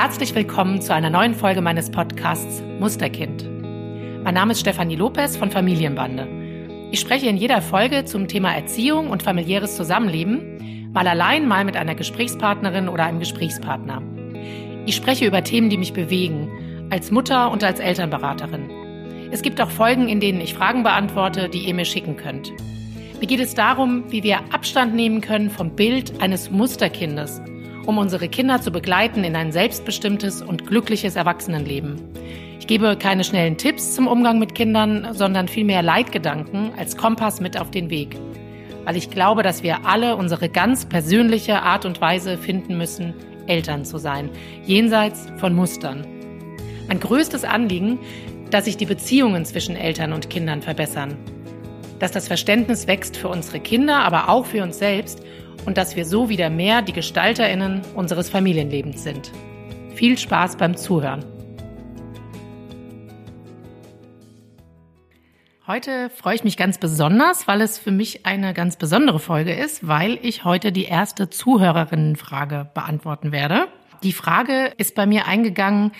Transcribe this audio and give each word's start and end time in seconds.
Herzlich 0.00 0.32
willkommen 0.32 0.80
zu 0.80 0.94
einer 0.94 1.10
neuen 1.10 1.34
Folge 1.34 1.60
meines 1.60 1.90
Podcasts 1.90 2.62
Musterkind. 2.78 3.42
Mein 4.22 4.34
Name 4.34 4.52
ist 4.52 4.60
Stefanie 4.60 4.94
Lopez 4.94 5.36
von 5.36 5.50
Familienbande. 5.50 6.28
Ich 6.92 7.00
spreche 7.00 7.26
in 7.26 7.36
jeder 7.36 7.60
Folge 7.60 8.04
zum 8.04 8.28
Thema 8.28 8.54
Erziehung 8.54 9.10
und 9.10 9.24
familiäres 9.24 9.74
Zusammenleben, 9.74 10.92
mal 10.92 11.08
allein, 11.08 11.48
mal 11.48 11.64
mit 11.64 11.76
einer 11.76 11.96
Gesprächspartnerin 11.96 12.88
oder 12.88 13.06
einem 13.06 13.18
Gesprächspartner. 13.18 14.00
Ich 14.86 14.94
spreche 14.94 15.26
über 15.26 15.42
Themen, 15.42 15.68
die 15.68 15.78
mich 15.78 15.94
bewegen, 15.94 16.86
als 16.90 17.10
Mutter 17.10 17.50
und 17.50 17.64
als 17.64 17.80
Elternberaterin. 17.80 18.70
Es 19.32 19.42
gibt 19.42 19.60
auch 19.60 19.70
Folgen, 19.70 20.08
in 20.08 20.20
denen 20.20 20.40
ich 20.40 20.54
Fragen 20.54 20.84
beantworte, 20.84 21.48
die 21.48 21.66
ihr 21.66 21.74
mir 21.74 21.84
schicken 21.84 22.16
könnt. 22.16 22.52
Mir 23.18 23.26
geht 23.26 23.40
es 23.40 23.56
darum, 23.56 24.04
wie 24.12 24.22
wir 24.22 24.38
Abstand 24.52 24.94
nehmen 24.94 25.22
können 25.22 25.50
vom 25.50 25.74
Bild 25.74 26.22
eines 26.22 26.52
Musterkindes, 26.52 27.42
um 27.88 27.96
unsere 27.96 28.28
Kinder 28.28 28.60
zu 28.60 28.70
begleiten 28.70 29.24
in 29.24 29.34
ein 29.34 29.50
selbstbestimmtes 29.50 30.42
und 30.42 30.66
glückliches 30.66 31.16
Erwachsenenleben. 31.16 31.96
Ich 32.60 32.66
gebe 32.66 32.98
keine 32.98 33.24
schnellen 33.24 33.56
Tipps 33.56 33.94
zum 33.94 34.08
Umgang 34.08 34.38
mit 34.38 34.54
Kindern, 34.54 35.08
sondern 35.14 35.48
vielmehr 35.48 35.80
Leitgedanken 35.80 36.72
als 36.76 36.98
Kompass 36.98 37.40
mit 37.40 37.58
auf 37.58 37.70
den 37.70 37.88
Weg. 37.88 38.18
Weil 38.84 38.98
ich 38.98 39.08
glaube, 39.08 39.42
dass 39.42 39.62
wir 39.62 39.86
alle 39.86 40.16
unsere 40.16 40.50
ganz 40.50 40.84
persönliche 40.84 41.62
Art 41.62 41.86
und 41.86 42.02
Weise 42.02 42.36
finden 42.36 42.76
müssen, 42.76 43.14
Eltern 43.46 43.86
zu 43.86 43.96
sein, 43.96 44.28
jenseits 44.66 45.32
von 45.38 45.54
Mustern. 45.54 46.06
Mein 46.88 47.00
größtes 47.00 47.44
Anliegen 47.44 48.00
dass 48.50 48.64
sich 48.64 48.76
die 48.76 48.86
Beziehungen 48.86 49.44
zwischen 49.44 49.76
Eltern 49.76 50.12
und 50.12 50.30
Kindern 50.30 50.62
verbessern, 50.62 51.16
dass 51.98 52.12
das 52.12 52.28
Verständnis 52.28 52.86
wächst 52.86 53.16
für 53.16 53.28
unsere 53.28 53.60
Kinder, 53.60 53.98
aber 53.98 54.28
auch 54.28 54.46
für 54.46 54.62
uns 54.62 54.78
selbst 54.78 55.22
und 55.68 55.76
dass 55.76 55.96
wir 55.96 56.06
so 56.06 56.30
wieder 56.30 56.48
mehr 56.48 56.80
die 56.80 56.94
Gestalterinnen 56.94 57.82
unseres 57.94 58.30
Familienlebens 58.30 59.02
sind. 59.02 59.30
Viel 59.94 60.16
Spaß 60.16 60.56
beim 60.56 60.78
Zuhören. 60.78 61.22
Heute 65.66 66.08
freue 66.08 66.36
ich 66.36 66.42
mich 66.42 66.56
ganz 66.56 66.78
besonders, 66.78 67.46
weil 67.48 67.60
es 67.60 67.78
für 67.78 67.90
mich 67.90 68.24
eine 68.24 68.54
ganz 68.54 68.76
besondere 68.76 69.18
Folge 69.18 69.52
ist, 69.52 69.86
weil 69.86 70.18
ich 70.22 70.44
heute 70.44 70.72
die 70.72 70.86
erste 70.86 71.28
Zuhörerinnenfrage 71.28 72.70
beantworten 72.72 73.30
werde. 73.30 73.68
Die 74.02 74.14
Frage 74.14 74.72
ist 74.78 74.94
bei 74.94 75.04
mir 75.04 75.26
eingegangen, 75.26 75.92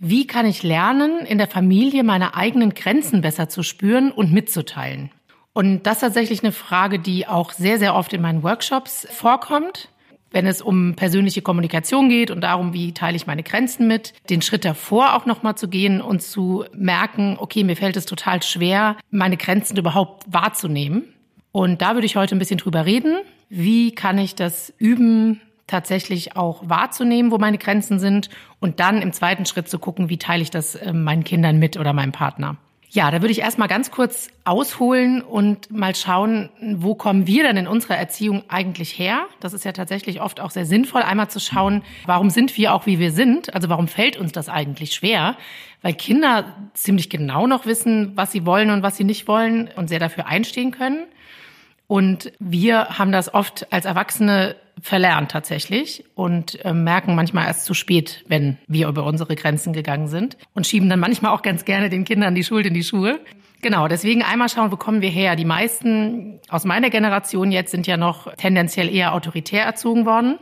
wie 0.00 0.26
kann 0.26 0.46
ich 0.46 0.64
lernen, 0.64 1.20
in 1.24 1.38
der 1.38 1.46
Familie 1.46 2.02
meine 2.02 2.34
eigenen 2.34 2.74
Grenzen 2.74 3.20
besser 3.20 3.48
zu 3.48 3.62
spüren 3.62 4.10
und 4.10 4.32
mitzuteilen? 4.32 5.12
Und 5.54 5.82
das 5.86 5.94
ist 5.96 6.00
tatsächlich 6.00 6.42
eine 6.42 6.52
Frage, 6.52 6.98
die 6.98 7.26
auch 7.26 7.52
sehr, 7.52 7.78
sehr 7.78 7.94
oft 7.94 8.12
in 8.12 8.22
meinen 8.22 8.42
Workshops 8.42 9.06
vorkommt. 9.10 9.88
Wenn 10.30 10.46
es 10.46 10.62
um 10.62 10.94
persönliche 10.96 11.42
Kommunikation 11.42 12.08
geht 12.08 12.30
und 12.30 12.40
darum, 12.40 12.72
wie 12.72 12.92
teile 12.94 13.16
ich 13.16 13.26
meine 13.26 13.42
Grenzen 13.42 13.86
mit, 13.86 14.14
den 14.30 14.40
Schritt 14.40 14.64
davor 14.64 15.14
auch 15.14 15.26
nochmal 15.26 15.56
zu 15.56 15.68
gehen 15.68 16.00
und 16.00 16.22
zu 16.22 16.64
merken, 16.74 17.36
okay, 17.38 17.64
mir 17.64 17.76
fällt 17.76 17.98
es 17.98 18.06
total 18.06 18.42
schwer, 18.42 18.96
meine 19.10 19.36
Grenzen 19.36 19.76
überhaupt 19.76 20.24
wahrzunehmen. 20.32 21.04
Und 21.52 21.82
da 21.82 21.92
würde 21.92 22.06
ich 22.06 22.16
heute 22.16 22.34
ein 22.34 22.38
bisschen 22.38 22.56
drüber 22.56 22.86
reden. 22.86 23.18
Wie 23.50 23.94
kann 23.94 24.16
ich 24.16 24.34
das 24.34 24.72
üben, 24.78 25.42
tatsächlich 25.66 26.36
auch 26.36 26.62
wahrzunehmen, 26.66 27.30
wo 27.30 27.38
meine 27.38 27.58
Grenzen 27.58 27.98
sind 27.98 28.30
und 28.58 28.80
dann 28.80 29.02
im 29.02 29.12
zweiten 29.12 29.46
Schritt 29.46 29.68
zu 29.68 29.78
gucken, 29.78 30.08
wie 30.08 30.18
teile 30.18 30.42
ich 30.42 30.50
das 30.50 30.74
äh, 30.74 30.92
meinen 30.92 31.24
Kindern 31.24 31.58
mit 31.58 31.76
oder 31.78 31.92
meinem 31.92 32.12
Partner. 32.12 32.56
Ja, 32.94 33.10
da 33.10 33.22
würde 33.22 33.32
ich 33.32 33.40
erstmal 33.40 33.68
ganz 33.68 33.90
kurz 33.90 34.28
ausholen 34.44 35.22
und 35.22 35.70
mal 35.70 35.94
schauen, 35.94 36.50
wo 36.60 36.94
kommen 36.94 37.26
wir 37.26 37.42
denn 37.42 37.56
in 37.56 37.66
unserer 37.66 37.96
Erziehung 37.96 38.42
eigentlich 38.48 38.98
her? 38.98 39.28
Das 39.40 39.54
ist 39.54 39.64
ja 39.64 39.72
tatsächlich 39.72 40.20
oft 40.20 40.40
auch 40.40 40.50
sehr 40.50 40.66
sinnvoll, 40.66 41.00
einmal 41.00 41.30
zu 41.30 41.40
schauen, 41.40 41.80
warum 42.04 42.28
sind 42.28 42.54
wir 42.58 42.74
auch 42.74 42.84
wie 42.84 42.98
wir 42.98 43.10
sind? 43.10 43.54
Also 43.54 43.70
warum 43.70 43.88
fällt 43.88 44.18
uns 44.18 44.32
das 44.32 44.50
eigentlich 44.50 44.92
schwer? 44.92 45.38
Weil 45.80 45.94
Kinder 45.94 46.44
ziemlich 46.74 47.08
genau 47.08 47.46
noch 47.46 47.64
wissen, 47.64 48.12
was 48.14 48.30
sie 48.30 48.44
wollen 48.44 48.68
und 48.68 48.82
was 48.82 48.98
sie 48.98 49.04
nicht 49.04 49.26
wollen 49.26 49.70
und 49.74 49.88
sehr 49.88 49.98
dafür 49.98 50.26
einstehen 50.26 50.70
können. 50.70 51.06
Und 51.92 52.32
wir 52.38 52.98
haben 52.98 53.12
das 53.12 53.34
oft 53.34 53.70
als 53.70 53.84
Erwachsene 53.84 54.56
verlernt 54.80 55.30
tatsächlich 55.30 56.06
und 56.14 56.64
äh, 56.64 56.72
merken 56.72 57.14
manchmal 57.14 57.48
erst 57.48 57.66
zu 57.66 57.74
spät, 57.74 58.24
wenn 58.28 58.56
wir 58.66 58.88
über 58.88 59.04
unsere 59.04 59.36
Grenzen 59.36 59.74
gegangen 59.74 60.08
sind 60.08 60.38
und 60.54 60.66
schieben 60.66 60.88
dann 60.88 61.00
manchmal 61.00 61.32
auch 61.32 61.42
ganz 61.42 61.66
gerne 61.66 61.90
den 61.90 62.04
Kindern 62.04 62.34
die 62.34 62.44
Schuld 62.44 62.64
in 62.64 62.72
die 62.72 62.82
Schuhe. 62.82 63.20
Genau, 63.60 63.88
deswegen 63.88 64.22
einmal 64.22 64.48
schauen, 64.48 64.72
wo 64.72 64.76
kommen 64.76 65.02
wir 65.02 65.10
her. 65.10 65.36
Die 65.36 65.44
meisten 65.44 66.40
aus 66.48 66.64
meiner 66.64 66.88
Generation 66.88 67.52
jetzt 67.52 67.72
sind 67.72 67.86
ja 67.86 67.98
noch 67.98 68.34
tendenziell 68.36 68.88
eher 68.88 69.12
autoritär 69.12 69.66
erzogen 69.66 70.06
worden. 70.06 70.38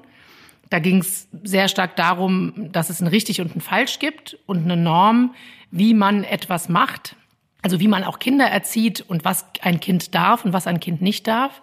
Da 0.69 0.79
ging 0.79 0.99
es 0.99 1.27
sehr 1.43 1.67
stark 1.67 1.97
darum, 1.97 2.71
dass 2.71 2.91
es 2.91 3.01
ein 3.01 3.09
richtig 3.09 3.41
und 3.41 3.57
ein 3.57 3.61
falsch 3.61 3.99
gibt 3.99 4.39
und 4.47 4.63
eine 4.63 4.77
Norm, 4.77 5.35
wie 5.73 5.95
man 5.95 6.23
etwas 6.23 6.69
macht. 6.69 7.17
Also 7.63 7.81
wie 7.81 7.89
man 7.89 8.05
auch 8.05 8.19
Kinder 8.19 8.47
erzieht 8.47 9.05
und 9.07 9.25
was 9.25 9.45
ein 9.63 9.81
Kind 9.81 10.15
darf 10.15 10.45
und 10.45 10.53
was 10.53 10.67
ein 10.67 10.81
Kind 10.81 11.03
nicht 11.03 11.27
darf. 11.27 11.63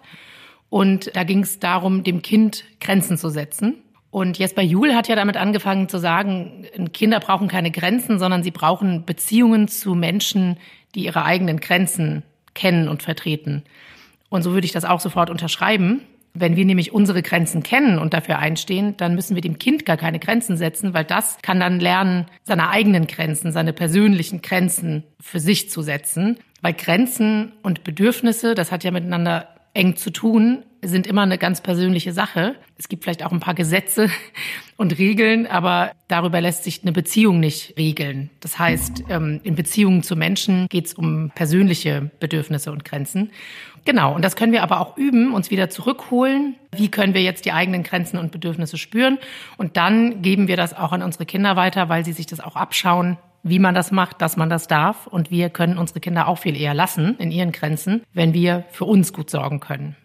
Und 0.70 1.14
da 1.16 1.24
ging 1.24 1.40
es 1.40 1.58
darum, 1.58 2.04
dem 2.04 2.22
Kind 2.22 2.64
Grenzen 2.80 3.16
zu 3.16 3.30
setzen. 3.30 3.82
Und 4.10 4.38
Jesper 4.38 4.62
Juhl 4.62 4.94
hat 4.94 5.08
ja 5.08 5.16
damit 5.16 5.36
angefangen 5.36 5.88
zu 5.88 5.98
sagen, 5.98 6.66
Kinder 6.92 7.20
brauchen 7.20 7.48
keine 7.48 7.70
Grenzen, 7.70 8.18
sondern 8.18 8.42
sie 8.42 8.50
brauchen 8.50 9.04
Beziehungen 9.04 9.68
zu 9.68 9.94
Menschen, 9.94 10.56
die 10.94 11.04
ihre 11.04 11.24
eigenen 11.24 11.60
Grenzen 11.60 12.22
kennen 12.54 12.88
und 12.88 13.02
vertreten. 13.02 13.64
Und 14.30 14.42
so 14.42 14.52
würde 14.52 14.64
ich 14.64 14.72
das 14.72 14.84
auch 14.84 15.00
sofort 15.00 15.30
unterschreiben. 15.30 16.02
Wenn 16.40 16.56
wir 16.56 16.64
nämlich 16.64 16.92
unsere 16.92 17.22
Grenzen 17.22 17.62
kennen 17.62 17.98
und 17.98 18.14
dafür 18.14 18.38
einstehen, 18.38 18.96
dann 18.96 19.14
müssen 19.14 19.34
wir 19.34 19.42
dem 19.42 19.58
Kind 19.58 19.84
gar 19.84 19.96
keine 19.96 20.18
Grenzen 20.18 20.56
setzen, 20.56 20.94
weil 20.94 21.04
das 21.04 21.38
kann 21.42 21.60
dann 21.60 21.80
lernen, 21.80 22.26
seine 22.44 22.70
eigenen 22.70 23.06
Grenzen, 23.06 23.52
seine 23.52 23.72
persönlichen 23.72 24.42
Grenzen 24.42 25.04
für 25.20 25.40
sich 25.40 25.70
zu 25.70 25.82
setzen. 25.82 26.38
Weil 26.60 26.74
Grenzen 26.74 27.52
und 27.62 27.84
Bedürfnisse, 27.84 28.54
das 28.54 28.72
hat 28.72 28.84
ja 28.84 28.90
miteinander 28.90 29.48
eng 29.74 29.96
zu 29.96 30.10
tun, 30.10 30.64
sind 30.82 31.06
immer 31.06 31.22
eine 31.22 31.38
ganz 31.38 31.60
persönliche 31.60 32.12
Sache. 32.12 32.54
Es 32.76 32.88
gibt 32.88 33.04
vielleicht 33.04 33.24
auch 33.24 33.32
ein 33.32 33.40
paar 33.40 33.54
Gesetze 33.54 34.10
und 34.76 34.98
Regeln, 34.98 35.46
aber 35.46 35.92
darüber 36.06 36.40
lässt 36.40 36.64
sich 36.64 36.82
eine 36.82 36.92
Beziehung 36.92 37.40
nicht 37.40 37.76
regeln. 37.76 38.30
Das 38.40 38.58
heißt, 38.58 39.04
ähm, 39.08 39.40
in 39.42 39.56
Beziehungen 39.56 40.02
zu 40.02 40.14
Menschen 40.14 40.68
geht 40.68 40.86
es 40.86 40.94
um 40.94 41.30
persönliche 41.34 42.10
Bedürfnisse 42.20 42.70
und 42.70 42.84
Grenzen. 42.84 43.30
Genau, 43.84 44.14
und 44.14 44.24
das 44.24 44.36
können 44.36 44.52
wir 44.52 44.62
aber 44.62 44.80
auch 44.80 44.96
üben, 44.96 45.32
uns 45.32 45.50
wieder 45.50 45.70
zurückholen. 45.70 46.56
Wie 46.76 46.90
können 46.90 47.14
wir 47.14 47.22
jetzt 47.22 47.44
die 47.44 47.52
eigenen 47.52 47.82
Grenzen 47.82 48.18
und 48.18 48.32
Bedürfnisse 48.32 48.78
spüren? 48.78 49.18
Und 49.56 49.76
dann 49.76 50.22
geben 50.22 50.48
wir 50.48 50.56
das 50.56 50.76
auch 50.76 50.92
an 50.92 51.02
unsere 51.02 51.26
Kinder 51.26 51.56
weiter, 51.56 51.88
weil 51.88 52.04
sie 52.04 52.12
sich 52.12 52.26
das 52.26 52.40
auch 52.40 52.56
abschauen, 52.56 53.18
wie 53.42 53.58
man 53.58 53.74
das 53.74 53.90
macht, 53.90 54.20
dass 54.20 54.36
man 54.36 54.50
das 54.50 54.68
darf. 54.68 55.06
Und 55.06 55.30
wir 55.30 55.50
können 55.50 55.78
unsere 55.78 56.00
Kinder 56.00 56.28
auch 56.28 56.38
viel 56.38 56.56
eher 56.56 56.74
lassen 56.74 57.16
in 57.18 57.30
ihren 57.30 57.52
Grenzen, 57.52 58.02
wenn 58.12 58.34
wir 58.34 58.64
für 58.70 58.84
uns 58.84 59.12
gut 59.12 59.30
sorgen 59.30 59.60
können. 59.60 59.96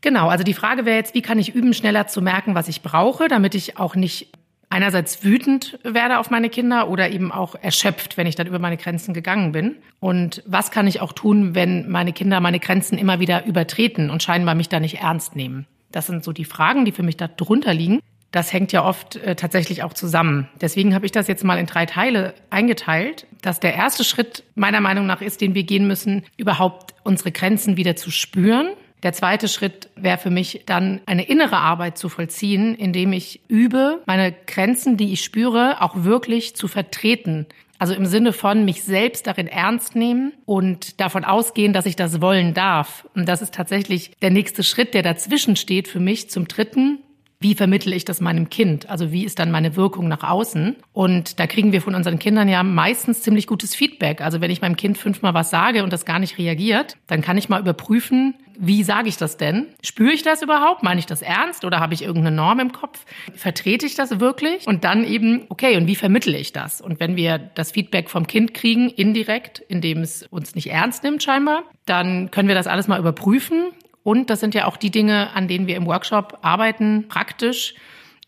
Genau, 0.00 0.28
also 0.28 0.42
die 0.42 0.54
Frage 0.54 0.84
wäre 0.84 0.96
jetzt, 0.96 1.14
wie 1.14 1.22
kann 1.22 1.38
ich 1.38 1.54
üben, 1.54 1.74
schneller 1.74 2.08
zu 2.08 2.22
merken, 2.22 2.56
was 2.56 2.68
ich 2.68 2.82
brauche, 2.82 3.28
damit 3.28 3.54
ich 3.54 3.78
auch 3.78 3.94
nicht 3.94 4.32
einerseits 4.72 5.22
wütend 5.22 5.78
werde 5.84 6.18
auf 6.18 6.30
meine 6.30 6.48
Kinder 6.48 6.88
oder 6.88 7.10
eben 7.10 7.30
auch 7.30 7.54
erschöpft, 7.54 8.16
wenn 8.16 8.26
ich 8.26 8.34
dann 8.34 8.46
über 8.46 8.58
meine 8.58 8.76
Grenzen 8.76 9.14
gegangen 9.14 9.52
bin. 9.52 9.76
Und 10.00 10.42
was 10.46 10.70
kann 10.70 10.86
ich 10.86 11.00
auch 11.00 11.12
tun, 11.12 11.54
wenn 11.54 11.88
meine 11.90 12.12
Kinder 12.12 12.40
meine 12.40 12.58
Grenzen 12.58 12.98
immer 12.98 13.20
wieder 13.20 13.44
übertreten 13.44 14.10
und 14.10 14.22
scheinbar 14.22 14.54
mich 14.54 14.68
da 14.68 14.80
nicht 14.80 15.00
ernst 15.00 15.36
nehmen? 15.36 15.66
Das 15.90 16.06
sind 16.06 16.24
so 16.24 16.32
die 16.32 16.46
Fragen, 16.46 16.84
die 16.84 16.92
für 16.92 17.02
mich 17.02 17.16
da 17.16 17.28
drunter 17.28 17.74
liegen 17.74 18.00
das 18.32 18.50
hängt 18.52 18.72
ja 18.72 18.84
oft 18.84 19.16
äh, 19.16 19.36
tatsächlich 19.36 19.82
auch 19.82 19.92
zusammen. 19.92 20.48
Deswegen 20.60 20.94
habe 20.94 21.04
ich 21.06 21.12
das 21.12 21.28
jetzt 21.28 21.44
mal 21.44 21.58
in 21.58 21.66
drei 21.66 21.86
Teile 21.86 22.34
eingeteilt, 22.48 23.26
dass 23.42 23.60
der 23.60 23.74
erste 23.74 24.04
Schritt 24.04 24.42
meiner 24.54 24.80
Meinung 24.80 25.06
nach 25.06 25.20
ist, 25.20 25.42
den 25.42 25.54
wir 25.54 25.64
gehen 25.64 25.86
müssen, 25.86 26.24
überhaupt 26.38 26.94
unsere 27.04 27.30
Grenzen 27.30 27.76
wieder 27.76 27.94
zu 27.94 28.10
spüren. 28.10 28.70
Der 29.02 29.12
zweite 29.12 29.48
Schritt 29.48 29.88
wäre 29.96 30.18
für 30.18 30.30
mich 30.30 30.62
dann 30.66 31.00
eine 31.06 31.24
innere 31.24 31.56
Arbeit 31.56 31.98
zu 31.98 32.08
vollziehen, 32.08 32.74
indem 32.74 33.12
ich 33.12 33.40
übe, 33.48 34.00
meine 34.06 34.32
Grenzen, 34.46 34.96
die 34.96 35.12
ich 35.12 35.24
spüre, 35.24 35.80
auch 35.80 36.04
wirklich 36.04 36.54
zu 36.54 36.68
vertreten. 36.68 37.46
Also 37.78 37.94
im 37.94 38.06
Sinne 38.06 38.32
von 38.32 38.64
mich 38.64 38.84
selbst 38.84 39.26
darin 39.26 39.48
ernst 39.48 39.96
nehmen 39.96 40.32
und 40.44 41.00
davon 41.00 41.24
ausgehen, 41.24 41.72
dass 41.72 41.86
ich 41.86 41.96
das 41.96 42.20
wollen 42.20 42.54
darf. 42.54 43.08
Und 43.16 43.28
das 43.28 43.42
ist 43.42 43.54
tatsächlich 43.54 44.12
der 44.22 44.30
nächste 44.30 44.62
Schritt, 44.62 44.94
der 44.94 45.02
dazwischen 45.02 45.56
steht 45.56 45.88
für 45.88 45.98
mich 45.98 46.30
zum 46.30 46.46
dritten 46.46 46.98
wie 47.42 47.56
vermittle 47.56 47.94
ich 47.96 48.04
das 48.04 48.20
meinem 48.20 48.50
Kind? 48.50 48.88
Also 48.88 49.10
wie 49.10 49.24
ist 49.24 49.40
dann 49.40 49.50
meine 49.50 49.74
Wirkung 49.74 50.06
nach 50.06 50.22
außen? 50.22 50.76
Und 50.92 51.40
da 51.40 51.48
kriegen 51.48 51.72
wir 51.72 51.82
von 51.82 51.96
unseren 51.96 52.20
Kindern 52.20 52.48
ja 52.48 52.62
meistens 52.62 53.22
ziemlich 53.22 53.48
gutes 53.48 53.74
Feedback. 53.74 54.20
Also 54.20 54.40
wenn 54.40 54.50
ich 54.50 54.60
meinem 54.60 54.76
Kind 54.76 54.96
fünfmal 54.96 55.34
was 55.34 55.50
sage 55.50 55.82
und 55.82 55.92
das 55.92 56.04
gar 56.04 56.20
nicht 56.20 56.38
reagiert, 56.38 56.96
dann 57.08 57.20
kann 57.20 57.36
ich 57.36 57.48
mal 57.48 57.60
überprüfen, 57.60 58.34
wie 58.58 58.82
sage 58.82 59.08
ich 59.08 59.16
das 59.16 59.36
denn? 59.36 59.68
Spüre 59.82 60.12
ich 60.12 60.22
das 60.22 60.42
überhaupt? 60.42 60.82
Meine 60.82 61.00
ich 61.00 61.06
das 61.06 61.22
ernst 61.22 61.64
oder 61.64 61.80
habe 61.80 61.94
ich 61.94 62.02
irgendeine 62.02 62.34
Norm 62.34 62.60
im 62.60 62.72
Kopf? 62.72 63.04
Vertrete 63.34 63.86
ich 63.86 63.94
das 63.94 64.20
wirklich? 64.20 64.66
Und 64.66 64.84
dann 64.84 65.04
eben, 65.04 65.46
okay, 65.48 65.76
und 65.76 65.86
wie 65.86 65.96
vermittle 65.96 66.36
ich 66.38 66.52
das? 66.52 66.80
Und 66.80 67.00
wenn 67.00 67.16
wir 67.16 67.38
das 67.38 67.72
Feedback 67.72 68.10
vom 68.10 68.26
Kind 68.26 68.54
kriegen, 68.54 68.88
indirekt, 68.88 69.60
indem 69.68 69.98
es 69.98 70.24
uns 70.24 70.54
nicht 70.54 70.70
ernst 70.70 71.02
nimmt 71.02 71.22
scheinbar, 71.22 71.64
dann 71.86 72.30
können 72.30 72.48
wir 72.48 72.54
das 72.54 72.66
alles 72.66 72.88
mal 72.88 72.98
überprüfen 72.98 73.72
und 74.02 74.30
das 74.30 74.40
sind 74.40 74.54
ja 74.54 74.66
auch 74.66 74.76
die 74.76 74.90
Dinge, 74.90 75.34
an 75.34 75.48
denen 75.48 75.66
wir 75.66 75.76
im 75.76 75.86
Workshop 75.86 76.38
arbeiten, 76.42 77.06
praktisch, 77.08 77.74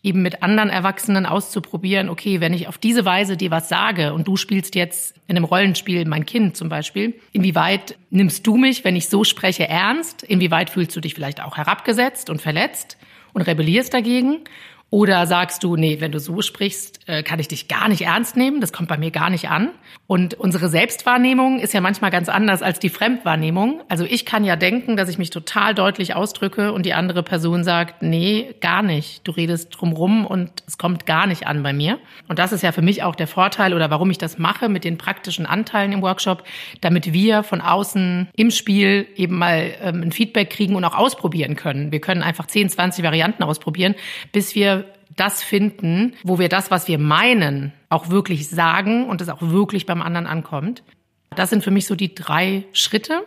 eben 0.05 0.21
mit 0.21 0.43
anderen 0.43 0.69
Erwachsenen 0.69 1.25
auszuprobieren, 1.25 2.09
okay, 2.09 2.39
wenn 2.39 2.53
ich 2.53 2.67
auf 2.67 2.77
diese 2.77 3.05
Weise 3.05 3.37
dir 3.37 3.49
was 3.49 3.67
sage 3.69 4.13
und 4.13 4.27
du 4.27 4.37
spielst 4.37 4.75
jetzt 4.75 5.15
in 5.27 5.35
einem 5.35 5.45
Rollenspiel 5.45 6.05
mein 6.05 6.27
Kind 6.27 6.55
zum 6.55 6.69
Beispiel, 6.69 7.15
inwieweit 7.31 7.97
nimmst 8.11 8.45
du 8.45 8.55
mich, 8.55 8.83
wenn 8.83 8.95
ich 8.95 9.09
so 9.09 9.23
spreche, 9.23 9.67
ernst? 9.67 10.21
Inwieweit 10.21 10.69
fühlst 10.69 10.95
du 10.95 11.01
dich 11.01 11.15
vielleicht 11.15 11.41
auch 11.41 11.57
herabgesetzt 11.57 12.29
und 12.29 12.39
verletzt 12.39 12.97
und 13.33 13.41
rebellierst 13.41 13.93
dagegen? 13.95 14.41
Oder 14.95 15.27
sagst 15.27 15.61
du, 15.61 15.75
nee, 15.75 15.97
wenn 15.99 16.13
du 16.13 16.21
so 16.21 16.41
sprichst, 16.41 17.01
äh, 17.07 17.21
kann 17.21 17.37
ich 17.41 17.49
dich 17.49 17.67
gar 17.67 17.89
nicht 17.89 18.03
ernst 18.03 18.37
nehmen, 18.37 18.61
das 18.61 18.71
kommt 18.71 18.87
bei 18.87 18.97
mir 18.97 19.11
gar 19.11 19.29
nicht 19.29 19.49
an. 19.49 19.71
Und 20.07 20.35
unsere 20.35 20.69
Selbstwahrnehmung 20.69 21.59
ist 21.59 21.73
ja 21.73 21.81
manchmal 21.81 22.11
ganz 22.11 22.29
anders 22.29 22.61
als 22.61 22.79
die 22.79 22.87
Fremdwahrnehmung. 22.87 23.81
Also 23.89 24.05
ich 24.05 24.25
kann 24.25 24.45
ja 24.45 24.55
denken, 24.55 24.95
dass 24.95 25.09
ich 25.09 25.17
mich 25.17 25.31
total 25.31 25.75
deutlich 25.75 26.15
ausdrücke 26.15 26.71
und 26.71 26.85
die 26.85 26.93
andere 26.93 27.23
Person 27.23 27.65
sagt, 27.65 28.03
nee, 28.03 28.55
gar 28.61 28.83
nicht. 28.83 29.27
Du 29.27 29.33
redest 29.33 29.75
drumrum 29.77 30.25
und 30.25 30.63
es 30.65 30.77
kommt 30.77 31.05
gar 31.05 31.27
nicht 31.27 31.45
an 31.45 31.61
bei 31.61 31.73
mir. 31.73 31.99
Und 32.29 32.39
das 32.39 32.53
ist 32.53 32.61
ja 32.61 32.71
für 32.71 32.81
mich 32.81 33.03
auch 33.03 33.15
der 33.15 33.27
Vorteil 33.27 33.73
oder 33.73 33.89
warum 33.89 34.09
ich 34.11 34.17
das 34.17 34.37
mache 34.37 34.69
mit 34.69 34.85
den 34.85 34.97
praktischen 34.97 35.45
Anteilen 35.45 35.91
im 35.91 36.03
Workshop, 36.03 36.45
damit 36.79 37.11
wir 37.11 37.43
von 37.43 37.59
außen 37.59 38.29
im 38.33 38.49
Spiel 38.49 39.07
eben 39.17 39.39
mal 39.39 39.73
ähm, 39.81 40.03
ein 40.03 40.11
Feedback 40.13 40.51
kriegen 40.51 40.75
und 40.75 40.85
auch 40.85 40.95
ausprobieren 40.95 41.57
können. 41.57 41.91
Wir 41.91 41.99
können 41.99 42.23
einfach 42.23 42.47
10, 42.47 42.69
20 42.69 43.03
Varianten 43.03 43.43
ausprobieren, 43.43 43.95
bis 44.31 44.55
wir 44.55 44.84
das 45.15 45.43
finden, 45.43 46.13
wo 46.23 46.39
wir 46.39 46.49
das, 46.49 46.71
was 46.71 46.87
wir 46.87 46.99
meinen, 46.99 47.73
auch 47.89 48.09
wirklich 48.09 48.49
sagen 48.49 49.07
und 49.07 49.21
es 49.21 49.29
auch 49.29 49.41
wirklich 49.41 49.85
beim 49.85 50.01
anderen 50.01 50.27
ankommt. 50.27 50.83
Das 51.35 51.49
sind 51.49 51.63
für 51.63 51.71
mich 51.71 51.85
so 51.85 51.95
die 51.95 52.15
drei 52.15 52.65
Schritte. 52.73 53.23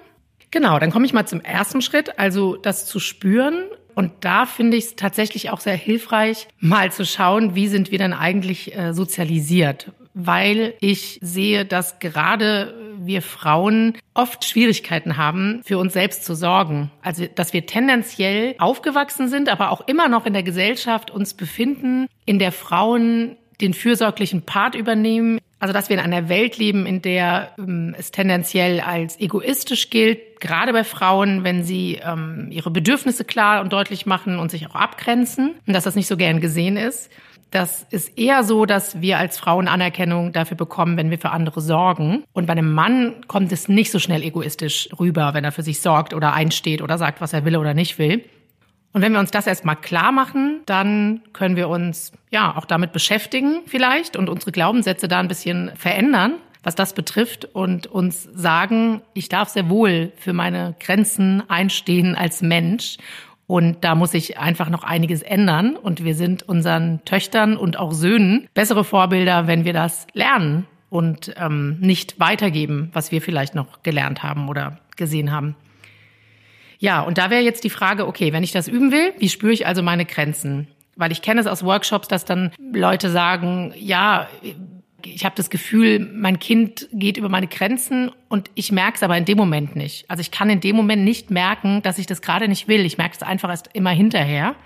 Genau, 0.51 0.79
dann 0.79 0.91
komme 0.91 1.07
ich 1.07 1.13
mal 1.13 1.27
zum 1.27 1.41
ersten 1.41 1.83
Schritt, 1.83 2.19
also 2.19 2.57
das 2.57 2.87
zu 2.87 3.01
spüren. 3.01 3.65
Und 3.95 4.13
da 4.21 4.47
finde 4.47 4.77
ich 4.77 4.85
es 4.85 4.97
tatsächlich 4.97 5.51
auch 5.51 5.61
sehr 5.61 5.75
hilfreich, 5.75 6.47
mal 6.61 6.93
zu 6.93 7.05
schauen, 7.05 7.55
wie 7.55 7.69
sind 7.69 7.91
wir 7.91 7.99
denn 7.99 8.13
eigentlich 8.13 8.77
äh, 8.77 8.95
sozialisiert? 8.95 9.93
Weil 10.15 10.75
ich 10.81 11.19
sehe, 11.21 11.65
dass 11.65 11.99
gerade 11.99 12.88
wir 13.09 13.23
Frauen 13.23 13.97
oft 14.15 14.45
Schwierigkeiten 14.45 15.17
haben, 15.17 15.63
für 15.65 15.79
uns 15.79 15.93
selbst 15.93 16.25
zu 16.25 16.35
sorgen. 16.35 16.93
Also, 17.03 17.27
dass 17.35 17.53
wir 17.53 17.67
tendenziell 17.67 18.55
aufgewachsen 18.59 19.29
sind, 19.29 19.49
aber 19.49 19.73
auch 19.73 19.81
immer 19.89 20.09
noch 20.09 20.27
in 20.27 20.35
der 20.35 20.45
Gesellschaft 20.45 21.11
uns 21.11 21.35
befinden, 21.35 22.07
in 22.25 22.39
der 22.39 22.53
Frauen 22.53 23.37
den 23.61 23.75
fürsorglichen 23.75 24.43
Part 24.43 24.77
übernehmen. 24.77 25.41
Also, 25.59 25.75
dass 25.75 25.89
wir 25.89 25.97
in 25.97 26.03
einer 26.05 26.29
Welt 26.29 26.57
leben, 26.59 26.87
in 26.87 27.03
der 27.03 27.51
ähm, 27.59 27.97
es 27.99 28.13
tendenziell 28.13 28.79
als 28.79 29.19
egoistisch 29.19 29.91
gilt, 29.91 30.41
gerade 30.41 30.73
bei 30.73 30.85
Frauen, 30.85 31.43
wenn 31.43 31.65
sie 31.65 31.99
ähm, 32.01 32.47
ihre 32.51 32.71
Bedürfnisse 32.71 33.25
klar 33.25 33.61
und 33.63 33.73
deutlich 33.73 34.07
machen 34.07 34.39
und 34.39 34.53
sich 34.53 34.69
auch 34.69 34.77
abgrenzen 34.77 35.55
und 35.67 35.73
dass 35.73 35.83
das 35.83 35.97
nicht 35.97 36.07
so 36.07 36.17
gern 36.17 36.41
gesehen 36.41 36.77
ist. 36.77 37.11
Das 37.51 37.87
ist 37.91 38.19
eher 38.19 38.45
so, 38.45 38.67
dass 38.67 39.01
wir 39.01 39.19
als 39.19 39.39
Frauen 39.39 39.69
Anerkennung 39.69 40.33
dafür 40.33 40.57
bekommen, 40.57 40.99
wenn 40.99 41.11
wir 41.11 41.19
für 41.19 41.31
andere 41.31 41.63
sorgen. 41.63 42.25
Und 42.33 42.47
bei 42.47 42.53
einem 42.53 42.75
Mann 42.75 43.27
kommt 43.27 43.53
es 43.53 43.69
nicht 43.69 43.91
so 43.91 43.99
schnell 43.99 44.23
egoistisch 44.23 44.91
rüber, 44.99 45.33
wenn 45.33 45.45
er 45.45 45.53
für 45.53 45.63
sich 45.63 45.81
sorgt 45.81 46.13
oder 46.13 46.35
einsteht 46.35 46.83
oder 46.83 46.99
sagt, 46.99 47.21
was 47.21 47.33
er 47.33 47.45
will 47.47 47.57
oder 47.57 47.73
nicht 47.73 47.99
will. 47.99 48.25
Und 48.93 49.03
wenn 49.03 49.13
wir 49.13 49.21
uns 49.21 49.31
das 49.31 49.47
erstmal 49.47 49.77
klar 49.77 50.13
machen, 50.13 50.61
dann 50.67 51.23
können 51.33 51.57
wir 51.57 51.69
uns 51.69 52.13
ja 52.31 52.57
auch 52.57 52.65
damit 52.65 52.93
beschäftigen 52.93 53.61
vielleicht 53.67 54.17
und 54.17 54.29
unsere 54.29 54.53
Glaubenssätze 54.53 55.09
da 55.09 55.21
ein 55.21 55.29
bisschen 55.29 55.71
verändern, 55.75 56.35
was 56.63 56.75
das 56.75 56.95
betrifft 56.95 57.45
und 57.45 57.87
uns 57.87 58.25
sagen, 58.35 59.03
ich 59.15 59.29
darf 59.29 59.51
sehr 59.51 59.69
wohl 59.69 60.13
für 60.17 60.33
meine 60.33 60.75
Grenzen 60.81 61.43
einstehen 61.49 62.15
als 62.15 62.43
Mensch 62.43 62.99
und 63.49 63.83
da 63.83 63.95
muss 63.95 64.11
sich 64.11 64.39
einfach 64.39 64.69
noch 64.69 64.85
einiges 64.85 65.23
ändern. 65.23 65.75
Und 65.77 66.05
wir 66.05 66.15
sind 66.15 66.47
unseren 66.47 67.03
Töchtern 67.07 67.57
und 67.57 67.79
auch 67.79 67.93
Söhnen 67.93 68.47
bessere 68.53 68.85
Vorbilder, 68.85 69.47
wenn 69.47 69.65
wir 69.65 69.73
das 69.73 70.07
lernen 70.13 70.67
und 70.91 71.33
ähm, 71.39 71.79
nicht 71.81 72.21
weitergeben, 72.21 72.91
was 72.93 73.11
wir 73.11 73.23
vielleicht 73.23 73.55
noch 73.55 73.83
gelernt 73.83 74.23
haben 74.23 74.51
oder 74.51 74.79
gesehen 74.97 75.33
haben. 75.33 75.57
Ja, 76.79 77.01
und 77.01 77.17
da 77.17 77.31
wäre 77.31 77.43
jetzt 77.43 77.65
die 77.65 77.71
Frage, 77.71 78.07
okay, 78.07 78.35
wenn 78.35 78.43
ich 78.43 78.53
das 78.53 78.69
üben 78.69 78.93
will, 78.93 79.15
wie 79.19 79.31
spüre 79.31 79.53
ich 79.53 79.67
also 79.67 79.83
meine 79.83 80.05
Grenzen? 80.05 80.69
Weil 80.97 81.11
ich 81.11 81.23
kenne 81.23 81.41
es 81.41 81.47
aus 81.47 81.65
Workshops, 81.65 82.07
dass 82.07 82.27
dann 82.27 82.53
Leute 82.75 83.09
sagen, 83.09 83.73
ja, 83.79 84.29
ich 85.05 85.25
habe 85.25 85.37
das 85.37 85.51
Gefühl, 85.51 86.01
mein 86.01 86.39
Kind 86.39 86.89
geht 86.93 87.17
über 87.17 87.29
meine 87.29 87.47
Grenzen 87.47 88.11
und 88.29 88.51
ich 88.55 88.73
merke 88.73 88.97
es 88.97 89.03
aber 89.03 89.17
in 89.17 89.25
dem 89.25 89.39
Moment 89.39 89.77
nicht. 89.77 90.11
Also 90.11 90.21
ich 90.21 90.31
kann 90.31 90.51
in 90.51 90.61
dem 90.61 90.77
Moment 90.77 91.05
nicht 91.05 91.31
merken, 91.31 91.83
dass 91.83 91.99
ich 91.99 92.07
das 92.07 92.21
gerade 92.21 92.49
nicht 92.49 92.69
will. 92.69 92.85
Ich 92.85 92.99
merke 92.99 93.15
es 93.15 93.23
einfach 93.23 93.49
erst 93.49 93.71
immer 93.75 93.91
hinterher. 93.91 94.57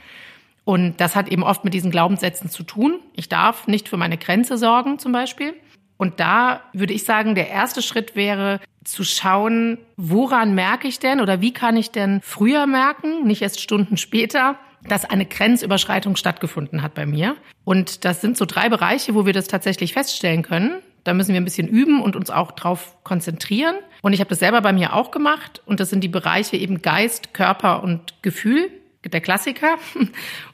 Und 0.64 1.00
das 1.00 1.16
hat 1.16 1.28
eben 1.28 1.42
oft 1.42 1.64
mit 1.64 1.74
diesen 1.74 1.90
Glaubenssätzen 1.90 2.48
zu 2.48 2.62
tun. 2.62 3.00
Ich 3.14 3.28
darf 3.28 3.66
nicht 3.66 3.88
für 3.88 3.96
meine 3.96 4.16
Grenze 4.16 4.56
sorgen 4.56 4.98
zum 4.98 5.12
Beispiel. 5.12 5.54
Und 5.96 6.18
da 6.18 6.62
würde 6.72 6.94
ich 6.94 7.04
sagen, 7.04 7.34
der 7.34 7.48
erste 7.48 7.82
Schritt 7.82 8.16
wäre 8.16 8.60
zu 8.84 9.04
schauen, 9.04 9.78
woran 9.96 10.54
merke 10.54 10.88
ich 10.88 10.98
denn 10.98 11.20
oder 11.20 11.40
wie 11.40 11.52
kann 11.52 11.76
ich 11.76 11.90
denn 11.90 12.20
früher 12.22 12.66
merken, 12.66 13.24
nicht 13.26 13.42
erst 13.42 13.60
Stunden 13.60 13.96
später, 13.96 14.58
dass 14.88 15.04
eine 15.04 15.26
Grenzüberschreitung 15.26 16.16
stattgefunden 16.16 16.82
hat 16.82 16.94
bei 16.94 17.06
mir. 17.06 17.36
Und 17.64 18.04
das 18.04 18.20
sind 18.20 18.36
so 18.36 18.44
drei 18.44 18.68
Bereiche, 18.68 19.14
wo 19.14 19.26
wir 19.26 19.32
das 19.32 19.46
tatsächlich 19.46 19.92
feststellen 19.92 20.42
können. 20.42 20.74
Da 21.04 21.14
müssen 21.14 21.32
wir 21.32 21.40
ein 21.40 21.44
bisschen 21.44 21.68
üben 21.68 22.00
und 22.00 22.14
uns 22.14 22.30
auch 22.30 22.52
drauf 22.52 22.96
konzentrieren. 23.02 23.74
Und 24.02 24.12
ich 24.12 24.20
habe 24.20 24.30
das 24.30 24.38
selber 24.38 24.60
bei 24.60 24.72
mir 24.72 24.94
auch 24.94 25.10
gemacht. 25.10 25.62
Und 25.66 25.80
das 25.80 25.90
sind 25.90 26.02
die 26.02 26.08
Bereiche 26.08 26.56
eben 26.56 26.82
Geist, 26.82 27.34
Körper 27.34 27.82
und 27.82 28.22
Gefühl, 28.22 28.70
der 29.04 29.20
Klassiker. 29.20 29.78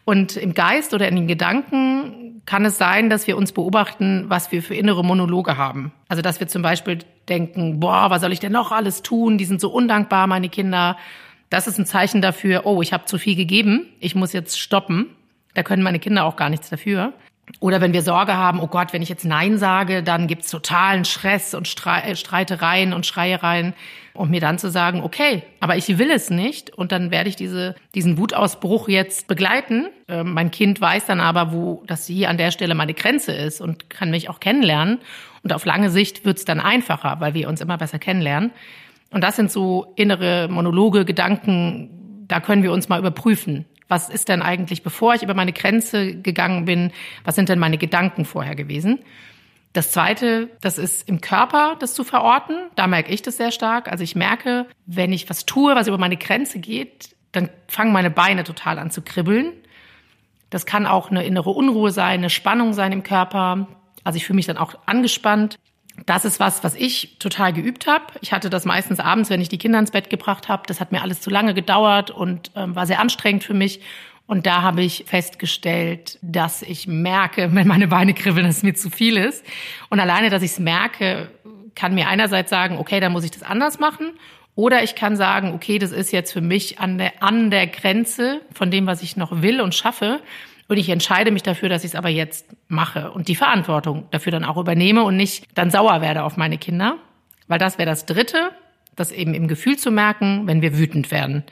Und 0.05 0.37
im 0.39 0.55
Geist 0.55 0.95
oder 0.95 1.07
in 1.07 1.17
den 1.17 1.27
Gedanken 1.27 2.41
kann 2.47 2.65
es 2.65 2.79
sein, 2.79 3.11
dass 3.11 3.27
wir 3.27 3.37
uns 3.37 3.53
beobachten, 3.53 4.25
was 4.29 4.53
wir 4.53 4.63
für 4.63 4.75
innere 4.75 5.05
Monologe 5.05 5.59
haben. 5.59 5.93
Also 6.09 6.23
dass 6.23 6.41
wir 6.41 6.49
zum 6.49 6.63
Beispiel 6.63 7.01
denken, 7.29 7.79
boah, 7.79 8.09
was 8.09 8.23
soll 8.23 8.33
ich 8.33 8.41
denn 8.41 8.53
noch 8.53 8.73
alles 8.73 9.03
tun? 9.03 9.37
Die 9.37 9.45
sind 9.45 9.61
so 9.61 9.71
undankbar, 9.71 10.27
meine 10.27 10.49
Kinder. 10.49 10.97
Das 11.51 11.67
ist 11.67 11.79
ein 11.79 11.87
Zeichen 11.87 12.21
dafür, 12.21 12.67
oh, 12.67 12.83
ich 12.83 12.93
habe 12.93 13.07
zu 13.07 13.19
viel 13.19 13.37
gegeben, 13.37 13.87
ich 14.01 14.15
muss 14.15 14.33
jetzt 14.33 14.61
stoppen. 14.61 15.07
Da 15.55 15.63
können 15.63 15.83
meine 15.83 15.99
Kinder 15.99 16.25
auch 16.25 16.37
gar 16.37 16.51
nichts 16.51 16.69
dafür. 16.69 17.15
Oder 17.61 17.81
wenn 17.81 17.93
wir 17.93 18.03
Sorge 18.03 18.35
haben, 18.35 18.61
oh 18.61 18.67
Gott, 18.67 18.93
wenn 18.93 19.03
ich 19.03 19.09
jetzt 19.09 19.25
Nein 19.25 19.59
sage, 19.59 20.03
dann 20.03 20.27
gibt's 20.27 20.51
totalen 20.51 21.05
Stress 21.05 21.55
und 21.55 21.75
äh, 21.87 22.15
Streitereien 22.15 22.93
und 22.93 23.07
Schreiereien. 23.07 23.75
Und 24.15 24.31
mir 24.31 24.41
dann 24.41 24.59
zu 24.59 24.69
sagen, 24.69 25.03
okay, 25.03 25.45
aber 25.61 25.77
ich 25.77 25.97
will 25.97 26.11
es 26.11 26.29
nicht. 26.29 26.71
Und 26.71 26.91
dann 26.91 27.13
werde 27.13 27.29
ich 27.29 27.37
diese, 27.37 27.77
diesen 27.95 28.19
Wutausbruch 28.19 28.89
jetzt 28.89 29.29
begleiten. 29.29 29.87
Äh, 30.09 30.25
mein 30.25 30.51
Kind 30.51 30.81
weiß 30.81 31.07
dann 31.07 31.21
aber, 31.21 31.53
wo 31.53 31.85
das 31.87 32.07
hier 32.07 32.29
an 32.29 32.37
der 32.37 32.51
Stelle 32.51 32.75
meine 32.75 32.95
Grenze 32.95 33.33
ist 33.33 33.61
und 33.61 33.89
kann 33.89 34.11
mich 34.11 34.29
auch 34.29 34.41
kennenlernen. 34.41 34.99
Und 35.45 35.53
auf 35.53 35.65
lange 35.65 35.89
Sicht 35.91 36.25
wird's 36.25 36.45
dann 36.45 36.59
einfacher, 36.61 37.17
weil 37.21 37.35
wir 37.35 37.49
uns 37.49 37.61
immer 37.61 37.79
besser 37.79 37.99
kennenlernen. 37.99 38.51
Und 39.11 39.23
das 39.23 39.37
sind 39.37 39.51
so 39.51 39.93
innere 39.97 40.49
Monologe, 40.49 41.05
Gedanken, 41.05 42.25
da 42.29 42.41
können 42.41 42.63
wir 42.63 42.73
uns 42.73 42.89
mal 42.89 42.99
überprüfen. 42.99 43.65
Was 43.89 44.11
ist 44.11 44.29
denn 44.29 44.43
eigentlich, 44.43 44.83
bevor 44.83 45.15
ich 45.15 45.23
über 45.23 45.35
meine 45.35 45.53
Grenze 45.53 46.15
gegangen 46.15 46.67
bin, 46.67 46.93
was 47.25 47.35
sind 47.35 47.49
denn 47.49 47.59
meine 47.59 47.79
Gedanken 47.79 48.27
vorher 48.27 48.55
gewesen? 48.55 49.01
Das 49.73 49.93
zweite, 49.93 50.51
das 50.61 50.79
ist 50.79 51.09
im 51.09 51.21
Körper, 51.21 51.77
das 51.79 51.95
zu 51.95 52.05
verorten. 52.05 52.57
Da 52.75 52.87
merke 52.87 53.13
ich 53.13 53.23
das 53.23 53.37
sehr 53.37 53.51
stark. 53.51 53.91
Also 53.91 54.05
ich 54.05 54.17
merke, 54.17 54.67
wenn 54.87 55.13
ich 55.13 55.29
was 55.31 55.47
tue, 55.47 55.75
was 55.75 55.89
über 55.89 55.99
meine 55.99 56.17
Grenze 56.17 56.59
geht, 56.59 57.15
dann 57.33 57.51
fangen 57.67 57.93
meine 57.93 58.11
Beine 58.11 58.45
total 58.45 58.79
an 58.79 58.91
zu 58.91 59.03
kribbeln. 59.03 59.53
Das 60.51 60.67
kann 60.67 60.87
auch 60.87 61.11
eine 61.11 61.25
innere 61.25 61.51
Unruhe 61.51 61.91
sein, 61.91 62.21
eine 62.21 62.31
Spannung 62.31 62.73
sein 62.73 62.93
im 62.93 63.03
Körper. 63.03 63.69
Also 64.05 64.17
ich 64.17 64.25
fühle 64.25 64.37
mich 64.37 64.47
dann 64.47 64.57
auch 64.57 64.75
angespannt. 64.87 65.59
Das 66.07 66.25
ist 66.25 66.41
was, 66.41 66.65
was 66.65 66.75
ich 66.75 67.17
total 67.19 67.53
geübt 67.53 67.87
habe. 67.87 68.05
Ich 68.21 68.33
hatte 68.33 68.51
das 68.51 68.65
meistens 68.65 69.01
abends, 69.01 69.31
wenn 69.31 69.41
ich 69.41 69.49
die 69.49 69.59
Kinder 69.59 69.79
ins 69.79 69.91
Bett 69.91 70.11
gebracht 70.11 70.49
habe. 70.49 70.63
Das 70.67 70.81
hat 70.81 70.93
mir 70.93 71.03
alles 71.03 71.21
zu 71.21 71.31
lange 71.31 71.55
gedauert 71.55 72.11
und 72.11 72.51
ähm, 72.55 72.75
war 72.75 72.87
sehr 72.87 73.01
anstrengend 73.01 73.45
für 73.45 73.55
mich. 73.55 73.81
Und 74.27 74.47
da 74.47 74.61
habe 74.61 74.83
ich 74.83 75.05
festgestellt, 75.07 76.19
dass 76.21 76.63
ich 76.63 76.87
merke, 76.87 77.51
wenn 77.55 77.67
meine 77.67 77.89
Beine 77.89 78.15
kribbeln, 78.15 78.47
dass 78.47 78.59
es 78.59 78.63
mir 78.63 78.75
zu 78.75 78.91
viel 78.91 79.17
ist. 79.17 79.45
Und 79.89 80.01
alleine, 80.01 80.31
dass 80.31 80.43
ich 80.43 80.53
es 80.53 80.59
merke, 80.59 81.31
kann 81.75 81.95
mir 81.95 82.09
einerseits 82.09 82.51
sagen, 82.51 82.77
okay, 82.79 83.01
dann 83.01 83.13
muss 83.13 83.25
ich 83.25 83.31
das 83.31 83.43
anders 83.43 83.79
machen. 83.79 84.13
Oder 84.55 84.83
ich 84.83 84.97
kann 84.97 85.17
sagen, 85.17 85.55
okay, 85.55 85.79
das 85.79 85.93
ist 85.93 86.11
jetzt 86.11 86.33
für 86.33 86.41
mich 86.41 86.81
an 86.81 86.99
der, 86.99 87.23
an 87.23 87.51
der 87.51 87.69
Grenze 87.69 88.41
von 88.53 88.73
dem, 88.73 88.87
was 88.87 89.03
ich 89.03 89.17
noch 89.17 89.41
will 89.41 89.61
und 89.61 89.75
schaffe. 89.75 90.21
Und 90.69 90.77
ich 90.77 90.91
entscheide 90.91 91.31
mich 91.31 91.43
dafür, 91.43 91.69
dass 91.69 91.83
ich 91.83 91.93
es 91.93 91.95
aber 91.95 92.11
jetzt 92.11 92.47
mache 92.69 93.11
und 93.11 93.29
die 93.29 93.35
Verantwortung 93.35 94.07
dafür 94.11 94.33
dann 94.33 94.45
auch 94.45 94.59
übernehme 94.59 95.03
und 95.03 95.17
nicht 95.17 95.47
dann 95.55 95.71
sauer 95.71 96.01
werde 96.03 96.23
auf 96.23 96.37
meine 96.37 96.59
Kinder. 96.59 96.99
Weil 97.47 97.59
das 97.59 97.79
wäre 97.79 97.89
das 97.89 98.05
Dritte, 98.05 98.51
das 98.95 99.11
eben 99.11 99.33
im 99.33 99.49
Gefühl 99.49 99.79
zu 99.79 99.91
merken, 99.91 100.47
wenn 100.47 100.61
wir 100.61 100.79
wütend 100.79 101.11
werden. 101.11 101.45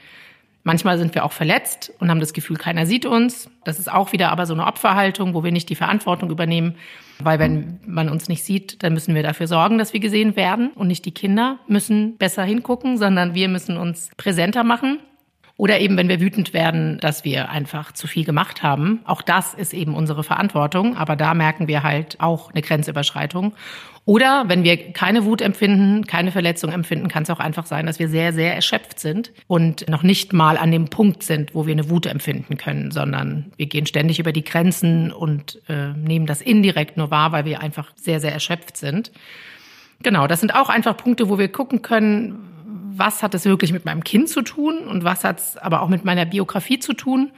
Manchmal 0.66 0.99
sind 0.99 1.14
wir 1.14 1.25
auch 1.25 1.30
verletzt 1.30 1.92
und 2.00 2.11
haben 2.11 2.18
das 2.18 2.32
Gefühl, 2.32 2.56
keiner 2.56 2.87
sieht 2.87 3.06
uns. 3.06 3.49
Das 3.64 3.78
ist 3.78 3.90
auch 3.90 4.12
wieder 4.12 4.32
aber 4.32 4.46
so 4.46 4.52
eine 4.52 4.66
Opferhaltung, 4.66 5.32
wo 5.32 5.44
wir 5.44 5.52
nicht 5.52 5.68
die 5.68 5.76
Verantwortung 5.76 6.28
übernehmen. 6.28 6.75
Weil 7.20 7.38
wenn 7.38 7.78
man 7.87 8.08
uns 8.08 8.28
nicht 8.28 8.44
sieht, 8.44 8.82
dann 8.82 8.92
müssen 8.92 9.14
wir 9.14 9.23
dafür 9.23 9.46
sorgen, 9.46 9.78
dass 9.78 9.92
wir 9.92 10.00
gesehen 10.00 10.35
werden. 10.35 10.70
Und 10.75 10.88
nicht 10.88 11.04
die 11.04 11.14
Kinder 11.14 11.61
müssen 11.68 12.16
besser 12.16 12.42
hingucken, 12.42 12.99
sondern 12.99 13.32
wir 13.32 13.49
müssen 13.49 13.76
uns 13.76 14.11
präsenter 14.16 14.64
machen. 14.64 14.99
Oder 15.58 15.80
eben, 15.80 15.96
wenn 15.96 16.08
wir 16.08 16.20
wütend 16.20 16.52
werden, 16.52 16.98
dass 17.00 17.25
wir 17.25 17.48
einfach 17.48 17.92
zu 17.92 18.06
viel 18.06 18.25
gemacht 18.25 18.62
haben. 18.62 19.00
Auch 19.04 19.22
das 19.22 19.54
ist 19.54 19.72
eben 19.72 19.94
unsere 19.94 20.22
Verantwortung. 20.22 20.96
Aber 20.96 21.16
da 21.16 21.32
merken 21.32 21.66
wir 21.66 21.82
halt 21.82 22.20
auch 22.20 22.50
eine 22.50 22.60
Grenzüberschreitung. 22.60 23.54
Oder 24.04 24.44
wenn 24.46 24.62
wir 24.62 24.92
keine 24.92 25.25
Wut 25.25 25.40
empfinden, 25.40 26.06
keine 26.06 26.30
Verletzung 26.30 26.70
empfinden, 26.70 27.08
kann 27.08 27.25
es 27.25 27.30
auch 27.30 27.40
einfach 27.40 27.66
sein, 27.66 27.86
dass 27.86 27.98
wir 27.98 28.08
sehr, 28.08 28.32
sehr 28.32 28.54
erschöpft 28.54 29.00
sind 29.00 29.32
und 29.48 29.88
noch 29.88 30.04
nicht 30.04 30.32
mal 30.32 30.58
an 30.58 30.70
dem 30.70 30.88
Punkt 30.88 31.25
sind, 31.25 31.56
wo 31.56 31.66
wir 31.66 31.72
eine 31.72 31.90
Wut 31.90 32.06
empfinden 32.06 32.56
können, 32.56 32.92
sondern 32.92 33.50
wir 33.56 33.66
gehen 33.66 33.84
ständig 33.84 34.20
über 34.20 34.30
die 34.30 34.44
Grenzen 34.44 35.10
und 35.10 35.60
äh, 35.68 35.88
nehmen 35.94 36.26
das 36.26 36.40
indirekt 36.40 36.96
nur 36.96 37.10
wahr, 37.10 37.32
weil 37.32 37.46
wir 37.46 37.60
einfach 37.60 37.90
sehr, 37.96 38.20
sehr 38.20 38.32
erschöpft 38.32 38.76
sind. 38.76 39.10
Genau, 40.02 40.28
das 40.28 40.38
sind 40.38 40.54
auch 40.54 40.68
einfach 40.68 40.96
Punkte, 40.96 41.28
wo 41.28 41.38
wir 41.38 41.48
gucken 41.48 41.82
können, 41.82 42.55
was 42.98 43.22
hat 43.22 43.34
es 43.34 43.44
wirklich 43.44 43.72
mit 43.72 43.84
meinem 43.84 44.04
Kind 44.04 44.28
zu 44.28 44.42
tun 44.42 44.78
und 44.88 45.04
was 45.04 45.24
hat 45.24 45.38
es 45.38 45.56
aber 45.56 45.82
auch 45.82 45.88
mit 45.88 46.04
meiner 46.04 46.24
Biografie 46.24 46.78
zu 46.78 46.92
tun. 46.92 47.30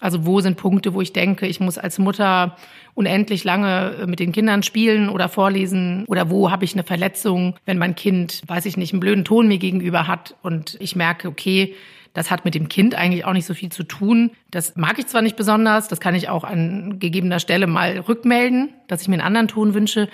Also 0.00 0.26
wo 0.26 0.40
sind 0.40 0.56
Punkte, 0.56 0.92
wo 0.92 1.00
ich 1.00 1.12
denke, 1.12 1.46
ich 1.46 1.60
muss 1.60 1.78
als 1.78 1.98
Mutter 1.98 2.56
unendlich 2.94 3.44
lange 3.44 4.04
mit 4.06 4.20
den 4.20 4.32
Kindern 4.32 4.62
spielen 4.62 5.08
oder 5.08 5.28
vorlesen 5.28 6.04
oder 6.06 6.30
wo 6.30 6.50
habe 6.50 6.64
ich 6.64 6.74
eine 6.74 6.82
Verletzung, 6.82 7.56
wenn 7.64 7.78
mein 7.78 7.94
Kind, 7.94 8.42
weiß 8.46 8.66
ich 8.66 8.76
nicht, 8.76 8.92
einen 8.92 9.00
blöden 9.00 9.24
Ton 9.24 9.48
mir 9.48 9.58
gegenüber 9.58 10.06
hat 10.06 10.34
und 10.42 10.76
ich 10.80 10.94
merke, 10.94 11.28
okay, 11.28 11.74
das 12.12 12.30
hat 12.30 12.44
mit 12.44 12.54
dem 12.54 12.68
Kind 12.68 12.94
eigentlich 12.94 13.24
auch 13.24 13.32
nicht 13.32 13.46
so 13.46 13.54
viel 13.54 13.70
zu 13.70 13.82
tun. 13.82 14.30
Das 14.50 14.76
mag 14.76 14.98
ich 14.98 15.06
zwar 15.06 15.20
nicht 15.20 15.36
besonders, 15.36 15.88
das 15.88 16.00
kann 16.00 16.14
ich 16.14 16.28
auch 16.28 16.44
an 16.44 16.98
gegebener 17.00 17.40
Stelle 17.40 17.66
mal 17.66 17.98
rückmelden, 17.98 18.70
dass 18.86 19.02
ich 19.02 19.08
mir 19.08 19.14
einen 19.14 19.26
anderen 19.26 19.48
Ton 19.48 19.74
wünsche, 19.74 20.08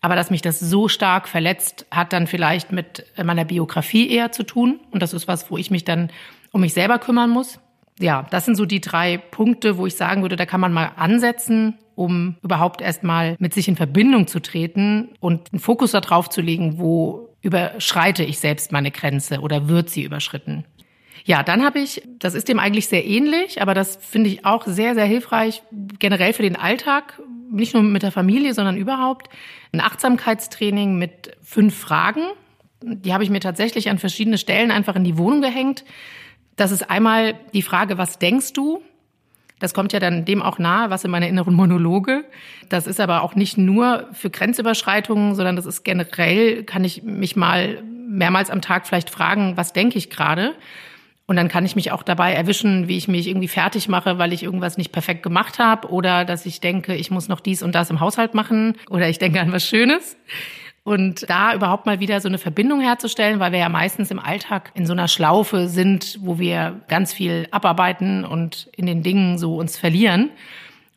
aber 0.00 0.16
dass 0.16 0.30
mich 0.30 0.42
das 0.42 0.60
so 0.60 0.88
stark 0.88 1.28
verletzt, 1.28 1.86
hat 1.90 2.12
dann 2.12 2.26
vielleicht 2.26 2.72
mit 2.72 3.04
meiner 3.22 3.44
Biografie 3.44 4.10
eher 4.10 4.32
zu 4.32 4.42
tun. 4.42 4.80
Und 4.90 5.02
das 5.02 5.12
ist 5.12 5.28
was, 5.28 5.50
wo 5.50 5.56
ich 5.56 5.70
mich 5.70 5.84
dann 5.84 6.10
um 6.52 6.60
mich 6.60 6.74
selber 6.74 6.98
kümmern 6.98 7.30
muss. 7.30 7.58
Ja, 7.98 8.26
das 8.30 8.44
sind 8.44 8.56
so 8.56 8.66
die 8.66 8.80
drei 8.80 9.16
Punkte, 9.16 9.78
wo 9.78 9.86
ich 9.86 9.94
sagen 9.94 10.22
würde, 10.22 10.36
da 10.36 10.44
kann 10.44 10.60
man 10.60 10.72
mal 10.72 10.92
ansetzen, 10.96 11.78
um 11.94 12.36
überhaupt 12.42 12.82
erstmal 12.82 13.36
mit 13.38 13.54
sich 13.54 13.68
in 13.68 13.76
Verbindung 13.76 14.26
zu 14.26 14.40
treten 14.40 15.08
und 15.20 15.52
einen 15.52 15.60
Fokus 15.60 15.92
darauf 15.92 16.28
zu 16.28 16.42
legen, 16.42 16.78
wo 16.78 17.30
überschreite 17.40 18.22
ich 18.22 18.38
selbst 18.38 18.70
meine 18.70 18.90
Grenze 18.90 19.40
oder 19.40 19.68
wird 19.68 19.88
sie 19.88 20.02
überschritten. 20.02 20.64
Ja, 21.24 21.42
dann 21.42 21.64
habe 21.64 21.80
ich, 21.80 22.02
das 22.18 22.34
ist 22.34 22.48
dem 22.48 22.58
eigentlich 22.58 22.86
sehr 22.86 23.04
ähnlich, 23.04 23.62
aber 23.62 23.72
das 23.72 23.96
finde 23.96 24.28
ich 24.30 24.44
auch 24.44 24.66
sehr, 24.66 24.94
sehr 24.94 25.06
hilfreich, 25.06 25.62
generell 25.98 26.32
für 26.32 26.42
den 26.42 26.56
Alltag, 26.56 27.20
nicht 27.50 27.74
nur 27.74 27.82
mit 27.82 28.02
der 28.02 28.12
Familie, 28.12 28.54
sondern 28.54 28.76
überhaupt, 28.76 29.28
ein 29.72 29.80
Achtsamkeitstraining 29.80 30.96
mit 30.98 31.36
fünf 31.42 31.76
Fragen. 31.76 32.22
Die 32.82 33.12
habe 33.12 33.24
ich 33.24 33.30
mir 33.30 33.40
tatsächlich 33.40 33.90
an 33.90 33.98
verschiedene 33.98 34.38
Stellen 34.38 34.70
einfach 34.70 34.96
in 34.96 35.04
die 35.04 35.18
Wohnung 35.18 35.40
gehängt. 35.40 35.84
Das 36.56 36.70
ist 36.70 36.90
einmal 36.90 37.34
die 37.52 37.62
Frage, 37.62 37.98
was 37.98 38.18
denkst 38.18 38.52
du? 38.52 38.82
Das 39.58 39.72
kommt 39.72 39.92
ja 39.92 40.00
dann 40.00 40.24
dem 40.24 40.42
auch 40.42 40.58
nahe, 40.58 40.90
was 40.90 41.04
in 41.04 41.10
meiner 41.10 41.28
inneren 41.28 41.54
Monologe. 41.54 42.24
Das 42.68 42.86
ist 42.86 43.00
aber 43.00 43.22
auch 43.22 43.34
nicht 43.34 43.56
nur 43.56 44.08
für 44.12 44.28
Grenzüberschreitungen, 44.28 45.34
sondern 45.34 45.56
das 45.56 45.64
ist 45.64 45.82
generell, 45.82 46.64
kann 46.64 46.84
ich 46.84 47.02
mich 47.02 47.36
mal 47.36 47.82
mehrmals 47.82 48.50
am 48.50 48.60
Tag 48.60 48.86
vielleicht 48.86 49.08
fragen, 49.08 49.56
was 49.56 49.72
denke 49.72 49.96
ich 49.96 50.10
gerade? 50.10 50.54
Und 51.26 51.36
dann 51.36 51.48
kann 51.48 51.66
ich 51.66 51.74
mich 51.74 51.90
auch 51.90 52.04
dabei 52.04 52.32
erwischen, 52.32 52.86
wie 52.86 52.96
ich 52.96 53.08
mich 53.08 53.26
irgendwie 53.26 53.48
fertig 53.48 53.88
mache, 53.88 54.18
weil 54.18 54.32
ich 54.32 54.44
irgendwas 54.44 54.78
nicht 54.78 54.92
perfekt 54.92 55.24
gemacht 55.24 55.58
habe 55.58 55.88
oder 55.88 56.24
dass 56.24 56.46
ich 56.46 56.60
denke, 56.60 56.94
ich 56.94 57.10
muss 57.10 57.26
noch 57.26 57.40
dies 57.40 57.62
und 57.64 57.74
das 57.74 57.90
im 57.90 57.98
Haushalt 57.98 58.34
machen 58.34 58.76
oder 58.88 59.08
ich 59.08 59.18
denke 59.18 59.40
an 59.40 59.50
was 59.50 59.66
Schönes. 59.66 60.16
Und 60.84 61.28
da 61.28 61.52
überhaupt 61.52 61.84
mal 61.84 61.98
wieder 61.98 62.20
so 62.20 62.28
eine 62.28 62.38
Verbindung 62.38 62.80
herzustellen, 62.80 63.40
weil 63.40 63.50
wir 63.50 63.58
ja 63.58 63.68
meistens 63.68 64.12
im 64.12 64.20
Alltag 64.20 64.70
in 64.74 64.86
so 64.86 64.92
einer 64.92 65.08
Schlaufe 65.08 65.66
sind, 65.66 66.20
wo 66.22 66.38
wir 66.38 66.80
ganz 66.86 67.12
viel 67.12 67.48
abarbeiten 67.50 68.24
und 68.24 68.68
in 68.76 68.86
den 68.86 69.02
Dingen 69.02 69.36
so 69.36 69.56
uns 69.56 69.76
verlieren. 69.76 70.30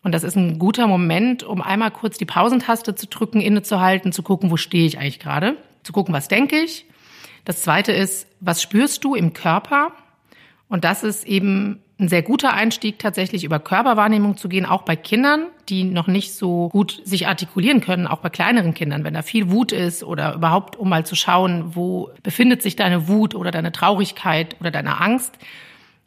Und 0.03 0.11
das 0.11 0.23
ist 0.23 0.35
ein 0.35 0.59
guter 0.59 0.85
Moment, 0.85 1.41
um 1.41 1.63
einmal 1.63 1.89
kurz 1.89 2.19
die 2.19 2.25
Pausentaste 2.25 2.93
zu 2.93 3.07
drücken, 3.07 3.41
innezuhalten, 3.41 4.11
zu 4.11 4.21
gucken, 4.21 4.51
wo 4.51 4.57
stehe 4.57 4.85
ich 4.85 4.99
eigentlich 4.99 5.19
gerade, 5.19 5.57
zu 5.81 5.91
gucken, 5.91 6.13
was 6.13 6.27
denke 6.27 6.57
ich. 6.57 6.85
Das 7.43 7.63
zweite 7.63 7.91
ist, 7.91 8.27
was 8.39 8.61
spürst 8.61 9.03
du 9.03 9.15
im 9.15 9.33
Körper? 9.33 9.91
Und 10.69 10.83
das 10.83 11.03
ist 11.03 11.27
eben 11.27 11.81
ein 11.99 12.07
sehr 12.07 12.21
guter 12.21 12.53
Einstieg, 12.53 12.97
tatsächlich 12.97 13.43
über 13.43 13.59
Körperwahrnehmung 13.59 14.37
zu 14.37 14.47
gehen, 14.47 14.65
auch 14.65 14.83
bei 14.83 14.95
Kindern, 14.95 15.47
die 15.67 15.83
noch 15.83 16.07
nicht 16.07 16.33
so 16.33 16.69
gut 16.69 17.01
sich 17.03 17.27
artikulieren 17.27 17.81
können, 17.81 18.07
auch 18.07 18.19
bei 18.19 18.29
kleineren 18.29 18.73
Kindern, 18.73 19.03
wenn 19.03 19.13
da 19.13 19.21
viel 19.21 19.51
Wut 19.51 19.73
ist 19.73 20.03
oder 20.03 20.33
überhaupt, 20.35 20.77
um 20.77 20.87
mal 20.87 21.05
zu 21.05 21.15
schauen, 21.15 21.75
wo 21.75 22.09
befindet 22.23 22.61
sich 22.61 22.77
deine 22.77 23.09
Wut 23.09 23.35
oder 23.35 23.51
deine 23.51 23.73
Traurigkeit 23.73 24.55
oder 24.61 24.71
deine 24.71 25.01
Angst. 25.01 25.37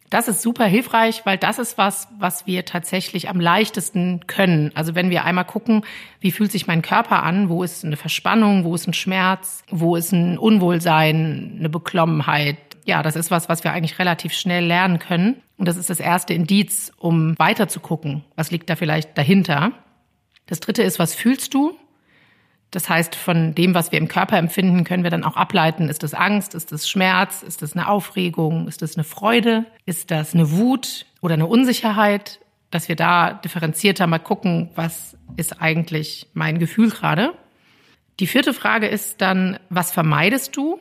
Das 0.08 0.28
ist 0.28 0.42
super 0.42 0.66
hilfreich, 0.66 1.22
weil 1.24 1.38
das 1.38 1.58
ist 1.58 1.78
was, 1.78 2.08
was 2.18 2.46
wir 2.46 2.66
tatsächlich 2.66 3.30
am 3.30 3.40
leichtesten 3.40 4.26
können. 4.26 4.70
Also 4.74 4.94
wenn 4.94 5.08
wir 5.08 5.24
einmal 5.24 5.46
gucken, 5.46 5.84
wie 6.20 6.32
fühlt 6.32 6.52
sich 6.52 6.66
mein 6.66 6.82
Körper 6.82 7.22
an, 7.22 7.48
wo 7.48 7.62
ist 7.62 7.84
eine 7.84 7.96
Verspannung, 7.96 8.64
wo 8.64 8.74
ist 8.74 8.86
ein 8.86 8.92
Schmerz, 8.92 9.64
wo 9.70 9.96
ist 9.96 10.12
ein 10.12 10.36
Unwohlsein, 10.36 11.56
eine 11.58 11.70
Beklommenheit, 11.70 12.58
ja, 12.84 13.02
das 13.02 13.16
ist 13.16 13.30
was, 13.30 13.48
was 13.48 13.64
wir 13.64 13.72
eigentlich 13.72 13.98
relativ 13.98 14.32
schnell 14.32 14.64
lernen 14.64 14.98
können. 14.98 15.42
Und 15.56 15.66
das 15.66 15.76
ist 15.76 15.90
das 15.90 16.00
erste 16.00 16.34
Indiz, 16.34 16.92
um 16.96 17.38
weiter 17.38 17.68
zu 17.68 17.80
gucken, 17.80 18.24
was 18.36 18.50
liegt 18.50 18.68
da 18.68 18.76
vielleicht 18.76 19.16
dahinter. 19.16 19.72
Das 20.46 20.60
dritte 20.60 20.82
ist, 20.82 20.98
was 20.98 21.14
fühlst 21.14 21.54
du? 21.54 21.76
Das 22.72 22.88
heißt, 22.88 23.14
von 23.14 23.54
dem, 23.54 23.74
was 23.74 23.92
wir 23.92 23.98
im 23.98 24.08
Körper 24.08 24.38
empfinden, 24.38 24.84
können 24.84 25.02
wir 25.02 25.10
dann 25.10 25.24
auch 25.24 25.36
ableiten, 25.36 25.90
ist 25.90 26.02
das 26.02 26.14
Angst, 26.14 26.54
ist 26.54 26.72
das 26.72 26.88
Schmerz, 26.88 27.42
ist 27.42 27.60
das 27.60 27.74
eine 27.74 27.86
Aufregung, 27.86 28.66
ist 28.66 28.80
das 28.80 28.96
eine 28.96 29.04
Freude, 29.04 29.66
ist 29.84 30.10
das 30.10 30.34
eine 30.34 30.50
Wut 30.52 31.04
oder 31.20 31.34
eine 31.34 31.46
Unsicherheit, 31.46 32.40
dass 32.70 32.88
wir 32.88 32.96
da 32.96 33.34
differenzierter 33.34 34.06
mal 34.06 34.18
gucken, 34.18 34.70
was 34.74 35.18
ist 35.36 35.60
eigentlich 35.60 36.28
mein 36.32 36.58
Gefühl 36.58 36.88
gerade. 36.88 37.34
Die 38.20 38.26
vierte 38.26 38.54
Frage 38.54 38.86
ist 38.86 39.20
dann, 39.20 39.58
was 39.68 39.92
vermeidest 39.92 40.56
du? 40.56 40.80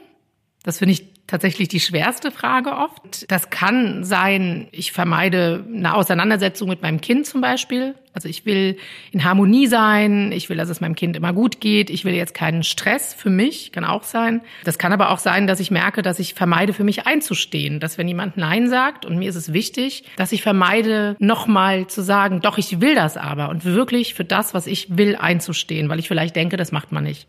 Das 0.63 0.77
finde 0.77 0.93
ich 0.93 1.10
tatsächlich 1.31 1.69
die 1.69 1.79
schwerste 1.79 2.29
Frage 2.29 2.73
oft. 2.73 3.31
Das 3.31 3.49
kann 3.49 4.03
sein, 4.03 4.67
ich 4.73 4.91
vermeide 4.91 5.65
eine 5.73 5.95
Auseinandersetzung 5.95 6.67
mit 6.67 6.81
meinem 6.81 6.99
Kind 6.99 7.25
zum 7.25 7.39
Beispiel. 7.39 7.95
Also 8.13 8.27
ich 8.27 8.45
will 8.45 8.77
in 9.13 9.23
Harmonie 9.23 9.67
sein, 9.67 10.33
ich 10.33 10.49
will, 10.49 10.57
dass 10.57 10.67
es 10.67 10.81
meinem 10.81 10.95
Kind 10.95 11.15
immer 11.15 11.31
gut 11.31 11.61
geht, 11.61 11.89
ich 11.89 12.03
will 12.03 12.13
jetzt 12.13 12.33
keinen 12.33 12.63
Stress 12.63 13.13
für 13.13 13.29
mich, 13.29 13.71
kann 13.71 13.85
auch 13.85 14.03
sein. 14.03 14.41
Das 14.65 14.77
kann 14.77 14.91
aber 14.91 15.09
auch 15.09 15.19
sein, 15.19 15.47
dass 15.47 15.61
ich 15.61 15.71
merke, 15.71 16.01
dass 16.01 16.19
ich 16.19 16.33
vermeide, 16.33 16.73
für 16.73 16.83
mich 16.83 17.07
einzustehen. 17.07 17.79
Dass 17.79 17.97
wenn 17.97 18.09
jemand 18.09 18.35
Nein 18.35 18.67
sagt 18.67 19.05
und 19.05 19.17
mir 19.17 19.29
ist 19.29 19.37
es 19.37 19.53
wichtig, 19.53 20.03
dass 20.17 20.33
ich 20.33 20.41
vermeide, 20.41 21.15
nochmal 21.19 21.87
zu 21.87 22.01
sagen, 22.01 22.41
doch, 22.41 22.57
ich 22.57 22.81
will 22.81 22.93
das 22.93 23.15
aber 23.15 23.47
und 23.47 23.63
wirklich 23.63 24.15
für 24.15 24.25
das, 24.25 24.53
was 24.53 24.67
ich 24.67 24.97
will, 24.97 25.15
einzustehen, 25.15 25.87
weil 25.87 25.99
ich 25.99 26.09
vielleicht 26.09 26.35
denke, 26.35 26.57
das 26.57 26.73
macht 26.73 26.91
man 26.91 27.05
nicht. 27.05 27.25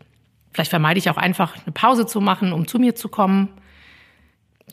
Vielleicht 0.51 0.71
vermeide 0.71 0.97
ich 0.97 1.09
auch 1.09 1.17
einfach 1.17 1.55
eine 1.55 1.71
Pause 1.71 2.05
zu 2.05 2.19
machen, 2.19 2.51
um 2.51 2.67
zu 2.67 2.79
mir 2.79 2.95
zu 2.95 3.07
kommen 3.07 3.47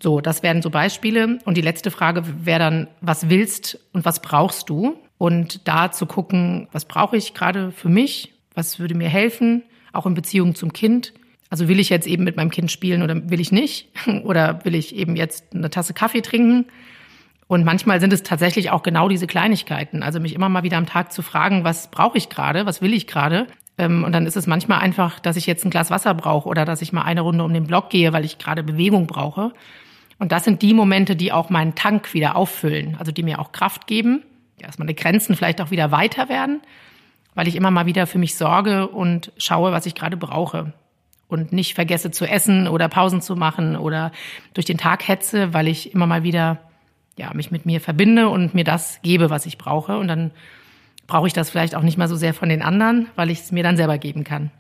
so, 0.01 0.21
das 0.21 0.43
wären 0.43 0.63
so 0.63 0.71
Beispiele. 0.71 1.39
Und 1.45 1.57
die 1.57 1.63
letzte 1.63 1.91
Frage 1.91 2.23
wäre 2.45 2.59
dann, 2.59 2.89
was 3.01 3.29
willst 3.29 3.79
und 3.93 4.05
was 4.05 4.23
brauchst 4.23 4.69
du? 4.69 4.97
Und 5.19 5.69
da 5.69 5.91
zu 5.91 6.07
gucken, 6.07 6.69
was 6.73 6.85
brauche 6.85 7.17
ich 7.17 7.35
gerade 7.35 7.73
für 7.73 7.89
mich? 7.89 8.33
Was 8.55 8.79
würde 8.79 8.95
mir 8.95 9.09
helfen? 9.09 9.63
Auch 9.93 10.07
in 10.07 10.15
Beziehung 10.15 10.55
zum 10.55 10.73
Kind. 10.73 11.13
Also 11.51 11.69
will 11.69 11.81
ich 11.81 11.89
jetzt 11.89 12.07
eben 12.07 12.25
mit 12.25 12.37
meinem 12.37 12.51
Kind 12.51 12.71
spielen 12.71 13.03
oder 13.03 13.29
will 13.29 13.41
ich 13.41 13.53
nicht? 13.53 13.89
Oder 14.25 14.65
will 14.65 14.77
ich 14.77 14.95
eben 14.95 15.17
jetzt 15.17 15.53
eine 15.53 15.69
Tasse 15.69 15.95
Kaffee 15.95 16.23
trinken? 16.23 16.67
Und 17.49 17.65
manchmal 17.65 17.99
sind 17.99 18.13
es 18.13 18.23
tatsächlich 18.23 18.71
auch 18.71 18.85
genau 18.85 19.09
diese 19.09 19.27
Kleinigkeiten. 19.27 20.05
Also 20.05 20.21
mich 20.21 20.37
immer 20.37 20.49
mal 20.49 20.63
wieder 20.63 20.77
am 20.77 20.87
Tag 20.87 21.13
zu 21.13 21.21
fragen, 21.21 21.65
was 21.65 21.91
brauche 21.91 22.17
ich 22.17 22.29
gerade? 22.29 22.65
Was 22.65 22.81
will 22.81 22.95
ich 22.95 23.09
gerade? 23.09 23.49
Ähm, 23.81 24.05
und 24.05 24.13
dann 24.13 24.27
ist 24.27 24.37
es 24.37 24.47
manchmal 24.47 24.81
einfach, 24.81 25.21
dass 25.21 25.37
ich 25.37 25.47
jetzt 25.47 25.65
ein 25.65 25.71
Glas 25.71 25.91
Wasser 25.91 26.13
brauche 26.13 26.49
oder 26.49 26.67
dass 26.67 26.83
ich 26.83 26.93
mal 26.93 27.03
eine 27.03 27.23
Runde 27.23 27.43
um 27.43 27.55
den 27.55 27.67
Block 27.67 27.89
gehe, 27.89 28.13
weil 28.13 28.27
ich 28.27 28.37
gerade 28.37 28.63
Bewegung 28.63 29.07
brauche. 29.07 29.53
Und 30.19 30.33
das 30.33 30.45
sind 30.45 30.61
die 30.61 30.75
Momente, 30.75 31.17
die 31.17 31.33
auch 31.33 31.49
meinen 31.49 31.75
Tank 31.75 32.13
wieder 32.13 32.37
auffüllen, 32.37 32.97
also 32.99 33.11
die 33.11 33.23
mir 33.23 33.39
auch 33.39 33.53
Kraft 33.53 33.87
geben, 33.87 34.23
dass 34.59 34.79
meine 34.79 34.93
Grenzen 34.93 35.35
vielleicht 35.35 35.63
auch 35.63 35.71
wieder 35.71 35.91
weiter 35.91 36.29
werden, 36.29 36.61
weil 37.35 37.49
ich 37.49 37.57
immer 37.57 37.71
mal 37.71 37.87
wieder 37.87 38.07
für 38.07 38.19
mich 38.19 38.37
sorge 38.37 38.87
und 38.87 39.33
schaue, 39.39 39.73
was 39.73 39.87
ich 39.87 39.95
gerade 39.95 40.19
brauche. 40.19 40.75
Und 41.27 41.53
nicht 41.53 41.75
vergesse 41.75 42.11
zu 42.11 42.27
essen 42.27 42.69
oder 42.69 42.89
Pausen 42.89 43.23
zu 43.23 43.35
machen 43.35 43.77
oder 43.77 44.13
durch 44.53 44.67
den 44.67 44.77
Tag 44.77 45.09
hetze, 45.09 45.55
weil 45.55 45.69
ich 45.69 45.95
immer 45.95 46.07
mal 46.07 46.23
wieder 46.23 46.59
ja, 47.17 47.33
mich 47.33 47.51
mit 47.51 47.65
mir 47.65 47.81
verbinde 47.81 48.29
und 48.29 48.53
mir 48.53 48.65
das 48.65 49.01
gebe, 49.03 49.31
was 49.31 49.47
ich 49.47 49.57
brauche. 49.57 49.97
Und 49.97 50.09
dann 50.09 50.33
brauche 51.11 51.27
ich 51.27 51.33
das 51.33 51.51
vielleicht 51.51 51.75
auch 51.75 51.83
nicht 51.83 51.99
mal 51.99 52.09
so 52.09 52.15
sehr 52.15 52.33
von 52.33 52.49
den 52.49 52.63
anderen, 52.63 53.09
weil 53.17 53.31
ich 53.31 53.41
es 53.41 53.53
mir 53.53 53.65
dann 53.65 53.77
selber 53.77 53.99
geben 53.99 54.23
kann. 54.25 54.51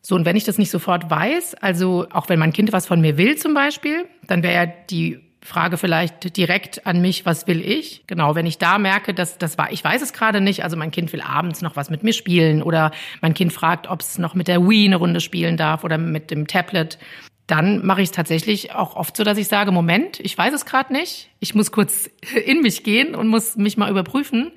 So, 0.00 0.14
und 0.14 0.24
wenn 0.24 0.36
ich 0.36 0.44
das 0.44 0.56
nicht 0.56 0.70
sofort 0.70 1.10
weiß, 1.10 1.56
also 1.56 2.06
auch 2.10 2.30
wenn 2.30 2.38
mein 2.38 2.54
Kind 2.54 2.72
was 2.72 2.86
von 2.86 3.00
mir 3.00 3.18
will 3.18 3.36
zum 3.36 3.52
Beispiel, 3.52 4.06
dann 4.26 4.42
wäre 4.42 4.54
ja 4.54 4.66
die 4.66 5.20
Frage 5.42 5.76
vielleicht 5.76 6.36
direkt 6.36 6.86
an 6.86 7.02
mich, 7.02 7.26
was 7.26 7.46
will 7.46 7.60
ich? 7.60 8.04
Genau, 8.06 8.34
wenn 8.34 8.46
ich 8.46 8.56
da 8.56 8.78
merke, 8.78 9.12
dass 9.12 9.36
das 9.36 9.58
war, 9.58 9.70
ich 9.70 9.84
weiß 9.84 10.00
es 10.00 10.14
gerade 10.14 10.40
nicht, 10.40 10.64
also 10.64 10.76
mein 10.76 10.90
Kind 10.90 11.12
will 11.12 11.20
abends 11.20 11.60
noch 11.60 11.76
was 11.76 11.90
mit 11.90 12.02
mir 12.02 12.14
spielen 12.14 12.62
oder 12.62 12.90
mein 13.20 13.34
Kind 13.34 13.52
fragt, 13.52 13.88
ob 13.88 14.00
es 14.00 14.18
noch 14.18 14.34
mit 14.34 14.48
der 14.48 14.66
Wii 14.66 14.86
eine 14.86 14.96
Runde 14.96 15.20
spielen 15.20 15.58
darf 15.58 15.84
oder 15.84 15.98
mit 15.98 16.30
dem 16.30 16.46
Tablet, 16.46 16.98
dann 17.46 17.84
mache 17.84 18.02
ich 18.02 18.08
es 18.08 18.12
tatsächlich 18.12 18.74
auch 18.74 18.96
oft 18.96 19.16
so, 19.16 19.24
dass 19.24 19.38
ich 19.38 19.48
sage, 19.48 19.72
Moment, 19.72 20.20
ich 20.20 20.36
weiß 20.36 20.54
es 20.54 20.66
gerade 20.66 20.92
nicht. 20.92 21.28
Ich 21.40 21.54
muss 21.54 21.72
kurz 21.72 22.08
in 22.46 22.62
mich 22.62 22.82
gehen 22.82 23.14
und 23.14 23.28
muss 23.28 23.56
mich 23.56 23.76
mal 23.76 23.90
überprüfen, 23.90 24.52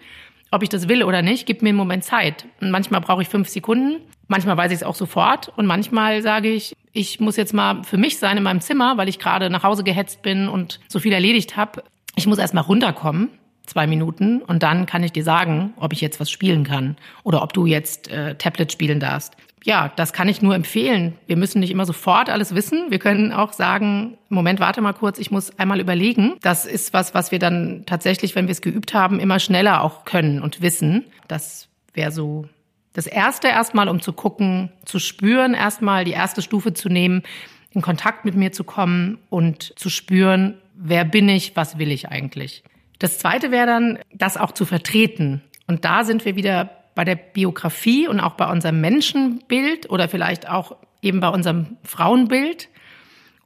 ob 0.51 0.63
ich 0.63 0.69
das 0.69 0.87
will 0.87 1.03
oder 1.03 1.21
nicht. 1.21 1.45
Gib 1.45 1.61
mir 1.61 1.69
einen 1.69 1.77
Moment 1.77 2.03
Zeit. 2.03 2.45
Und 2.59 2.71
manchmal 2.71 3.01
brauche 3.01 3.21
ich 3.21 3.29
fünf 3.29 3.49
Sekunden, 3.49 4.01
manchmal 4.27 4.57
weiß 4.57 4.71
ich 4.71 4.77
es 4.77 4.83
auch 4.83 4.95
sofort 4.95 5.51
und 5.57 5.65
manchmal 5.65 6.21
sage 6.21 6.49
ich, 6.49 6.75
ich 6.93 7.19
muss 7.19 7.37
jetzt 7.37 7.53
mal 7.53 7.83
für 7.83 7.97
mich 7.97 8.19
sein 8.19 8.37
in 8.37 8.43
meinem 8.43 8.61
Zimmer, 8.61 8.97
weil 8.97 9.09
ich 9.09 9.17
gerade 9.17 9.49
nach 9.49 9.63
Hause 9.63 9.83
gehetzt 9.83 10.21
bin 10.21 10.47
und 10.47 10.79
so 10.87 10.99
viel 10.99 11.13
erledigt 11.13 11.57
habe. 11.57 11.83
Ich 12.15 12.27
muss 12.27 12.37
erst 12.37 12.53
mal 12.53 12.61
runterkommen 12.61 13.29
zwei 13.65 13.87
Minuten 13.87 14.41
und 14.41 14.63
dann 14.63 14.85
kann 14.85 15.03
ich 15.03 15.13
dir 15.13 15.23
sagen, 15.23 15.73
ob 15.77 15.93
ich 15.93 16.01
jetzt 16.01 16.19
was 16.19 16.29
spielen 16.29 16.63
kann 16.63 16.97
oder 17.23 17.41
ob 17.41 17.53
du 17.53 17.65
jetzt 17.65 18.09
äh, 18.09 18.35
Tablet 18.35 18.71
spielen 18.71 18.99
darfst 18.99 19.35
ja, 19.63 19.91
das 19.95 20.11
kann 20.13 20.27
ich 20.27 20.41
nur 20.41 20.55
empfehlen. 20.55 21.17
Wir 21.27 21.37
müssen 21.37 21.59
nicht 21.59 21.69
immer 21.71 21.85
sofort 21.85 22.29
alles 22.29 22.55
wissen. 22.55 22.89
Wir 22.89 22.99
können 22.99 23.31
auch 23.31 23.53
sagen, 23.53 24.17
Moment, 24.29 24.59
warte 24.59 24.81
mal 24.81 24.93
kurz, 24.93 25.19
ich 25.19 25.29
muss 25.29 25.57
einmal 25.59 25.79
überlegen. 25.79 26.35
Das 26.41 26.65
ist 26.65 26.93
was, 26.93 27.13
was 27.13 27.31
wir 27.31 27.39
dann 27.39 27.83
tatsächlich, 27.85 28.35
wenn 28.35 28.47
wir 28.47 28.53
es 28.53 28.61
geübt 28.61 28.93
haben, 28.93 29.19
immer 29.19 29.39
schneller 29.39 29.83
auch 29.83 30.03
können 30.03 30.41
und 30.41 30.61
wissen. 30.61 31.05
Das 31.27 31.67
wäre 31.93 32.11
so 32.11 32.47
das 32.93 33.05
erste 33.07 33.47
erstmal, 33.47 33.87
um 33.87 34.01
zu 34.01 34.13
gucken, 34.13 34.71
zu 34.85 34.99
spüren, 34.99 35.53
erstmal 35.53 36.05
die 36.05 36.11
erste 36.11 36.41
Stufe 36.41 36.73
zu 36.73 36.89
nehmen, 36.89 37.23
in 37.71 37.81
Kontakt 37.81 38.25
mit 38.25 38.35
mir 38.35 38.51
zu 38.51 38.63
kommen 38.63 39.19
und 39.29 39.77
zu 39.79 39.89
spüren, 39.89 40.57
wer 40.75 41.05
bin 41.05 41.29
ich, 41.29 41.55
was 41.55 41.77
will 41.77 41.91
ich 41.91 42.09
eigentlich. 42.09 42.63
Das 42.99 43.19
zweite 43.19 43.51
wäre 43.51 43.67
dann, 43.67 43.99
das 44.13 44.37
auch 44.37 44.51
zu 44.51 44.65
vertreten. 44.65 45.41
Und 45.67 45.85
da 45.85 46.03
sind 46.03 46.25
wir 46.25 46.35
wieder 46.35 46.80
bei 46.95 47.03
der 47.05 47.15
Biografie 47.15 48.07
und 48.07 48.19
auch 48.19 48.33
bei 48.33 48.49
unserem 48.49 48.81
Menschenbild 48.81 49.89
oder 49.89 50.09
vielleicht 50.09 50.49
auch 50.49 50.75
eben 51.01 51.19
bei 51.19 51.29
unserem 51.29 51.77
Frauenbild 51.83 52.69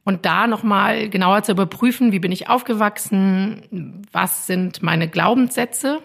und 0.04 0.24
da 0.24 0.46
nochmal 0.46 1.08
genauer 1.08 1.42
zu 1.42 1.52
überprüfen, 1.52 2.12
wie 2.12 2.20
bin 2.20 2.32
ich 2.32 2.48
aufgewachsen, 2.48 4.04
was 4.12 4.46
sind 4.46 4.82
meine 4.82 5.08
Glaubenssätze. 5.08 6.00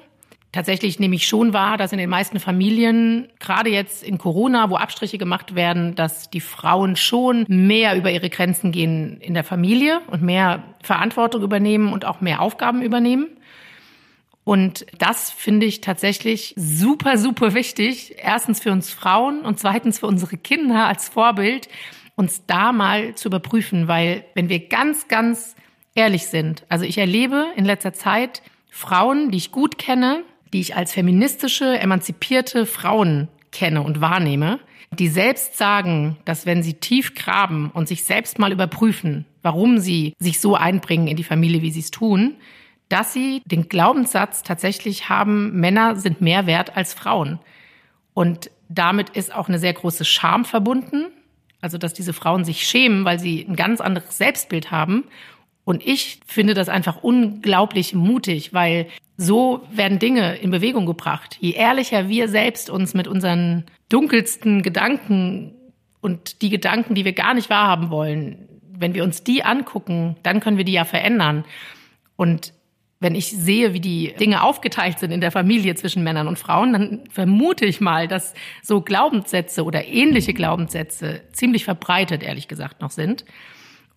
Tatsächlich 0.52 1.00
nehme 1.00 1.16
ich 1.16 1.28
schon 1.28 1.54
wahr, 1.54 1.78
dass 1.78 1.94
in 1.94 1.98
den 1.98 2.10
meisten 2.10 2.40
Familien, 2.40 3.30
gerade 3.40 3.70
jetzt 3.70 4.04
in 4.04 4.18
Corona, 4.18 4.70
wo 4.70 4.76
Abstriche 4.76 5.18
gemacht 5.18 5.56
werden, 5.56 5.96
dass 5.96 6.30
die 6.30 6.42
Frauen 6.42 6.98
schon 6.98 7.46
mehr 7.48 7.96
über 7.96 8.12
ihre 8.12 8.30
Grenzen 8.30 8.74
gehen 8.74 9.18
in 9.22 9.34
der 9.34 9.46
Familie 9.46 10.02
und 10.08 10.22
mehr 10.22 10.64
Verantwortung 10.84 11.42
übernehmen 11.42 11.94
und 11.94 12.04
auch 12.04 12.20
mehr 12.20 12.42
Aufgaben 12.42 12.82
übernehmen. 12.82 13.28
Und 14.44 14.86
das 14.98 15.30
finde 15.30 15.66
ich 15.66 15.82
tatsächlich 15.82 16.54
super, 16.58 17.18
super 17.18 17.54
wichtig. 17.54 18.16
Erstens 18.18 18.60
für 18.60 18.72
uns 18.72 18.92
Frauen 18.92 19.42
und 19.42 19.60
zweitens 19.60 20.00
für 20.00 20.08
unsere 20.08 20.38
Kinder 20.38 20.88
als 20.88 21.10
Vorbild, 21.10 21.70
uns 22.16 22.46
da 22.46 22.72
mal 22.72 23.16
zu 23.16 23.30
überprüfen, 23.30 23.88
weil 23.88 24.26
wenn 24.34 24.50
wir 24.50 24.68
ganz, 24.68 25.08
ganz 25.08 25.56
ehrlich 25.96 26.28
sind, 26.28 26.66
also 26.70 26.86
ich 26.86 26.98
erlebe 26.98 27.48
in 27.56 27.66
letzter 27.66 27.94
Zeit 27.94 28.42
Frauen, 28.70 29.32
die 29.32 29.38
ich 29.38 29.52
gut 29.52 29.78
kenne, 29.78 30.24
die 30.54 30.62
ich 30.62 30.76
als 30.76 30.94
feministische, 30.94 31.80
emanzipierte 31.80 32.66
Frauen 32.66 33.28
kenne 33.52 33.82
und 33.82 34.02
wahrnehme, 34.02 34.60
die 34.92 35.08
selbst 35.08 35.58
sagen, 35.58 36.18
dass 36.26 36.46
wenn 36.46 36.64
sie 36.64 36.74
tief 36.74 37.16
graben 37.16 37.72
und 37.74 37.88
sich 37.88 38.04
selbst 38.04 38.40
mal 38.40 38.52
überprüfen, 38.52 39.26
warum 39.42 39.78
sie 39.78 40.14
sich 40.20 40.42
so 40.42 40.56
einbringen 40.56 41.08
in 41.08 41.16
die 41.16 41.24
Familie, 41.24 41.62
wie 41.62 41.72
sie 41.72 41.80
es 41.80 41.92
tun, 41.92 42.36
dass 42.92 43.14
sie 43.14 43.42
den 43.46 43.70
Glaubenssatz 43.70 44.44
tatsächlich 44.44 45.10
haben, 45.10 45.60
Männer 45.60 45.96
sind 45.96 46.22
mehr 46.22 46.46
wert 46.46 46.76
als 46.76 46.94
Frauen. 46.94 47.40
Und 48.14 48.52
damit 48.70 49.10
ist 49.10 49.34
auch 49.34 49.48
eine 49.48 49.60
sehr 49.60 49.74
große 49.74 50.06
Scham 50.06 50.46
verbunden. 50.46 51.08
Also, 51.62 51.78
dass 51.78 51.94
diese 51.94 52.14
Frauen 52.14 52.44
sich 52.44 52.68
schämen, 52.68 53.06
weil 53.06 53.20
sie 53.20 53.46
ein 53.48 53.56
ganz 53.56 53.82
anderes 53.82 54.18
Selbstbild 54.18 54.72
haben. 54.72 55.06
Und 55.64 55.86
ich 55.86 56.20
finde 56.26 56.54
das 56.54 56.70
einfach 56.70 57.04
unglaublich 57.04 57.94
mutig, 57.94 58.54
weil 58.54 58.88
so 59.16 59.62
werden 59.72 60.00
Dinge 60.00 60.36
in 60.38 60.50
Bewegung 60.50 60.86
gebracht. 60.86 61.38
Je 61.40 61.52
ehrlicher 61.52 62.10
wir 62.10 62.28
selbst 62.28 62.70
uns 62.70 62.94
mit 62.94 63.08
unseren 63.08 63.66
dunkelsten 63.90 64.64
Gedanken 64.64 65.54
und 66.02 66.42
die 66.42 66.50
Gedanken, 66.50 66.96
die 66.96 67.06
wir 67.06 67.14
gar 67.14 67.36
nicht 67.36 67.50
wahrhaben 67.50 67.92
wollen, 67.92 68.50
wenn 68.72 68.96
wir 68.96 69.04
uns 69.04 69.24
die 69.24 69.44
angucken, 69.44 70.18
dann 70.24 70.40
können 70.40 70.58
wir 70.58 70.66
die 70.66 70.72
ja 70.74 70.86
verändern. 70.86 71.46
Und 72.16 72.54
wenn 73.02 73.16
ich 73.16 73.32
sehe, 73.32 73.74
wie 73.74 73.80
die 73.80 74.14
Dinge 74.20 74.44
aufgeteilt 74.44 75.00
sind 75.00 75.12
in 75.12 75.22
der 75.22 75.32
Familie 75.32 75.74
zwischen 75.76 76.04
Männern 76.04 76.28
und 76.28 76.38
Frauen, 76.40 76.72
dann 76.72 77.00
vermute 77.10 77.66
ich 77.66 77.82
mal, 77.82 78.08
dass 78.08 78.36
so 78.62 78.82
Glaubenssätze 78.82 79.66
oder 79.66 79.86
ähnliche 79.86 80.34
Glaubenssätze 80.34 81.22
ziemlich 81.34 81.66
verbreitet, 81.66 82.22
ehrlich 82.22 82.48
gesagt, 82.48 82.80
noch 82.80 82.92
sind. 82.92 83.26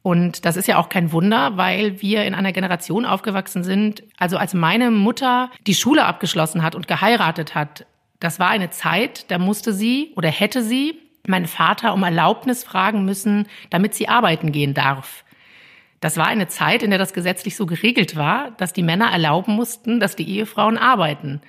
Und 0.02 0.46
das 0.46 0.56
ist 0.56 0.68
ja 0.68 0.78
auch 0.78 0.88
kein 0.88 1.12
Wunder, 1.12 1.56
weil 1.56 2.00
wir 2.00 2.24
in 2.24 2.34
einer 2.34 2.52
Generation 2.52 3.04
aufgewachsen 3.04 3.62
sind. 3.62 4.02
Also 4.18 4.38
als 4.38 4.54
meine 4.54 4.90
Mutter 4.90 5.50
die 5.66 5.74
Schule 5.74 6.06
abgeschlossen 6.06 6.62
hat 6.62 6.74
und 6.74 6.88
geheiratet 6.88 7.54
hat, 7.54 7.86
das 8.20 8.38
war 8.38 8.48
eine 8.48 8.70
Zeit, 8.70 9.30
da 9.30 9.38
musste 9.38 9.74
sie 9.74 10.12
oder 10.16 10.30
hätte 10.30 10.62
sie 10.62 10.98
meinen 11.26 11.46
Vater 11.46 11.92
um 11.92 12.02
Erlaubnis 12.02 12.64
fragen 12.64 13.04
müssen, 13.04 13.46
damit 13.70 13.94
sie 13.94 14.08
arbeiten 14.08 14.52
gehen 14.52 14.72
darf. 14.72 15.23
Das 16.04 16.18
war 16.18 16.26
eine 16.26 16.48
Zeit, 16.48 16.82
in 16.82 16.90
der 16.90 16.98
das 16.98 17.14
gesetzlich 17.14 17.56
so 17.56 17.64
geregelt 17.64 18.14
war, 18.14 18.50
dass 18.58 18.74
die 18.74 18.82
Männer 18.82 19.10
erlauben 19.10 19.54
mussten, 19.54 20.00
dass 20.00 20.16
die 20.16 20.28
Ehefrauen 20.28 20.76
arbeiten. 20.76 21.40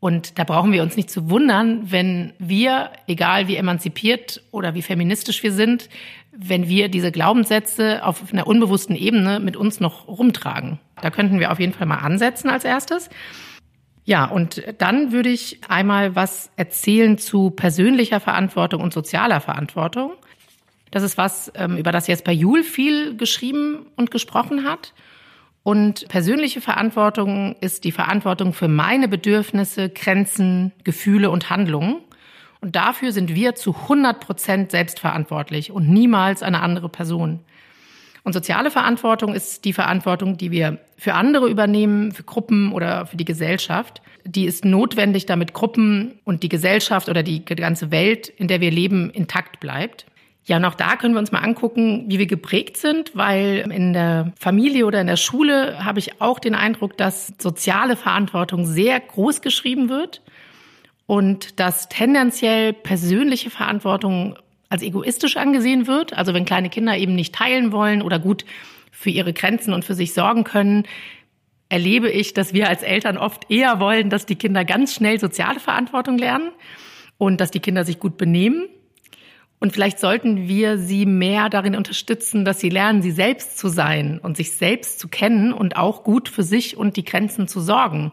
Und 0.00 0.38
da 0.38 0.44
brauchen 0.44 0.72
wir 0.72 0.82
uns 0.82 0.96
nicht 0.96 1.10
zu 1.10 1.28
wundern, 1.28 1.92
wenn 1.92 2.32
wir, 2.38 2.92
egal 3.06 3.46
wie 3.46 3.56
emanzipiert 3.56 4.42
oder 4.52 4.72
wie 4.72 4.80
feministisch 4.80 5.42
wir 5.42 5.52
sind, 5.52 5.90
wenn 6.32 6.66
wir 6.66 6.88
diese 6.88 7.12
Glaubenssätze 7.12 8.02
auf 8.02 8.32
einer 8.32 8.46
unbewussten 8.46 8.96
Ebene 8.96 9.38
mit 9.38 9.54
uns 9.54 9.80
noch 9.80 10.08
rumtragen. 10.08 10.78
Da 11.02 11.10
könnten 11.10 11.38
wir 11.38 11.52
auf 11.52 11.60
jeden 11.60 11.74
Fall 11.74 11.86
mal 11.86 11.98
ansetzen 11.98 12.48
als 12.48 12.64
erstes. 12.64 13.10
Ja, 14.06 14.24
und 14.24 14.62
dann 14.78 15.12
würde 15.12 15.28
ich 15.28 15.60
einmal 15.68 16.16
was 16.16 16.50
erzählen 16.56 17.18
zu 17.18 17.50
persönlicher 17.50 18.18
Verantwortung 18.18 18.80
und 18.80 18.94
sozialer 18.94 19.42
Verantwortung. 19.42 20.12
Das 20.90 21.02
ist 21.02 21.16
was, 21.16 21.52
ähm, 21.54 21.76
über 21.76 21.92
das 21.92 22.06
jetzt 22.06 22.24
bei 22.24 22.32
Jul 22.32 22.62
viel 22.62 23.16
geschrieben 23.16 23.86
und 23.96 24.10
gesprochen 24.10 24.64
hat. 24.64 24.92
Und 25.62 26.08
persönliche 26.08 26.60
Verantwortung 26.60 27.54
ist 27.60 27.84
die 27.84 27.92
Verantwortung 27.92 28.52
für 28.52 28.68
meine 28.68 29.08
Bedürfnisse, 29.08 29.90
Grenzen, 29.90 30.72
Gefühle 30.84 31.30
und 31.30 31.50
Handlungen. 31.50 31.96
Und 32.60 32.76
dafür 32.76 33.12
sind 33.12 33.34
wir 33.34 33.54
zu 33.54 33.74
100 33.74 34.20
Prozent 34.20 34.70
selbstverantwortlich 34.70 35.70
und 35.70 35.88
niemals 35.88 36.42
eine 36.42 36.60
andere 36.60 36.88
Person. 36.88 37.40
Und 38.22 38.34
soziale 38.34 38.70
Verantwortung 38.70 39.34
ist 39.34 39.64
die 39.64 39.72
Verantwortung, 39.72 40.36
die 40.36 40.50
wir 40.50 40.78
für 40.96 41.14
andere 41.14 41.48
übernehmen, 41.48 42.12
für 42.12 42.22
Gruppen 42.22 42.72
oder 42.72 43.06
für 43.06 43.16
die 43.16 43.24
Gesellschaft. 43.24 44.02
Die 44.26 44.44
ist 44.44 44.64
notwendig, 44.64 45.24
damit 45.24 45.54
Gruppen 45.54 46.18
und 46.24 46.42
die 46.42 46.50
Gesellschaft 46.50 47.08
oder 47.08 47.22
die 47.22 47.44
ganze 47.44 47.90
Welt, 47.90 48.28
in 48.28 48.48
der 48.48 48.60
wir 48.60 48.70
leben, 48.70 49.10
intakt 49.10 49.60
bleibt. 49.60 50.06
Ja, 50.50 50.56
und 50.56 50.64
auch 50.64 50.74
da 50.74 50.96
können 50.96 51.14
wir 51.14 51.20
uns 51.20 51.30
mal 51.30 51.44
angucken, 51.44 52.06
wie 52.08 52.18
wir 52.18 52.26
geprägt 52.26 52.76
sind, 52.76 53.12
weil 53.14 53.70
in 53.72 53.92
der 53.92 54.32
Familie 54.36 54.84
oder 54.84 55.00
in 55.00 55.06
der 55.06 55.14
Schule 55.16 55.84
habe 55.84 56.00
ich 56.00 56.20
auch 56.20 56.40
den 56.40 56.56
Eindruck, 56.56 56.96
dass 56.96 57.32
soziale 57.38 57.94
Verantwortung 57.94 58.66
sehr 58.66 58.98
groß 58.98 59.42
geschrieben 59.42 59.88
wird 59.88 60.22
und 61.06 61.60
dass 61.60 61.88
tendenziell 61.88 62.72
persönliche 62.72 63.48
Verantwortung 63.48 64.36
als 64.68 64.82
egoistisch 64.82 65.36
angesehen 65.36 65.86
wird. 65.86 66.18
Also 66.18 66.34
wenn 66.34 66.46
kleine 66.46 66.68
Kinder 66.68 66.96
eben 66.96 67.14
nicht 67.14 67.32
teilen 67.32 67.70
wollen 67.70 68.02
oder 68.02 68.18
gut 68.18 68.44
für 68.90 69.10
ihre 69.10 69.32
Grenzen 69.32 69.72
und 69.72 69.84
für 69.84 69.94
sich 69.94 70.14
sorgen 70.14 70.42
können, 70.42 70.82
erlebe 71.68 72.10
ich, 72.10 72.34
dass 72.34 72.52
wir 72.52 72.68
als 72.68 72.82
Eltern 72.82 73.18
oft 73.18 73.48
eher 73.52 73.78
wollen, 73.78 74.10
dass 74.10 74.26
die 74.26 74.34
Kinder 74.34 74.64
ganz 74.64 74.96
schnell 74.96 75.20
soziale 75.20 75.60
Verantwortung 75.60 76.18
lernen 76.18 76.50
und 77.18 77.40
dass 77.40 77.52
die 77.52 77.60
Kinder 77.60 77.84
sich 77.84 78.00
gut 78.00 78.16
benehmen 78.16 78.66
und 79.60 79.74
vielleicht 79.74 79.98
sollten 79.98 80.48
wir 80.48 80.78
sie 80.78 81.04
mehr 81.04 81.50
darin 81.50 81.76
unterstützen, 81.76 82.46
dass 82.46 82.60
sie 82.60 82.70
lernen, 82.70 83.02
sie 83.02 83.10
selbst 83.10 83.58
zu 83.58 83.68
sein 83.68 84.18
und 84.18 84.38
sich 84.38 84.56
selbst 84.56 84.98
zu 84.98 85.08
kennen 85.08 85.52
und 85.52 85.76
auch 85.76 86.02
gut 86.02 86.30
für 86.30 86.42
sich 86.42 86.78
und 86.78 86.96
die 86.96 87.04
Grenzen 87.04 87.46
zu 87.46 87.60
sorgen. 87.60 88.10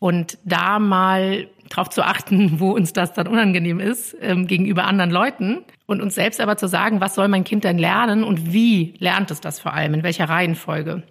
Und 0.00 0.38
da 0.44 0.80
mal 0.80 1.48
darauf 1.68 1.88
zu 1.88 2.02
achten, 2.02 2.58
wo 2.58 2.72
uns 2.72 2.92
das 2.92 3.12
dann 3.12 3.28
unangenehm 3.28 3.78
ist 3.78 4.16
ähm, 4.20 4.48
gegenüber 4.48 4.84
anderen 4.84 5.12
Leuten 5.12 5.58
und 5.86 6.02
uns 6.02 6.16
selbst 6.16 6.40
aber 6.40 6.56
zu 6.56 6.66
sagen, 6.66 7.00
was 7.00 7.14
soll 7.14 7.28
mein 7.28 7.44
Kind 7.44 7.62
denn 7.62 7.78
lernen 7.78 8.24
und 8.24 8.52
wie 8.52 8.94
lernt 8.98 9.30
es 9.30 9.40
das 9.40 9.60
vor 9.60 9.72
allem, 9.72 9.94
in 9.94 10.02
welcher 10.02 10.28
Reihenfolge. 10.28 11.04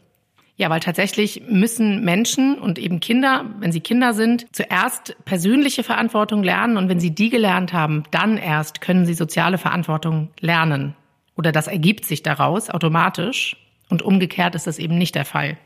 Ja, 0.60 0.69
weil 0.69 0.82
tatsächlich 0.82 1.43
müssen 1.48 2.04
Menschen 2.04 2.60
und 2.60 2.80
eben 2.80 3.00
Kinder, 3.00 3.45
wenn 3.60 3.72
sie 3.72 3.80
Kinder 3.80 4.13
sind, 4.13 4.45
zuerst 4.54 5.15
persönliche 5.24 5.84
Verantwortung 5.84 6.43
lernen 6.43 6.76
und 6.76 6.89
wenn 6.89 7.00
sie 7.00 7.15
die 7.15 7.30
gelernt 7.30 7.72
haben, 7.72 8.04
dann 8.12 8.36
erst 8.36 8.82
können 8.82 9.06
sie 9.06 9.13
soziale 9.13 9.58
Verantwortung 9.58 10.32
lernen. 10.41 10.98
Oder 11.38 11.54
das 11.54 11.67
ergibt 11.67 12.04
sich 12.04 12.24
daraus 12.24 12.69
automatisch 12.69 13.56
und 13.88 14.02
umgekehrt 14.02 14.54
ist 14.54 14.67
das 14.67 14.80
eben 14.80 14.98
nicht 14.98 15.15
der 15.15 15.24
Fall. 15.24 15.58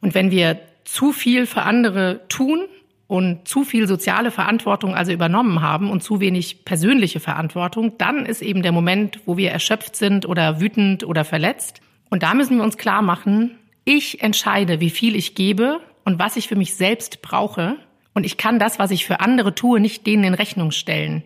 Und 0.00 0.14
wenn 0.14 0.30
wir 0.30 0.58
zu 0.84 1.12
viel 1.12 1.44
für 1.44 1.60
andere 1.60 2.26
tun 2.30 2.64
und 3.08 3.46
zu 3.46 3.62
viel 3.62 3.86
soziale 3.86 4.30
Verantwortung 4.30 4.94
also 4.94 5.12
übernommen 5.12 5.60
haben 5.60 5.90
und 5.90 6.02
zu 6.02 6.18
wenig 6.18 6.64
persönliche 6.64 7.20
Verantwortung, 7.20 7.98
dann 7.98 8.24
ist 8.24 8.40
eben 8.40 8.62
der 8.62 8.72
Moment, 8.72 9.20
wo 9.26 9.36
wir 9.36 9.50
erschöpft 9.50 9.96
sind 9.96 10.24
oder 10.24 10.62
wütend 10.62 11.04
oder 11.04 11.26
verletzt. 11.26 11.82
Und 12.08 12.22
da 12.22 12.32
müssen 12.32 12.56
wir 12.56 12.64
uns 12.64 12.78
klar 12.78 13.02
machen, 13.02 13.58
ich 13.84 14.22
entscheide, 14.22 14.80
wie 14.80 14.90
viel 14.90 15.16
ich 15.16 15.34
gebe 15.34 15.80
und 16.04 16.18
was 16.18 16.36
ich 16.36 16.48
für 16.48 16.56
mich 16.56 16.74
selbst 16.74 17.22
brauche. 17.22 17.76
Und 18.14 18.24
ich 18.24 18.36
kann 18.36 18.58
das, 18.58 18.78
was 18.78 18.90
ich 18.90 19.06
für 19.06 19.20
andere 19.20 19.54
tue, 19.54 19.80
nicht 19.80 20.06
denen 20.06 20.24
in 20.24 20.34
Rechnung 20.34 20.70
stellen. 20.70 21.22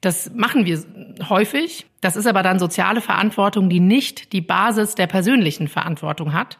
Das 0.00 0.32
machen 0.34 0.66
wir 0.66 0.82
häufig. 1.28 1.86
Das 2.00 2.16
ist 2.16 2.26
aber 2.26 2.42
dann 2.42 2.58
soziale 2.58 3.00
Verantwortung, 3.00 3.70
die 3.70 3.80
nicht 3.80 4.32
die 4.32 4.40
Basis 4.40 4.94
der 4.94 5.06
persönlichen 5.06 5.68
Verantwortung 5.68 6.32
hat. 6.32 6.58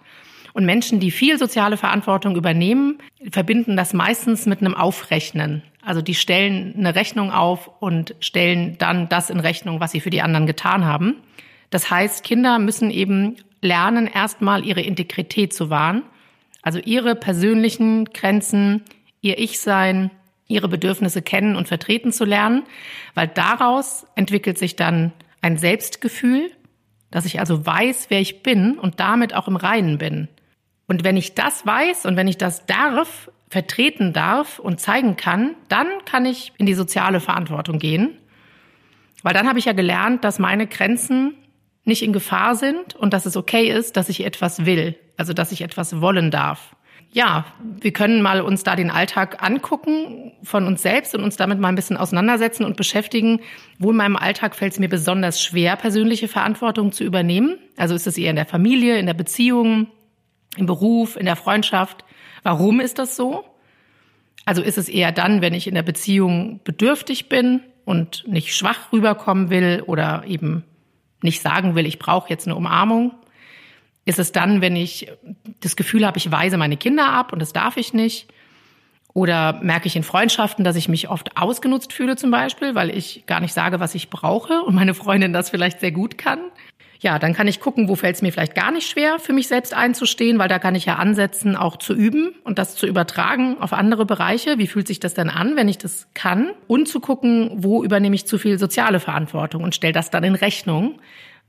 Und 0.52 0.64
Menschen, 0.64 1.00
die 1.00 1.10
viel 1.10 1.38
soziale 1.38 1.76
Verantwortung 1.76 2.36
übernehmen, 2.36 2.98
verbinden 3.30 3.76
das 3.76 3.94
meistens 3.94 4.46
mit 4.46 4.60
einem 4.60 4.74
Aufrechnen. 4.74 5.62
Also 5.84 6.02
die 6.02 6.14
stellen 6.14 6.74
eine 6.76 6.94
Rechnung 6.94 7.32
auf 7.32 7.70
und 7.80 8.14
stellen 8.20 8.76
dann 8.78 9.08
das 9.08 9.30
in 9.30 9.40
Rechnung, 9.40 9.80
was 9.80 9.92
sie 9.92 10.00
für 10.00 10.10
die 10.10 10.22
anderen 10.22 10.46
getan 10.46 10.84
haben. 10.84 11.16
Das 11.70 11.90
heißt, 11.90 12.22
Kinder 12.22 12.58
müssen 12.58 12.90
eben 12.90 13.36
lernen, 13.62 14.06
erstmal 14.06 14.66
ihre 14.66 14.82
Integrität 14.82 15.54
zu 15.54 15.70
wahren, 15.70 16.02
also 16.60 16.78
ihre 16.78 17.14
persönlichen 17.14 18.04
Grenzen, 18.06 18.82
ihr 19.22 19.38
Ich-Sein, 19.38 20.10
ihre 20.48 20.68
Bedürfnisse 20.68 21.22
kennen 21.22 21.56
und 21.56 21.68
vertreten 21.68 22.12
zu 22.12 22.24
lernen, 22.24 22.64
weil 23.14 23.28
daraus 23.28 24.06
entwickelt 24.16 24.58
sich 24.58 24.76
dann 24.76 25.12
ein 25.40 25.56
Selbstgefühl, 25.56 26.50
dass 27.10 27.24
ich 27.24 27.40
also 27.40 27.64
weiß, 27.64 28.06
wer 28.10 28.20
ich 28.20 28.42
bin 28.42 28.78
und 28.78 29.00
damit 29.00 29.34
auch 29.34 29.48
im 29.48 29.56
Reinen 29.56 29.98
bin. 29.98 30.28
Und 30.86 31.04
wenn 31.04 31.16
ich 31.16 31.34
das 31.34 31.64
weiß 31.64 32.06
und 32.06 32.16
wenn 32.16 32.28
ich 32.28 32.38
das 32.38 32.66
darf, 32.66 33.30
vertreten 33.48 34.12
darf 34.12 34.58
und 34.58 34.80
zeigen 34.80 35.16
kann, 35.16 35.54
dann 35.68 35.86
kann 36.04 36.24
ich 36.26 36.52
in 36.58 36.66
die 36.66 36.74
soziale 36.74 37.20
Verantwortung 37.20 37.78
gehen. 37.78 38.18
Weil 39.22 39.34
dann 39.34 39.48
habe 39.48 39.58
ich 39.58 39.66
ja 39.66 39.72
gelernt, 39.72 40.24
dass 40.24 40.38
meine 40.38 40.66
Grenzen 40.66 41.34
nicht 41.84 42.02
in 42.02 42.12
Gefahr 42.12 42.54
sind 42.54 42.94
und 42.94 43.12
dass 43.12 43.26
es 43.26 43.36
okay 43.36 43.68
ist, 43.68 43.96
dass 43.96 44.08
ich 44.08 44.24
etwas 44.24 44.64
will, 44.64 44.96
also 45.16 45.32
dass 45.32 45.52
ich 45.52 45.62
etwas 45.62 46.00
wollen 46.00 46.30
darf. 46.30 46.76
Ja, 47.14 47.44
wir 47.60 47.92
können 47.92 48.22
mal 48.22 48.40
uns 48.40 48.62
da 48.62 48.74
den 48.74 48.90
Alltag 48.90 49.42
angucken 49.42 50.32
von 50.42 50.66
uns 50.66 50.80
selbst 50.80 51.14
und 51.14 51.22
uns 51.22 51.36
damit 51.36 51.58
mal 51.58 51.68
ein 51.68 51.74
bisschen 51.74 51.98
auseinandersetzen 51.98 52.64
und 52.64 52.78
beschäftigen. 52.78 53.40
Wo 53.78 53.90
in 53.90 53.98
meinem 53.98 54.16
Alltag 54.16 54.56
fällt 54.56 54.72
es 54.72 54.78
mir 54.78 54.88
besonders 54.88 55.42
schwer, 55.42 55.76
persönliche 55.76 56.26
Verantwortung 56.26 56.90
zu 56.90 57.04
übernehmen? 57.04 57.58
Also 57.76 57.94
ist 57.94 58.06
es 58.06 58.16
eher 58.16 58.30
in 58.30 58.36
der 58.36 58.46
Familie, 58.46 58.96
in 58.96 59.04
der 59.04 59.12
Beziehung, 59.12 59.88
im 60.56 60.64
Beruf, 60.64 61.16
in 61.16 61.26
der 61.26 61.36
Freundschaft. 61.36 62.02
Warum 62.44 62.80
ist 62.80 62.98
das 62.98 63.14
so? 63.14 63.44
Also 64.46 64.62
ist 64.62 64.78
es 64.78 64.88
eher 64.88 65.12
dann, 65.12 65.42
wenn 65.42 65.52
ich 65.52 65.66
in 65.66 65.74
der 65.74 65.82
Beziehung 65.82 66.60
bedürftig 66.64 67.28
bin 67.28 67.60
und 67.84 68.24
nicht 68.26 68.54
schwach 68.54 68.90
rüberkommen 68.90 69.50
will 69.50 69.82
oder 69.86 70.24
eben 70.26 70.64
nicht 71.22 71.42
sagen 71.42 71.74
will, 71.74 71.86
ich 71.86 71.98
brauche 71.98 72.28
jetzt 72.28 72.46
eine 72.46 72.56
Umarmung? 72.56 73.12
Ist 74.04 74.18
es 74.18 74.32
dann, 74.32 74.60
wenn 74.60 74.74
ich 74.74 75.10
das 75.60 75.76
Gefühl 75.76 76.06
habe, 76.06 76.18
ich 76.18 76.30
weise 76.30 76.56
meine 76.56 76.76
Kinder 76.76 77.08
ab 77.08 77.32
und 77.32 77.40
das 77.40 77.52
darf 77.52 77.76
ich 77.76 77.94
nicht? 77.94 78.28
Oder 79.14 79.60
merke 79.62 79.86
ich 79.86 79.96
in 79.96 80.02
Freundschaften, 80.02 80.64
dass 80.64 80.74
ich 80.74 80.88
mich 80.88 81.08
oft 81.08 81.36
ausgenutzt 81.36 81.92
fühle 81.92 82.16
zum 82.16 82.30
Beispiel, 82.30 82.74
weil 82.74 82.90
ich 82.90 83.24
gar 83.26 83.40
nicht 83.40 83.52
sage, 83.52 83.78
was 83.78 83.94
ich 83.94 84.08
brauche 84.08 84.62
und 84.62 84.74
meine 84.74 84.94
Freundin 84.94 85.32
das 85.32 85.50
vielleicht 85.50 85.80
sehr 85.80 85.92
gut 85.92 86.16
kann? 86.16 86.40
Ja, 87.02 87.18
dann 87.18 87.34
kann 87.34 87.48
ich 87.48 87.58
gucken, 87.58 87.88
wo 87.88 87.96
fällt 87.96 88.14
es 88.14 88.22
mir 88.22 88.32
vielleicht 88.32 88.54
gar 88.54 88.70
nicht 88.70 88.88
schwer, 88.88 89.18
für 89.18 89.32
mich 89.32 89.48
selbst 89.48 89.74
einzustehen, 89.74 90.38
weil 90.38 90.48
da 90.48 90.60
kann 90.60 90.76
ich 90.76 90.84
ja 90.84 90.96
ansetzen, 90.96 91.56
auch 91.56 91.76
zu 91.76 91.94
üben 91.94 92.32
und 92.44 92.60
das 92.60 92.76
zu 92.76 92.86
übertragen 92.86 93.56
auf 93.58 93.72
andere 93.72 94.06
Bereiche. 94.06 94.56
Wie 94.56 94.68
fühlt 94.68 94.86
sich 94.86 95.00
das 95.00 95.12
denn 95.12 95.28
an, 95.28 95.56
wenn 95.56 95.68
ich 95.68 95.78
das 95.78 96.06
kann? 96.14 96.52
Und 96.68 96.86
zu 96.86 97.00
gucken, 97.00 97.50
wo 97.56 97.82
übernehme 97.82 98.14
ich 98.14 98.26
zu 98.26 98.38
viel 98.38 98.56
soziale 98.56 99.00
Verantwortung 99.00 99.64
und 99.64 99.74
stelle 99.74 99.92
das 99.92 100.10
dann 100.10 100.22
in 100.22 100.36
Rechnung, 100.36 101.00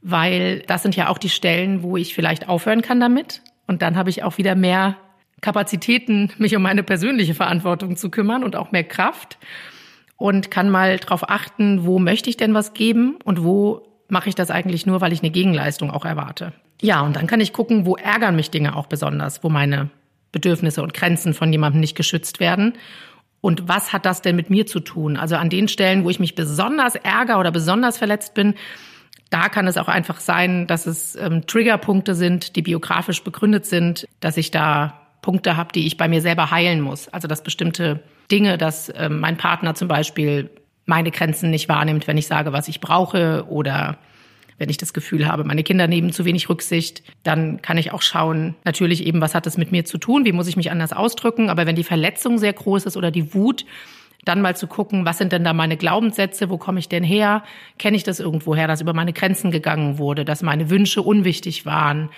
weil 0.01 0.61
das 0.61 0.81
sind 0.81 0.95
ja 0.95 1.09
auch 1.09 1.19
die 1.19 1.29
Stellen, 1.29 1.83
wo 1.83 1.97
ich 1.97 2.15
vielleicht 2.15 2.49
aufhören 2.49 2.81
kann 2.81 2.99
damit. 2.99 3.43
Und 3.67 3.83
dann 3.83 3.95
habe 3.95 4.09
ich 4.09 4.23
auch 4.23 4.39
wieder 4.39 4.55
mehr 4.55 4.97
Kapazitäten, 5.41 6.31
mich 6.39 6.55
um 6.55 6.63
meine 6.63 6.81
persönliche 6.81 7.35
Verantwortung 7.35 7.95
zu 7.95 8.09
kümmern 8.09 8.43
und 8.43 8.55
auch 8.55 8.71
mehr 8.71 8.83
Kraft 8.83 9.37
und 10.17 10.49
kann 10.49 10.71
mal 10.71 10.97
darauf 10.97 11.29
achten, 11.29 11.85
wo 11.85 11.99
möchte 11.99 12.31
ich 12.31 12.37
denn 12.37 12.55
was 12.55 12.73
geben 12.73 13.19
und 13.23 13.43
wo 13.43 13.92
mache 14.13 14.29
ich 14.29 14.35
das 14.35 14.49
eigentlich 14.49 14.85
nur, 14.85 15.01
weil 15.01 15.11
ich 15.11 15.21
eine 15.21 15.31
Gegenleistung 15.31 15.91
auch 15.91 16.05
erwarte. 16.05 16.53
Ja, 16.81 17.01
und 17.01 17.17
dann 17.17 17.27
kann 17.27 17.41
ich 17.41 17.51
gucken, 17.51 17.85
wo 17.85 17.97
ärgern 17.97 18.37
mich 18.37 18.49
Dinge 18.49 18.77
auch 18.77 18.87
besonders, 18.87 19.43
wo 19.43 19.49
meine 19.49 19.89
Bedürfnisse 20.31 20.81
und 20.81 20.93
Grenzen 20.93 21.33
von 21.33 21.51
jemandem 21.51 21.81
nicht 21.81 21.95
geschützt 21.95 22.39
werden. 22.39 22.73
Und 23.41 23.67
was 23.67 23.91
hat 23.91 24.05
das 24.05 24.21
denn 24.21 24.37
mit 24.37 24.49
mir 24.49 24.65
zu 24.65 24.79
tun? 24.79 25.17
Also 25.17 25.35
an 25.35 25.49
den 25.49 25.67
Stellen, 25.67 26.05
wo 26.05 26.09
ich 26.09 26.19
mich 26.19 26.35
besonders 26.35 26.95
ärgere 26.95 27.39
oder 27.39 27.51
besonders 27.51 27.97
verletzt 27.97 28.33
bin, 28.33 28.53
da 29.29 29.49
kann 29.49 29.67
es 29.67 29.77
auch 29.77 29.87
einfach 29.87 30.19
sein, 30.19 30.67
dass 30.67 30.85
es 30.85 31.15
ähm, 31.15 31.45
Triggerpunkte 31.45 32.15
sind, 32.15 32.55
die 32.55 32.61
biografisch 32.61 33.23
begründet 33.23 33.65
sind, 33.65 34.07
dass 34.19 34.37
ich 34.37 34.51
da 34.51 35.01
Punkte 35.21 35.57
habe, 35.57 35.73
die 35.73 35.87
ich 35.87 35.97
bei 35.97 36.07
mir 36.07 36.21
selber 36.21 36.51
heilen 36.51 36.81
muss. 36.81 37.09
Also 37.09 37.27
dass 37.27 37.43
bestimmte 37.43 38.03
Dinge, 38.31 38.57
dass 38.57 38.93
ähm, 38.95 39.19
mein 39.19 39.37
Partner 39.37 39.73
zum 39.73 39.87
Beispiel 39.87 40.49
meine 40.85 41.11
Grenzen 41.11 41.49
nicht 41.49 41.69
wahrnimmt, 41.69 42.07
wenn 42.07 42.17
ich 42.17 42.27
sage, 42.27 42.53
was 42.53 42.67
ich 42.67 42.81
brauche 42.81 43.45
oder 43.47 43.97
wenn 44.57 44.69
ich 44.69 44.77
das 44.77 44.93
Gefühl 44.93 45.27
habe, 45.27 45.43
meine 45.43 45.63
Kinder 45.63 45.87
nehmen 45.87 46.11
zu 46.11 46.25
wenig 46.25 46.49
Rücksicht, 46.49 47.03
dann 47.23 47.61
kann 47.61 47.77
ich 47.77 47.91
auch 47.91 48.01
schauen, 48.01 48.55
natürlich 48.63 49.05
eben, 49.05 49.21
was 49.21 49.35
hat 49.35 49.45
das 49.45 49.57
mit 49.57 49.71
mir 49.71 49.85
zu 49.85 49.97
tun, 49.97 50.25
wie 50.25 50.31
muss 50.31 50.47
ich 50.47 50.55
mich 50.55 50.71
anders 50.71 50.93
ausdrücken, 50.93 51.49
aber 51.49 51.65
wenn 51.65 51.75
die 51.75 51.83
Verletzung 51.83 52.37
sehr 52.37 52.53
groß 52.53 52.85
ist 52.85 52.97
oder 52.97 53.11
die 53.11 53.33
Wut, 53.33 53.65
dann 54.25 54.41
mal 54.41 54.55
zu 54.55 54.67
gucken, 54.67 55.05
was 55.05 55.17
sind 55.17 55.33
denn 55.33 55.43
da 55.43 55.53
meine 55.53 55.75
Glaubenssätze, 55.75 56.49
wo 56.49 56.57
komme 56.57 56.79
ich 56.79 56.87
denn 56.87 57.03
her, 57.03 57.43
kenne 57.77 57.97
ich 57.97 58.03
das 58.03 58.19
irgendwo 58.19 58.55
her, 58.55 58.67
dass 58.67 58.81
über 58.81 58.93
meine 58.93 59.11
Grenzen 59.11 59.51
gegangen 59.51 59.97
wurde, 59.97 60.23
dass 60.23 60.43
meine 60.43 60.69
Wünsche 60.69 61.01
unwichtig 61.01 61.65
waren, 61.65 62.09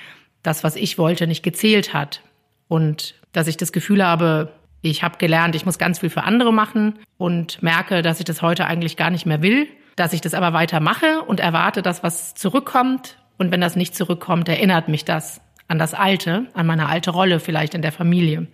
das, 0.43 0.63
was 0.63 0.75
ich 0.75 0.97
wollte, 0.97 1.25
nicht 1.25 1.41
gezählt 1.41 1.93
hat 1.93 2.21
und 2.67 3.15
dass 3.31 3.47
ich 3.47 3.57
das 3.57 3.71
Gefühl 3.71 4.05
habe, 4.05 4.51
ich 4.91 5.03
habe 5.03 5.17
gelernt, 5.17 5.55
ich 5.55 5.65
muss 5.65 5.77
ganz 5.77 5.99
viel 5.99 6.09
für 6.09 6.23
andere 6.23 6.53
machen 6.53 6.99
und 7.17 7.61
merke, 7.61 8.01
dass 8.01 8.19
ich 8.19 8.25
das 8.25 8.41
heute 8.41 8.65
eigentlich 8.65 8.97
gar 8.97 9.09
nicht 9.09 9.25
mehr 9.25 9.41
will, 9.41 9.67
dass 9.95 10.13
ich 10.13 10.21
das 10.21 10.33
aber 10.33 10.53
weiter 10.53 10.79
mache 10.79 11.21
und 11.21 11.39
erwarte, 11.39 11.81
dass 11.81 12.03
was 12.03 12.35
zurückkommt. 12.35 13.17
Und 13.37 13.51
wenn 13.51 13.61
das 13.61 13.75
nicht 13.75 13.95
zurückkommt, 13.95 14.47
erinnert 14.49 14.87
mich 14.87 15.05
das 15.05 15.41
an 15.67 15.79
das 15.79 15.93
Alte, 15.93 16.45
an 16.53 16.67
meine 16.67 16.87
alte 16.87 17.11
Rolle 17.11 17.39
vielleicht 17.39 17.73
in 17.73 17.81
der 17.81 17.91
Familie. 17.91 18.47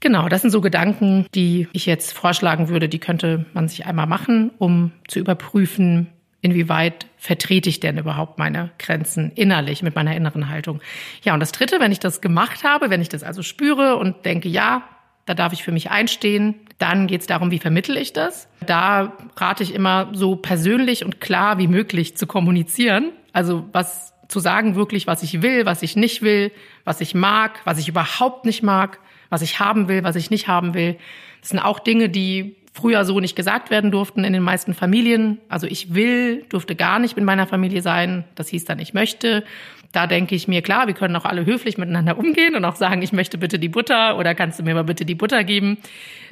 Genau, 0.00 0.28
das 0.28 0.42
sind 0.42 0.50
so 0.50 0.60
Gedanken, 0.60 1.26
die 1.34 1.68
ich 1.72 1.84
jetzt 1.84 2.12
vorschlagen 2.14 2.68
würde, 2.68 2.88
die 2.88 2.98
könnte 2.98 3.44
man 3.52 3.68
sich 3.68 3.86
einmal 3.86 4.06
machen, 4.06 4.50
um 4.58 4.92
zu 5.08 5.18
überprüfen, 5.18 6.08
inwieweit 6.40 7.06
vertrete 7.18 7.68
ich 7.68 7.80
denn 7.80 7.98
überhaupt 7.98 8.38
meine 8.38 8.70
Grenzen 8.78 9.30
innerlich 9.34 9.82
mit 9.82 9.94
meiner 9.94 10.16
inneren 10.16 10.48
Haltung. 10.48 10.80
Ja, 11.22 11.34
und 11.34 11.40
das 11.40 11.52
Dritte, 11.52 11.80
wenn 11.80 11.92
ich 11.92 11.98
das 11.98 12.22
gemacht 12.22 12.64
habe, 12.64 12.88
wenn 12.88 13.02
ich 13.02 13.10
das 13.10 13.22
also 13.22 13.42
spüre 13.42 13.96
und 13.96 14.24
denke, 14.24 14.48
ja, 14.48 14.84
da 15.30 15.34
darf 15.34 15.52
ich 15.52 15.62
für 15.62 15.70
mich 15.70 15.92
einstehen. 15.92 16.56
Dann 16.78 17.06
geht 17.06 17.20
es 17.20 17.28
darum, 17.28 17.52
wie 17.52 17.60
vermittel 17.60 17.96
ich 17.96 18.12
das. 18.12 18.48
Da 18.66 19.12
rate 19.36 19.62
ich 19.62 19.72
immer 19.72 20.08
so 20.12 20.34
persönlich 20.34 21.04
und 21.04 21.20
klar 21.20 21.56
wie 21.58 21.68
möglich 21.68 22.16
zu 22.16 22.26
kommunizieren. 22.26 23.12
Also 23.32 23.64
was 23.70 24.12
zu 24.26 24.40
sagen 24.40 24.74
wirklich, 24.74 25.06
was 25.06 25.22
ich 25.22 25.40
will, 25.40 25.66
was 25.66 25.82
ich 25.82 25.94
nicht 25.94 26.22
will, 26.22 26.50
was 26.84 27.00
ich 27.00 27.14
mag, 27.14 27.60
was 27.64 27.78
ich 27.78 27.86
überhaupt 27.86 28.44
nicht 28.44 28.64
mag, 28.64 28.98
was 29.28 29.40
ich 29.42 29.60
haben 29.60 29.86
will, 29.86 30.02
was 30.02 30.16
ich 30.16 30.30
nicht 30.30 30.48
haben 30.48 30.74
will. 30.74 30.96
Das 31.42 31.50
sind 31.50 31.60
auch 31.60 31.78
Dinge, 31.78 32.08
die 32.08 32.56
früher 32.72 33.04
so 33.04 33.20
nicht 33.20 33.36
gesagt 33.36 33.70
werden 33.70 33.92
durften 33.92 34.24
in 34.24 34.32
den 34.32 34.42
meisten 34.42 34.74
Familien. 34.74 35.38
Also 35.48 35.68
ich 35.68 35.94
will, 35.94 36.44
durfte 36.48 36.74
gar 36.74 36.98
nicht 36.98 37.14
mit 37.14 37.24
meiner 37.24 37.46
Familie 37.46 37.82
sein. 37.82 38.24
Das 38.34 38.48
hieß 38.48 38.64
dann, 38.64 38.80
ich 38.80 38.94
möchte. 38.94 39.44
Da 39.92 40.06
denke 40.06 40.34
ich 40.34 40.46
mir, 40.46 40.62
klar, 40.62 40.86
wir 40.86 40.94
können 40.94 41.16
auch 41.16 41.24
alle 41.24 41.46
höflich 41.46 41.76
miteinander 41.76 42.18
umgehen 42.18 42.54
und 42.54 42.64
auch 42.64 42.76
sagen, 42.76 43.02
ich 43.02 43.12
möchte 43.12 43.38
bitte 43.38 43.58
die 43.58 43.68
Butter 43.68 44.16
oder 44.18 44.34
kannst 44.34 44.58
du 44.58 44.62
mir 44.62 44.74
mal 44.74 44.84
bitte 44.84 45.04
die 45.04 45.16
Butter 45.16 45.42
geben. 45.42 45.78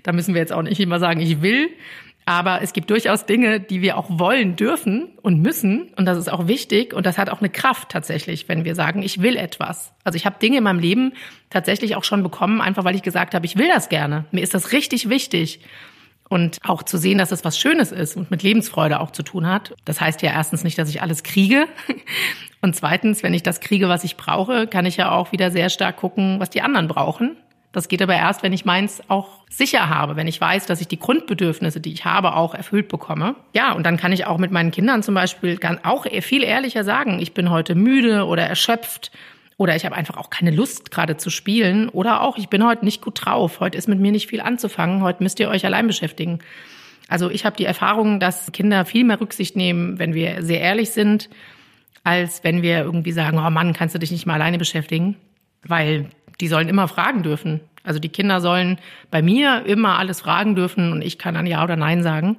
Da 0.04 0.12
müssen 0.12 0.34
wir 0.34 0.40
jetzt 0.40 0.52
auch 0.52 0.62
nicht 0.62 0.78
immer 0.80 1.00
sagen, 1.00 1.20
ich 1.20 1.42
will. 1.42 1.70
Aber 2.24 2.60
es 2.60 2.74
gibt 2.74 2.90
durchaus 2.90 3.24
Dinge, 3.24 3.58
die 3.58 3.80
wir 3.80 3.96
auch 3.96 4.06
wollen 4.10 4.54
dürfen 4.54 5.08
und 5.22 5.40
müssen. 5.40 5.88
Und 5.96 6.04
das 6.04 6.18
ist 6.18 6.30
auch 6.30 6.46
wichtig. 6.46 6.92
Und 6.92 7.06
das 7.06 7.16
hat 7.16 7.30
auch 7.30 7.40
eine 7.40 7.48
Kraft 7.48 7.88
tatsächlich, 7.88 8.50
wenn 8.50 8.66
wir 8.66 8.74
sagen, 8.74 9.02
ich 9.02 9.22
will 9.22 9.34
etwas. 9.34 9.94
Also 10.04 10.16
ich 10.16 10.26
habe 10.26 10.38
Dinge 10.38 10.58
in 10.58 10.64
meinem 10.64 10.78
Leben 10.78 11.14
tatsächlich 11.48 11.96
auch 11.96 12.04
schon 12.04 12.22
bekommen, 12.22 12.60
einfach 12.60 12.84
weil 12.84 12.94
ich 12.94 13.02
gesagt 13.02 13.34
habe, 13.34 13.46
ich 13.46 13.56
will 13.56 13.68
das 13.68 13.88
gerne. 13.88 14.26
Mir 14.30 14.42
ist 14.42 14.52
das 14.52 14.72
richtig 14.72 15.08
wichtig. 15.08 15.60
Und 16.28 16.58
auch 16.62 16.82
zu 16.82 16.98
sehen, 16.98 17.18
dass 17.18 17.32
es 17.32 17.44
was 17.44 17.58
Schönes 17.58 17.90
ist 17.90 18.16
und 18.16 18.30
mit 18.30 18.42
Lebensfreude 18.42 19.00
auch 19.00 19.10
zu 19.10 19.22
tun 19.22 19.46
hat. 19.46 19.74
Das 19.84 20.00
heißt 20.00 20.20
ja 20.22 20.30
erstens 20.30 20.62
nicht, 20.62 20.78
dass 20.78 20.90
ich 20.90 21.00
alles 21.00 21.22
kriege. 21.22 21.66
Und 22.60 22.74
zweitens, 22.74 23.22
wenn 23.22 23.34
ich 23.34 23.44
das 23.44 23.60
kriege, 23.60 23.88
was 23.88 24.02
ich 24.02 24.16
brauche, 24.16 24.66
kann 24.66 24.84
ich 24.84 24.96
ja 24.96 25.12
auch 25.12 25.30
wieder 25.30 25.52
sehr 25.52 25.70
stark 25.70 25.96
gucken, 25.96 26.40
was 26.40 26.50
die 26.50 26.60
anderen 26.60 26.88
brauchen. 26.88 27.36
Das 27.70 27.88
geht 27.88 28.02
aber 28.02 28.14
erst, 28.14 28.42
wenn 28.42 28.52
ich 28.52 28.64
meins 28.64 29.02
auch 29.08 29.28
sicher 29.50 29.88
habe, 29.88 30.16
wenn 30.16 30.26
ich 30.26 30.40
weiß, 30.40 30.66
dass 30.66 30.80
ich 30.80 30.88
die 30.88 30.98
Grundbedürfnisse, 30.98 31.80
die 31.80 31.92
ich 31.92 32.04
habe, 32.04 32.34
auch 32.34 32.54
erfüllt 32.54 32.88
bekomme. 32.88 33.36
Ja, 33.54 33.72
und 33.72 33.84
dann 33.84 33.96
kann 33.96 34.12
ich 34.12 34.26
auch 34.26 34.38
mit 34.38 34.50
meinen 34.50 34.70
Kindern 34.70 35.02
zum 35.02 35.14
Beispiel 35.14 35.58
auch 35.84 36.06
viel 36.22 36.42
ehrlicher 36.42 36.82
sagen, 36.82 37.20
ich 37.20 37.34
bin 37.34 37.50
heute 37.50 37.74
müde 37.74 38.24
oder 38.24 38.42
erschöpft 38.44 39.12
Oder 39.58 39.74
ich 39.74 39.84
habe 39.84 39.96
einfach 39.96 40.16
auch 40.16 40.30
keine 40.30 40.52
Lust 40.52 40.92
gerade 40.92 41.16
zu 41.16 41.30
spielen. 41.30 41.88
Oder 41.88 42.22
auch, 42.22 42.38
ich 42.38 42.48
bin 42.48 42.64
heute 42.64 42.84
nicht 42.84 43.02
gut 43.02 43.24
drauf. 43.24 43.58
Heute 43.58 43.76
ist 43.76 43.88
mit 43.88 43.98
mir 43.98 44.12
nicht 44.12 44.28
viel 44.28 44.40
anzufangen. 44.40 45.02
Heute 45.02 45.22
müsst 45.22 45.40
ihr 45.40 45.50
euch 45.50 45.66
allein 45.66 45.88
beschäftigen. 45.88 46.38
Also 47.08 47.28
ich 47.28 47.44
habe 47.44 47.56
die 47.56 47.64
Erfahrung, 47.64 48.20
dass 48.20 48.52
Kinder 48.52 48.84
viel 48.84 49.02
mehr 49.04 49.20
Rücksicht 49.20 49.56
nehmen, 49.56 49.98
wenn 49.98 50.14
wir 50.14 50.44
sehr 50.44 50.60
ehrlich 50.60 50.90
sind, 50.90 51.28
als 52.04 52.44
wenn 52.44 52.62
wir 52.62 52.78
irgendwie 52.78 53.10
sagen, 53.10 53.38
oh 53.38 53.50
Mann, 53.50 53.72
kannst 53.72 53.96
du 53.96 53.98
dich 53.98 54.12
nicht 54.12 54.26
mal 54.26 54.34
alleine 54.34 54.58
beschäftigen? 54.58 55.16
Weil 55.66 56.08
die 56.40 56.48
sollen 56.48 56.68
immer 56.68 56.86
fragen 56.86 57.24
dürfen. 57.24 57.60
Also 57.82 57.98
die 57.98 58.10
Kinder 58.10 58.40
sollen 58.40 58.78
bei 59.10 59.22
mir 59.22 59.64
immer 59.66 59.98
alles 59.98 60.20
fragen 60.20 60.54
dürfen 60.54 60.92
und 60.92 61.02
ich 61.02 61.18
kann 61.18 61.34
dann 61.34 61.46
Ja 61.46 61.64
oder 61.64 61.74
Nein 61.74 62.04
sagen. 62.04 62.36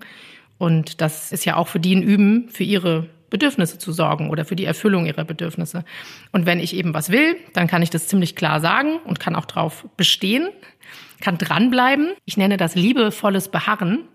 Und 0.58 1.02
das 1.02 1.34
ist 1.34 1.44
ja 1.44 1.58
auch 1.58 1.68
für 1.68 1.82
die 1.82 1.96
ein 1.96 2.04
Üben, 2.04 2.48
für 2.50 2.64
ihre 2.64 3.08
Bedürfnisse 3.30 3.78
zu 3.78 3.92
sorgen 3.92 4.30
oder 4.30 4.46
für 4.46 4.56
die 4.56 4.66
Erfüllung 4.66 5.06
ihrer 5.06 5.24
Bedürfnisse. 5.24 5.84
Und 6.32 6.46
wenn 6.46 6.60
ich 6.60 6.76
eben 6.76 6.94
was 6.94 7.12
will, 7.12 7.36
dann 7.54 7.68
kann 7.68 7.82
ich 7.82 7.90
das 7.90 8.08
ziemlich 8.08 8.36
klar 8.36 8.60
sagen 8.60 8.98
und 9.06 9.20
kann 9.20 9.36
auch 9.36 9.46
drauf 9.46 9.88
bestehen, 9.98 10.50
kann 11.22 11.38
dranbleiben. 11.38 12.14
Ich 12.26 12.38
nenne 12.38 12.58
das 12.58 12.76
liebevolles 12.76 13.50
Beharren. 13.50 14.06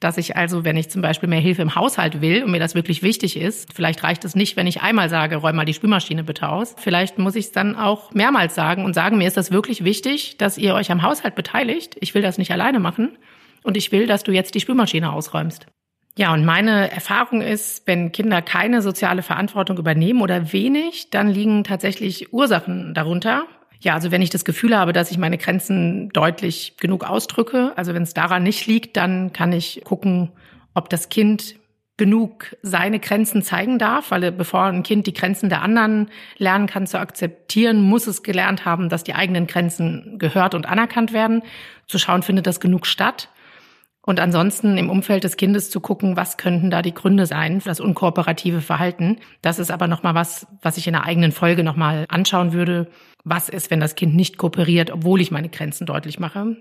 Dass 0.00 0.16
ich 0.16 0.34
also, 0.34 0.64
wenn 0.64 0.78
ich 0.78 0.88
zum 0.88 1.02
Beispiel 1.02 1.28
mehr 1.28 1.40
Hilfe 1.40 1.60
im 1.60 1.74
Haushalt 1.74 2.22
will 2.22 2.42
und 2.42 2.52
mir 2.52 2.58
das 2.58 2.74
wirklich 2.74 3.02
wichtig 3.02 3.36
ist, 3.36 3.74
vielleicht 3.74 4.02
reicht 4.02 4.24
es 4.24 4.34
nicht, 4.34 4.56
wenn 4.56 4.66
ich 4.66 4.80
einmal 4.80 5.10
sage, 5.10 5.36
räum 5.36 5.56
mal 5.56 5.66
die 5.66 5.74
Spülmaschine 5.74 6.24
bitte 6.24 6.48
aus. 6.48 6.74
Vielleicht 6.78 7.18
muss 7.18 7.36
ich 7.36 7.46
es 7.46 7.52
dann 7.52 7.76
auch 7.76 8.10
mehrmals 8.12 8.54
sagen 8.54 8.86
und 8.86 8.94
sagen, 8.94 9.18
mir 9.18 9.28
ist 9.28 9.36
das 9.36 9.50
wirklich 9.50 9.84
wichtig, 9.84 10.38
dass 10.38 10.56
ihr 10.56 10.74
euch 10.74 10.90
am 10.90 11.02
Haushalt 11.02 11.34
beteiligt. 11.34 11.98
Ich 12.00 12.14
will 12.14 12.22
das 12.22 12.38
nicht 12.38 12.50
alleine 12.50 12.80
machen 12.80 13.18
und 13.62 13.76
ich 13.76 13.92
will, 13.92 14.06
dass 14.06 14.22
du 14.22 14.32
jetzt 14.32 14.54
die 14.54 14.60
Spülmaschine 14.60 15.12
ausräumst. 15.12 15.66
Ja, 16.20 16.34
und 16.34 16.44
meine 16.44 16.90
Erfahrung 16.90 17.40
ist, 17.40 17.86
wenn 17.86 18.12
Kinder 18.12 18.42
keine 18.42 18.82
soziale 18.82 19.22
Verantwortung 19.22 19.78
übernehmen 19.78 20.20
oder 20.20 20.52
wenig, 20.52 21.08
dann 21.08 21.28
liegen 21.28 21.64
tatsächlich 21.64 22.30
Ursachen 22.30 22.92
darunter. 22.92 23.46
Ja, 23.80 23.94
also 23.94 24.10
wenn 24.10 24.20
ich 24.20 24.28
das 24.28 24.44
Gefühl 24.44 24.76
habe, 24.76 24.92
dass 24.92 25.10
ich 25.10 25.16
meine 25.16 25.38
Grenzen 25.38 26.10
deutlich 26.10 26.76
genug 26.76 27.04
ausdrücke, 27.08 27.72
also 27.76 27.94
wenn 27.94 28.02
es 28.02 28.12
daran 28.12 28.42
nicht 28.42 28.66
liegt, 28.66 28.98
dann 28.98 29.32
kann 29.32 29.50
ich 29.54 29.80
gucken, 29.82 30.30
ob 30.74 30.90
das 30.90 31.08
Kind 31.08 31.54
genug 31.96 32.54
seine 32.60 33.00
Grenzen 33.00 33.42
zeigen 33.42 33.78
darf, 33.78 34.10
weil 34.10 34.30
bevor 34.30 34.64
ein 34.64 34.82
Kind 34.82 35.06
die 35.06 35.14
Grenzen 35.14 35.48
der 35.48 35.62
anderen 35.62 36.10
lernen 36.36 36.66
kann 36.66 36.86
zu 36.86 37.00
akzeptieren, 37.00 37.80
muss 37.80 38.06
es 38.06 38.22
gelernt 38.22 38.66
haben, 38.66 38.90
dass 38.90 39.04
die 39.04 39.14
eigenen 39.14 39.46
Grenzen 39.46 40.18
gehört 40.18 40.54
und 40.54 40.66
anerkannt 40.66 41.14
werden. 41.14 41.42
Zu 41.86 41.96
schauen, 41.96 42.22
findet 42.22 42.46
das 42.46 42.60
genug 42.60 42.86
statt. 42.86 43.30
Und 44.02 44.18
ansonsten 44.18 44.78
im 44.78 44.88
Umfeld 44.88 45.24
des 45.24 45.36
Kindes 45.36 45.70
zu 45.70 45.80
gucken, 45.80 46.16
was 46.16 46.38
könnten 46.38 46.70
da 46.70 46.80
die 46.80 46.94
Gründe 46.94 47.26
sein 47.26 47.60
für 47.60 47.68
das 47.68 47.80
unkooperative 47.80 48.62
Verhalten. 48.62 49.18
Das 49.42 49.58
ist 49.58 49.70
aber 49.70 49.88
nochmal 49.88 50.14
was, 50.14 50.46
was 50.62 50.78
ich 50.78 50.86
in 50.86 50.94
der 50.94 51.04
eigenen 51.04 51.32
Folge 51.32 51.62
nochmal 51.62 52.06
anschauen 52.08 52.52
würde. 52.52 52.90
Was 53.24 53.50
ist, 53.50 53.70
wenn 53.70 53.80
das 53.80 53.96
Kind 53.96 54.14
nicht 54.14 54.38
kooperiert, 54.38 54.90
obwohl 54.90 55.20
ich 55.20 55.30
meine 55.30 55.50
Grenzen 55.50 55.86
deutlich 55.86 56.18
mache? 56.18 56.56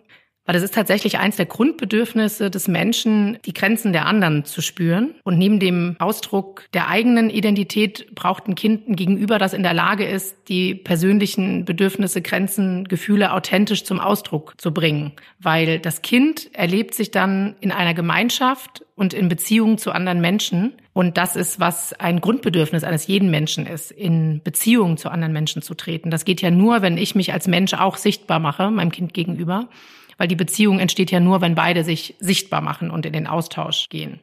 Weil 0.49 0.55
es 0.55 0.63
ist 0.63 0.73
tatsächlich 0.73 1.19
eins 1.19 1.35
der 1.35 1.45
Grundbedürfnisse 1.45 2.49
des 2.49 2.67
Menschen, 2.67 3.38
die 3.45 3.53
Grenzen 3.53 3.93
der 3.93 4.07
anderen 4.07 4.45
zu 4.45 4.63
spüren. 4.63 5.13
Und 5.23 5.38
neben 5.38 5.59
dem 5.59 5.95
Ausdruck 5.99 6.63
der 6.73 6.88
eigenen 6.88 7.29
Identität 7.29 8.15
braucht 8.15 8.47
ein 8.47 8.55
Kind 8.55 8.89
ein 8.89 8.95
Gegenüber, 8.95 9.38
das 9.38 9.53
in 9.53 9.62
der 9.62 9.75
Lage 9.75 10.05
ist, 10.05 10.49
die 10.49 10.73
persönlichen 10.73 11.65
Bedürfnisse, 11.65 12.23
Grenzen, 12.23 12.85
Gefühle 12.85 13.33
authentisch 13.33 13.83
zum 13.83 13.99
Ausdruck 13.99 14.55
zu 14.57 14.73
bringen. 14.73 15.12
Weil 15.38 15.77
das 15.77 16.01
Kind 16.01 16.49
erlebt 16.55 16.95
sich 16.95 17.12
dann 17.12 17.55
in 17.62 17.71
einer 17.71 17.93
Gemeinschaft 17.93 18.83
und 18.95 19.13
in 19.13 19.29
Beziehung 19.29 19.77
zu 19.77 19.91
anderen 19.91 20.19
Menschen. 20.19 20.73
Und 20.93 21.19
das 21.19 21.35
ist, 21.35 21.59
was 21.59 21.93
ein 21.93 22.21
Grundbedürfnis 22.21 22.83
eines 22.83 23.05
jeden 23.05 23.29
Menschen 23.29 23.67
ist, 23.67 23.91
in 23.91 24.41
Beziehung 24.43 24.97
zu 24.97 25.09
anderen 25.12 25.31
Menschen 25.31 25.62
zu 25.62 25.75
treten. 25.75 26.09
Das 26.09 26.25
geht 26.25 26.41
ja 26.41 26.49
nur, 26.49 26.81
wenn 26.81 26.97
ich 26.97 27.13
mich 27.13 27.33
als 27.33 27.47
Mensch 27.47 27.75
auch 27.75 27.97
sichtbar 27.97 28.39
mache, 28.39 28.71
meinem 28.71 28.91
Kind 28.91 29.13
gegenüber 29.13 29.69
weil 30.19 30.27
die 30.27 30.36
Beziehung 30.36 30.77
entsteht 30.77 31.10
ja 31.10 31.19
nur, 31.19 31.41
wenn 31.41 31.55
beide 31.55 31.84
sich 31.84 32.15
sichtbar 32.19 32.62
machen 32.62 32.91
und 32.91 33.08
in 33.08 33.13
den 33.13 33.25
Austausch 33.25 33.89
gehen. 33.89 34.19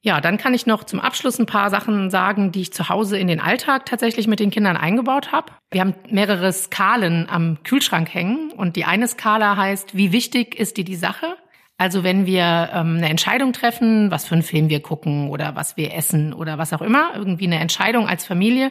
Ja, 0.00 0.20
dann 0.20 0.38
kann 0.38 0.54
ich 0.54 0.66
noch 0.66 0.84
zum 0.84 1.00
Abschluss 1.00 1.38
ein 1.38 1.46
paar 1.46 1.68
Sachen 1.68 2.10
sagen, 2.10 2.52
die 2.52 2.62
ich 2.62 2.72
zu 2.72 2.88
Hause 2.88 3.18
in 3.18 3.26
den 3.26 3.40
Alltag 3.40 3.86
tatsächlich 3.86 4.26
mit 4.26 4.40
den 4.40 4.50
Kindern 4.50 4.76
eingebaut 4.76 5.32
habe. 5.32 5.52
Wir 5.70 5.80
haben 5.80 5.94
mehrere 6.08 6.52
Skalen 6.52 7.28
am 7.28 7.58
Kühlschrank 7.64 8.12
hängen 8.12 8.52
und 8.52 8.76
die 8.76 8.84
eine 8.84 9.08
Skala 9.08 9.56
heißt, 9.56 9.96
wie 9.96 10.12
wichtig 10.12 10.54
ist 10.58 10.76
dir 10.76 10.84
die 10.84 10.96
Sache? 10.96 11.36
Also 11.76 12.04
wenn 12.04 12.24
wir 12.24 12.70
ähm, 12.72 12.96
eine 12.96 13.08
Entscheidung 13.08 13.52
treffen, 13.52 14.10
was 14.10 14.26
für 14.26 14.34
einen 14.34 14.42
Film 14.42 14.70
wir 14.70 14.80
gucken 14.80 15.28
oder 15.28 15.56
was 15.56 15.76
wir 15.76 15.92
essen 15.92 16.32
oder 16.32 16.56
was 16.56 16.72
auch 16.72 16.82
immer, 16.82 17.10
irgendwie 17.14 17.46
eine 17.46 17.58
Entscheidung 17.58 18.08
als 18.08 18.24
Familie, 18.24 18.70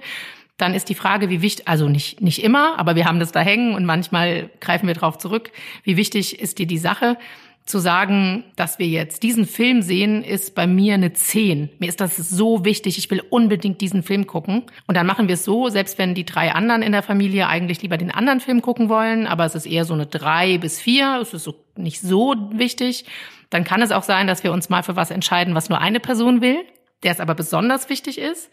dann 0.58 0.74
ist 0.74 0.88
die 0.88 0.96
Frage, 0.96 1.30
wie 1.30 1.42
wichtig, 1.42 1.68
also 1.68 1.90
nicht, 1.90 2.22
nicht 2.22 2.42
immer, 2.42 2.80
aber 2.80 2.96
wir 2.96 3.06
haben 3.06 3.20
das 3.20 3.32
da 3.32 3.42
hängen 3.42 3.76
und 3.76 3.86
manchmal 3.86 4.50
greifen 4.62 4.88
wir 4.88 4.94
drauf 4.94 5.18
zurück. 5.18 5.52
Wie 5.84 5.98
wichtig 5.98 6.40
ist 6.40 6.60
dir 6.60 6.66
die 6.66 6.78
Sache? 6.78 7.18
Zu 7.66 7.80
sagen, 7.80 8.44
dass 8.56 8.78
wir 8.78 8.86
jetzt 8.86 9.24
diesen 9.24 9.48
Film 9.48 9.82
sehen, 9.82 10.24
ist 10.24 10.54
bei 10.54 10.68
mir 10.68 10.94
eine 10.94 11.14
10. 11.14 11.72
Mir 11.80 11.90
ist 11.90 12.00
das 12.00 12.16
so 12.16 12.64
wichtig. 12.64 13.00
Ich 13.00 13.10
will 13.10 13.24
unbedingt 13.32 13.82
diesen 13.82 14.04
Film 14.04 14.28
gucken. 14.28 14.64
Und 14.86 14.96
dann 14.96 15.08
machen 15.08 15.28
wir 15.28 15.34
es 15.34 15.46
so, 15.46 15.68
selbst 15.70 15.98
wenn 15.98 16.14
die 16.14 16.26
drei 16.26 16.52
anderen 16.52 16.84
in 16.84 16.92
der 16.92 17.02
Familie 17.02 17.48
eigentlich 17.48 17.82
lieber 17.82 17.98
den 17.98 18.12
anderen 18.12 18.40
Film 18.40 18.62
gucken 18.62 18.88
wollen, 18.88 19.26
aber 19.26 19.46
es 19.46 19.56
ist 19.56 19.66
eher 19.66 19.84
so 19.84 19.96
eine 19.96 20.06
3 20.06 20.60
bis 20.60 20.80
4, 20.80 21.18
es 21.24 21.34
ist 21.34 21.44
so 21.44 21.56
nicht 21.76 22.02
so 22.02 22.36
wichtig, 22.52 23.06
dann 23.50 23.64
kann 23.64 23.82
es 23.82 23.92
auch 23.92 24.04
sein, 24.04 24.28
dass 24.28 24.44
wir 24.44 24.52
uns 24.52 24.70
mal 24.70 24.84
für 24.84 24.96
was 24.96 25.10
entscheiden, 25.10 25.56
was 25.56 25.68
nur 25.68 25.82
eine 25.82 26.00
Person 26.00 26.42
will, 26.42 26.60
der 27.02 27.14
es 27.14 27.20
aber 27.20 27.34
besonders 27.34 27.90
wichtig 27.90 28.20
ist. 28.20 28.52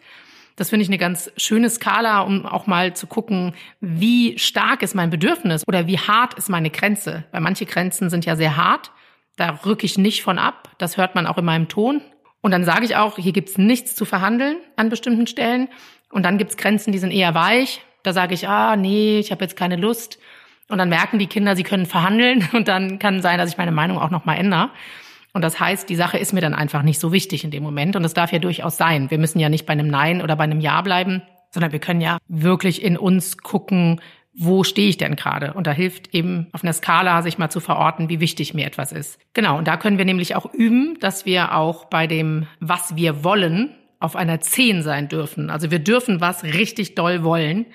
Das 0.56 0.70
finde 0.70 0.82
ich 0.82 0.88
eine 0.88 0.98
ganz 0.98 1.30
schöne 1.36 1.70
Skala, 1.70 2.20
um 2.20 2.46
auch 2.46 2.66
mal 2.66 2.94
zu 2.94 3.06
gucken, 3.06 3.54
wie 3.80 4.38
stark 4.38 4.82
ist 4.82 4.94
mein 4.94 5.10
Bedürfnis 5.10 5.64
oder 5.66 5.86
wie 5.86 5.98
hart 5.98 6.34
ist 6.34 6.48
meine 6.48 6.70
Grenze. 6.70 7.24
Weil 7.32 7.40
manche 7.40 7.66
Grenzen 7.66 8.10
sind 8.10 8.24
ja 8.24 8.36
sehr 8.36 8.56
hart. 8.56 8.90
Da 9.36 9.60
rücke 9.64 9.86
ich 9.86 9.96
nicht 9.96 10.22
von 10.22 10.38
ab. 10.38 10.70
Das 10.78 10.96
hört 10.96 11.14
man 11.14 11.26
auch 11.26 11.38
in 11.38 11.44
meinem 11.44 11.68
Ton. 11.68 12.02
Und 12.42 12.50
dann 12.50 12.64
sage 12.64 12.84
ich 12.84 12.96
auch, 12.96 13.16
hier 13.16 13.32
gibt's 13.32 13.56
nichts 13.56 13.94
zu 13.94 14.04
verhandeln 14.04 14.58
an 14.76 14.88
bestimmten 14.88 15.26
Stellen. 15.26 15.68
Und 16.10 16.24
dann 16.24 16.38
gibt's 16.38 16.56
Grenzen, 16.56 16.92
die 16.92 16.98
sind 16.98 17.12
eher 17.12 17.34
weich. 17.34 17.80
Da 18.02 18.12
sage 18.12 18.34
ich, 18.34 18.48
ah, 18.48 18.76
nee, 18.76 19.18
ich 19.18 19.30
habe 19.30 19.44
jetzt 19.44 19.56
keine 19.56 19.76
Lust. 19.76 20.18
Und 20.68 20.78
dann 20.78 20.88
merken 20.88 21.18
die 21.18 21.28
Kinder, 21.28 21.56
sie 21.56 21.62
können 21.62 21.86
verhandeln. 21.86 22.48
Und 22.52 22.68
dann 22.68 22.98
kann 22.98 23.22
sein, 23.22 23.38
dass 23.38 23.50
ich 23.50 23.58
meine 23.58 23.72
Meinung 23.72 23.98
auch 23.98 24.10
nochmal 24.10 24.38
ändere. 24.38 24.70
Und 25.32 25.42
das 25.42 25.58
heißt, 25.58 25.88
die 25.88 25.96
Sache 25.96 26.18
ist 26.18 26.32
mir 26.32 26.40
dann 26.40 26.54
einfach 26.54 26.82
nicht 26.82 27.00
so 27.00 27.12
wichtig 27.12 27.44
in 27.44 27.50
dem 27.50 27.62
Moment. 27.62 27.96
Und 27.96 28.04
es 28.04 28.14
darf 28.14 28.32
ja 28.32 28.38
durchaus 28.38 28.76
sein. 28.76 29.10
Wir 29.10 29.18
müssen 29.18 29.38
ja 29.38 29.48
nicht 29.48 29.66
bei 29.66 29.72
einem 29.72 29.88
Nein 29.88 30.22
oder 30.22 30.36
bei 30.36 30.44
einem 30.44 30.60
Ja 30.60 30.80
bleiben, 30.82 31.22
sondern 31.50 31.72
wir 31.72 31.78
können 31.78 32.00
ja 32.00 32.18
wirklich 32.28 32.82
in 32.82 32.96
uns 32.96 33.38
gucken, 33.38 34.00
wo 34.34 34.64
stehe 34.64 34.88
ich 34.88 34.96
denn 34.96 35.16
gerade? 35.16 35.52
Und 35.52 35.66
da 35.66 35.72
hilft 35.72 36.14
eben 36.14 36.48
auf 36.52 36.62
einer 36.62 36.72
Skala 36.72 37.22
sich 37.22 37.38
mal 37.38 37.50
zu 37.50 37.60
verorten, 37.60 38.08
wie 38.08 38.20
wichtig 38.20 38.54
mir 38.54 38.66
etwas 38.66 38.92
ist. 38.92 39.18
Genau, 39.34 39.58
und 39.58 39.68
da 39.68 39.76
können 39.76 39.98
wir 39.98 40.06
nämlich 40.06 40.34
auch 40.36 40.52
üben, 40.52 40.98
dass 41.00 41.26
wir 41.26 41.54
auch 41.54 41.86
bei 41.86 42.06
dem, 42.06 42.46
was 42.60 42.96
wir 42.96 43.24
wollen, 43.24 43.74
auf 44.00 44.16
einer 44.16 44.40
10 44.40 44.82
sein 44.82 45.08
dürfen. 45.08 45.50
Also 45.50 45.70
wir 45.70 45.78
dürfen 45.78 46.20
was 46.20 46.44
richtig 46.44 46.94
doll 46.94 47.22
wollen. 47.22 47.66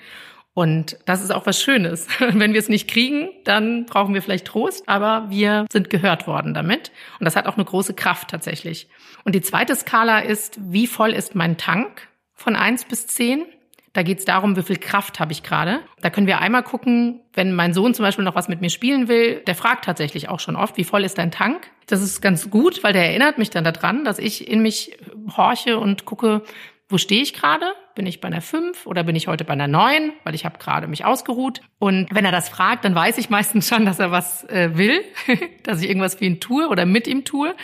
Und 0.58 0.98
das 1.04 1.22
ist 1.22 1.30
auch 1.30 1.46
was 1.46 1.62
Schönes. 1.62 2.08
Wenn 2.18 2.52
wir 2.52 2.58
es 2.58 2.68
nicht 2.68 2.90
kriegen, 2.90 3.28
dann 3.44 3.86
brauchen 3.86 4.12
wir 4.12 4.22
vielleicht 4.22 4.48
Trost, 4.48 4.88
aber 4.88 5.26
wir 5.28 5.66
sind 5.70 5.88
gehört 5.88 6.26
worden 6.26 6.52
damit. 6.52 6.90
Und 7.20 7.26
das 7.26 7.36
hat 7.36 7.46
auch 7.46 7.54
eine 7.54 7.64
große 7.64 7.94
Kraft 7.94 8.30
tatsächlich. 8.30 8.88
Und 9.22 9.36
die 9.36 9.40
zweite 9.40 9.76
Skala 9.76 10.18
ist, 10.18 10.58
wie 10.60 10.88
voll 10.88 11.12
ist 11.12 11.36
mein 11.36 11.58
Tank 11.58 12.08
von 12.34 12.56
eins 12.56 12.84
bis 12.84 13.06
zehn? 13.06 13.46
Da 13.92 14.02
geht 14.02 14.18
es 14.18 14.24
darum, 14.24 14.56
wie 14.56 14.64
viel 14.64 14.78
Kraft 14.78 15.20
habe 15.20 15.30
ich 15.30 15.44
gerade. 15.44 15.78
Da 16.00 16.10
können 16.10 16.26
wir 16.26 16.40
einmal 16.40 16.64
gucken, 16.64 17.20
wenn 17.34 17.54
mein 17.54 17.72
Sohn 17.72 17.94
zum 17.94 18.04
Beispiel 18.04 18.24
noch 18.24 18.34
was 18.34 18.48
mit 18.48 18.60
mir 18.60 18.70
spielen 18.70 19.06
will, 19.06 19.36
der 19.46 19.54
fragt 19.54 19.84
tatsächlich 19.84 20.28
auch 20.28 20.40
schon 20.40 20.56
oft, 20.56 20.76
wie 20.76 20.82
voll 20.82 21.04
ist 21.04 21.18
dein 21.18 21.30
Tank? 21.30 21.70
Das 21.86 22.02
ist 22.02 22.20
ganz 22.20 22.50
gut, 22.50 22.82
weil 22.82 22.92
der 22.92 23.06
erinnert 23.06 23.38
mich 23.38 23.50
dann 23.50 23.62
daran, 23.62 24.04
dass 24.04 24.18
ich 24.18 24.48
in 24.48 24.60
mich 24.62 24.98
horche 25.36 25.78
und 25.78 26.04
gucke, 26.04 26.42
wo 26.88 26.96
stehe 26.96 27.22
ich 27.22 27.34
gerade? 27.34 27.66
Bin 27.94 28.06
ich 28.06 28.20
bei 28.20 28.28
einer 28.28 28.40
5 28.40 28.86
oder 28.86 29.04
bin 29.04 29.14
ich 29.14 29.28
heute 29.28 29.44
bei 29.44 29.52
einer 29.52 29.68
9? 29.68 30.12
Weil 30.24 30.34
ich 30.34 30.44
habe 30.44 30.58
gerade 30.58 30.86
mich 30.86 31.04
ausgeruht. 31.04 31.60
Und 31.78 32.08
wenn 32.12 32.24
er 32.24 32.32
das 32.32 32.48
fragt, 32.48 32.84
dann 32.84 32.94
weiß 32.94 33.18
ich 33.18 33.28
meistens 33.28 33.68
schon, 33.68 33.84
dass 33.84 33.98
er 33.98 34.10
was 34.10 34.44
äh, 34.44 34.70
will, 34.76 35.04
dass 35.64 35.82
ich 35.82 35.88
irgendwas 35.88 36.14
für 36.14 36.24
ihn 36.24 36.40
tue 36.40 36.68
oder 36.68 36.86
mit 36.86 37.06
ihm 37.06 37.24
tue. 37.24 37.54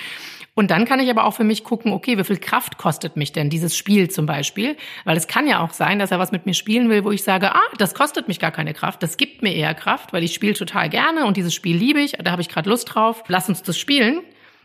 Und 0.57 0.71
dann 0.71 0.85
kann 0.85 1.01
ich 1.01 1.11
aber 1.11 1.25
auch 1.25 1.35
für 1.35 1.43
mich 1.43 1.65
gucken, 1.65 1.93
okay, 1.93 2.17
wie 2.17 2.25
viel 2.25 2.37
Kraft 2.37 2.79
kostet 2.79 3.17
mich 3.17 3.33
denn 3.33 3.51
dieses 3.51 3.77
Spiel 3.77 4.11
zum 4.11 4.27
Beispiel? 4.27 4.77
Weil 5.05 5.17
es 5.17 5.27
kann 5.27 5.49
ja 5.49 5.61
auch 5.61 5.73
sein, 5.73 5.99
dass 5.99 6.13
er 6.13 6.21
was 6.21 6.31
mit 6.31 6.47
mir 6.47 6.55
spielen 6.55 6.91
will, 6.91 7.05
wo 7.05 7.11
ich 7.11 7.25
sage, 7.25 7.55
ah, 7.55 7.63
das 7.79 7.95
kostet 7.95 8.29
mich 8.29 8.39
gar 8.39 8.53
keine 8.53 8.73
Kraft, 8.73 9.03
das 9.03 9.17
gibt 9.17 9.43
mir 9.43 9.53
eher 9.53 9.75
Kraft, 9.75 10.13
weil 10.13 10.23
ich 10.23 10.33
spiele 10.33 10.55
total 10.55 10.91
gerne 10.91 11.27
und 11.27 11.37
dieses 11.37 11.55
Spiel 11.55 11.77
liebe 11.77 12.01
ich, 12.01 12.13
da 12.13 12.31
habe 12.31 12.43
ich 12.43 12.49
gerade 12.49 12.71
Lust 12.71 12.95
drauf, 12.95 13.25
lass 13.27 13.49
uns 13.49 13.63
das 13.63 13.77
spielen. 13.77 14.21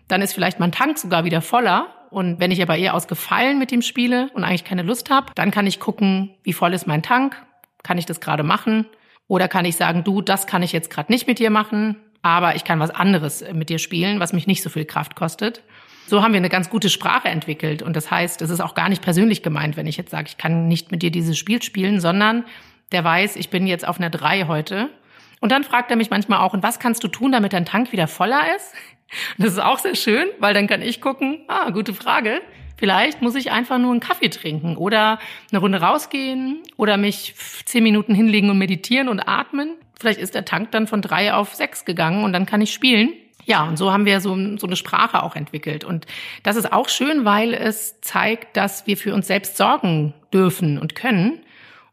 Dann 0.07 0.21
ist 0.21 0.33
vielleicht 0.33 0.59
mein 0.59 0.71
Tank 0.71 0.99
sogar 0.99 1.23
wieder 1.23 1.41
voller 1.41 1.87
und 2.11 2.39
wenn 2.39 2.51
ich 2.51 2.61
aber 2.61 2.77
eher 2.77 2.93
aus 2.93 3.07
Gefallen 3.07 3.59
mit 3.59 3.71
ihm 3.71 3.81
spiele 3.81 4.29
und 4.33 4.43
eigentlich 4.43 4.63
keine 4.63 4.83
Lust 4.83 5.09
habe, 5.09 5.31
dann 5.35 5.51
kann 5.51 5.67
ich 5.67 5.79
gucken, 5.79 6.35
wie 6.43 6.53
voll 6.53 6.73
ist 6.73 6.87
mein 6.87 7.03
Tank? 7.03 7.35
Kann 7.83 7.97
ich 7.97 8.05
das 8.05 8.19
gerade 8.19 8.43
machen? 8.43 8.85
Oder 9.27 9.47
kann 9.47 9.65
ich 9.65 9.75
sagen, 9.75 10.03
du, 10.03 10.21
das 10.21 10.47
kann 10.47 10.63
ich 10.63 10.71
jetzt 10.71 10.89
gerade 10.89 11.11
nicht 11.11 11.27
mit 11.27 11.39
dir 11.39 11.51
machen, 11.51 11.97
aber 12.21 12.55
ich 12.55 12.63
kann 12.63 12.79
was 12.79 12.89
anderes 12.89 13.43
mit 13.53 13.69
dir 13.69 13.79
spielen, 13.79 14.19
was 14.19 14.33
mich 14.33 14.47
nicht 14.47 14.63
so 14.63 14.69
viel 14.69 14.85
Kraft 14.85 15.15
kostet. 15.15 15.63
So 16.07 16.23
haben 16.23 16.33
wir 16.33 16.39
eine 16.39 16.49
ganz 16.49 16.71
gute 16.71 16.89
Sprache 16.89 17.27
entwickelt. 17.27 17.83
Und 17.83 17.95
das 17.95 18.09
heißt, 18.09 18.41
es 18.41 18.49
ist 18.49 18.61
auch 18.61 18.73
gar 18.73 18.89
nicht 18.89 19.03
persönlich 19.03 19.43
gemeint, 19.43 19.77
wenn 19.77 19.85
ich 19.85 19.97
jetzt 19.97 20.09
sage, 20.09 20.27
ich 20.27 20.37
kann 20.37 20.67
nicht 20.67 20.91
mit 20.91 21.03
dir 21.03 21.11
dieses 21.11 21.37
Spiel 21.37 21.61
spielen, 21.61 21.99
sondern 21.99 22.45
der 22.91 23.03
weiß, 23.03 23.35
ich 23.35 23.51
bin 23.51 23.67
jetzt 23.67 23.87
auf 23.87 23.99
einer 23.99 24.09
3 24.09 24.45
heute. 24.47 24.89
Und 25.39 25.51
dann 25.51 25.63
fragt 25.63 25.91
er 25.91 25.97
mich 25.97 26.09
manchmal 26.09 26.39
auch, 26.39 26.53
und 26.53 26.63
was 26.63 26.79
kannst 26.79 27.03
du 27.03 27.07
tun, 27.07 27.31
damit 27.31 27.53
dein 27.53 27.65
Tank 27.65 27.91
wieder 27.91 28.07
voller 28.07 28.41
ist? 28.55 28.73
Das 29.37 29.53
ist 29.53 29.59
auch 29.59 29.79
sehr 29.79 29.95
schön, 29.95 30.27
weil 30.39 30.53
dann 30.53 30.67
kann 30.67 30.81
ich 30.81 31.01
gucken, 31.01 31.41
ah, 31.47 31.69
gute 31.71 31.93
Frage. 31.93 32.41
Vielleicht 32.77 33.21
muss 33.21 33.35
ich 33.35 33.51
einfach 33.51 33.77
nur 33.77 33.91
einen 33.91 33.99
Kaffee 33.99 34.29
trinken 34.29 34.77
oder 34.77 35.19
eine 35.51 35.59
Runde 35.59 35.81
rausgehen 35.81 36.63
oder 36.77 36.95
mich 36.95 37.35
zehn 37.65 37.83
Minuten 37.83 38.15
hinlegen 38.15 38.49
und 38.49 38.57
meditieren 38.57 39.09
und 39.09 39.19
atmen. 39.19 39.75
Vielleicht 39.99 40.19
ist 40.19 40.33
der 40.33 40.45
Tank 40.45 40.71
dann 40.71 40.87
von 40.87 41.01
drei 41.01 41.33
auf 41.33 41.55
sechs 41.55 41.83
gegangen 41.83 42.23
und 42.23 42.31
dann 42.31 42.45
kann 42.45 42.61
ich 42.61 42.71
spielen. 42.71 43.11
Ja, 43.45 43.63
und 43.63 43.77
so 43.77 43.91
haben 43.91 44.05
wir 44.05 44.21
so, 44.21 44.37
so 44.57 44.67
eine 44.67 44.75
Sprache 44.75 45.23
auch 45.23 45.35
entwickelt. 45.35 45.83
Und 45.83 46.05
das 46.43 46.55
ist 46.55 46.71
auch 46.71 46.87
schön, 46.87 47.25
weil 47.25 47.53
es 47.53 47.99
zeigt, 47.99 48.55
dass 48.55 48.87
wir 48.87 48.95
für 48.95 49.13
uns 49.13 49.27
selbst 49.27 49.57
sorgen 49.57 50.13
dürfen 50.31 50.77
und 50.77 50.95
können. 50.95 51.39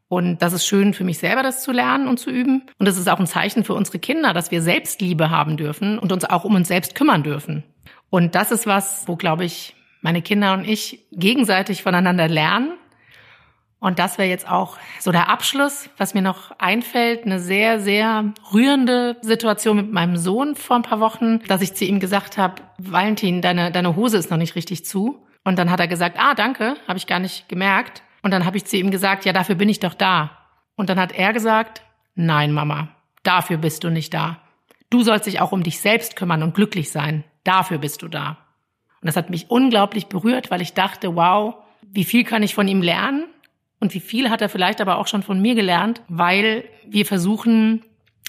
Und 0.08 0.40
das 0.40 0.52
ist 0.52 0.66
schön 0.66 0.94
für 0.94 1.04
mich 1.04 1.18
selber, 1.18 1.42
das 1.42 1.62
zu 1.62 1.72
lernen 1.72 2.06
und 2.06 2.18
zu 2.18 2.30
üben. 2.30 2.62
Und 2.78 2.86
es 2.86 2.96
ist 2.96 3.08
auch 3.08 3.18
ein 3.18 3.26
Zeichen 3.26 3.64
für 3.64 3.74
unsere 3.74 3.98
Kinder, 3.98 4.32
dass 4.32 4.50
wir 4.50 4.62
Selbstliebe 4.62 5.30
haben 5.30 5.56
dürfen 5.56 5.98
und 5.98 6.12
uns 6.12 6.24
auch 6.24 6.44
um 6.44 6.54
uns 6.54 6.68
selbst 6.68 6.94
kümmern 6.94 7.22
dürfen. 7.22 7.64
Und 8.08 8.34
das 8.34 8.52
ist 8.52 8.66
was, 8.66 9.08
wo, 9.08 9.16
glaube 9.16 9.44
ich, 9.44 9.74
meine 10.00 10.22
Kinder 10.22 10.52
und 10.52 10.68
ich 10.68 11.06
gegenseitig 11.10 11.82
voneinander 11.82 12.28
lernen. 12.28 12.72
Und 13.80 13.98
das 13.98 14.16
wäre 14.18 14.28
jetzt 14.28 14.50
auch 14.50 14.78
so 15.00 15.12
der 15.12 15.28
Abschluss, 15.28 15.90
was 15.98 16.14
mir 16.14 16.22
noch 16.22 16.52
einfällt, 16.58 17.24
eine 17.24 17.40
sehr, 17.40 17.78
sehr 17.80 18.32
rührende 18.52 19.16
Situation 19.20 19.76
mit 19.76 19.92
meinem 19.92 20.16
Sohn 20.16 20.54
vor 20.54 20.76
ein 20.76 20.82
paar 20.82 21.00
Wochen, 21.00 21.40
dass 21.48 21.60
ich 21.60 21.74
zu 21.74 21.84
ihm 21.84 22.00
gesagt 22.00 22.38
habe, 22.38 22.62
Valentin, 22.78 23.42
deine, 23.42 23.70
deine 23.72 23.96
Hose 23.96 24.16
ist 24.16 24.30
noch 24.30 24.38
nicht 24.38 24.54
richtig 24.54 24.84
zu. 24.84 25.26
Und 25.44 25.58
dann 25.58 25.70
hat 25.70 25.80
er 25.80 25.88
gesagt, 25.88 26.16
ah, 26.18 26.34
danke, 26.34 26.76
habe 26.88 26.98
ich 26.98 27.06
gar 27.06 27.20
nicht 27.20 27.48
gemerkt. 27.48 28.02
Und 28.26 28.32
dann 28.32 28.44
habe 28.44 28.56
ich 28.56 28.64
zu 28.64 28.76
ihm 28.76 28.90
gesagt, 28.90 29.24
ja, 29.24 29.32
dafür 29.32 29.54
bin 29.54 29.68
ich 29.68 29.78
doch 29.78 29.94
da. 29.94 30.36
Und 30.74 30.90
dann 30.90 30.98
hat 30.98 31.12
er 31.12 31.32
gesagt, 31.32 31.82
nein, 32.16 32.50
Mama, 32.50 32.88
dafür 33.22 33.56
bist 33.56 33.84
du 33.84 33.88
nicht 33.88 34.12
da. 34.12 34.40
Du 34.90 35.04
sollst 35.04 35.28
dich 35.28 35.40
auch 35.40 35.52
um 35.52 35.62
dich 35.62 35.78
selbst 35.78 36.16
kümmern 36.16 36.42
und 36.42 36.52
glücklich 36.52 36.90
sein. 36.90 37.22
Dafür 37.44 37.78
bist 37.78 38.02
du 38.02 38.08
da. 38.08 38.30
Und 39.00 39.06
das 39.06 39.14
hat 39.14 39.30
mich 39.30 39.48
unglaublich 39.48 40.08
berührt, 40.08 40.50
weil 40.50 40.60
ich 40.60 40.72
dachte, 40.74 41.14
wow, 41.14 41.54
wie 41.82 42.02
viel 42.02 42.24
kann 42.24 42.42
ich 42.42 42.56
von 42.56 42.66
ihm 42.66 42.82
lernen? 42.82 43.26
Und 43.78 43.94
wie 43.94 44.00
viel 44.00 44.28
hat 44.28 44.42
er 44.42 44.48
vielleicht 44.48 44.80
aber 44.80 44.98
auch 44.98 45.06
schon 45.06 45.22
von 45.22 45.40
mir 45.40 45.54
gelernt, 45.54 46.02
weil 46.08 46.64
wir 46.84 47.06
versuchen, 47.06 47.84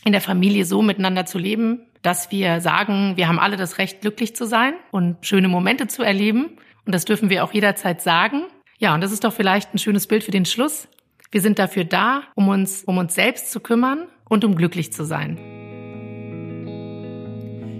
in 0.05 0.11
der 0.11 0.21
Familie 0.21 0.65
so 0.65 0.83
miteinander 0.83 1.25
zu 1.25 1.39
leben, 1.39 1.87
dass 2.03 2.29
wir 2.29 2.61
sagen, 2.61 3.17
wir 3.17 3.27
haben 3.27 3.39
alle 3.39 3.57
das 3.57 3.79
Recht, 3.79 4.01
glücklich 4.01 4.35
zu 4.35 4.45
sein 4.45 4.75
und 4.91 5.25
schöne 5.25 5.47
Momente 5.47 5.87
zu 5.87 6.03
erleben. 6.03 6.51
Und 6.85 6.93
das 6.93 7.05
dürfen 7.05 7.31
wir 7.31 7.43
auch 7.43 7.51
jederzeit 7.51 8.03
sagen. 8.03 8.43
Ja, 8.79 8.93
und 8.93 9.01
das 9.01 9.11
ist 9.11 9.23
doch 9.23 9.33
vielleicht 9.33 9.73
ein 9.73 9.79
schönes 9.79 10.05
Bild 10.05 10.23
für 10.23 10.31
den 10.31 10.45
Schluss. 10.45 10.87
Wir 11.31 11.41
sind 11.41 11.57
dafür 11.57 11.83
da, 11.83 12.21
um 12.35 12.47
uns, 12.47 12.83
um 12.83 12.99
uns 12.99 13.15
selbst 13.15 13.51
zu 13.51 13.59
kümmern 13.59 14.07
und 14.29 14.45
um 14.45 14.55
glücklich 14.55 14.93
zu 14.93 15.03
sein. 15.03 15.37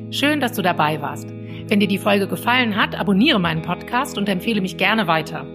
Schön, 0.10 0.40
dass 0.40 0.54
du 0.54 0.64
dabei 0.64 1.00
warst. 1.02 1.30
Wenn 1.68 1.80
dir 1.80 1.88
die 1.88 2.00
Folge 2.00 2.28
gefallen 2.28 2.76
hat, 2.76 2.96
abonniere 2.96 3.40
meinen 3.40 3.62
Podcast 3.62 4.18
und 4.18 4.28
empfehle 4.28 4.62
mich 4.62 4.78
gerne 4.78 5.06
weiter. 5.06 5.46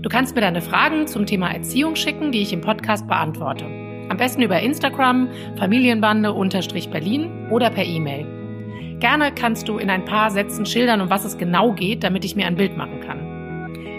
Du 0.00 0.08
kannst 0.08 0.34
mir 0.34 0.40
deine 0.40 0.62
Fragen 0.62 1.06
zum 1.06 1.26
Thema 1.26 1.50
Erziehung 1.52 1.94
schicken, 1.96 2.32
die 2.32 2.40
ich 2.40 2.54
im 2.54 2.62
Podcast 2.62 3.06
beantworte. 3.06 3.66
Am 4.08 4.16
besten 4.16 4.40
über 4.42 4.60
Instagram, 4.60 5.28
Familienbande-Berlin 5.58 7.48
oder 7.50 7.68
per 7.70 7.84
E-Mail. 7.84 8.98
Gerne 9.00 9.32
kannst 9.34 9.68
du 9.68 9.76
in 9.76 9.90
ein 9.90 10.04
paar 10.06 10.30
Sätzen 10.30 10.64
schildern, 10.64 11.02
um 11.02 11.10
was 11.10 11.24
es 11.24 11.36
genau 11.36 11.72
geht, 11.72 12.02
damit 12.02 12.24
ich 12.24 12.34
mir 12.36 12.46
ein 12.46 12.56
Bild 12.56 12.76
machen 12.76 13.00
kann. 13.00 13.25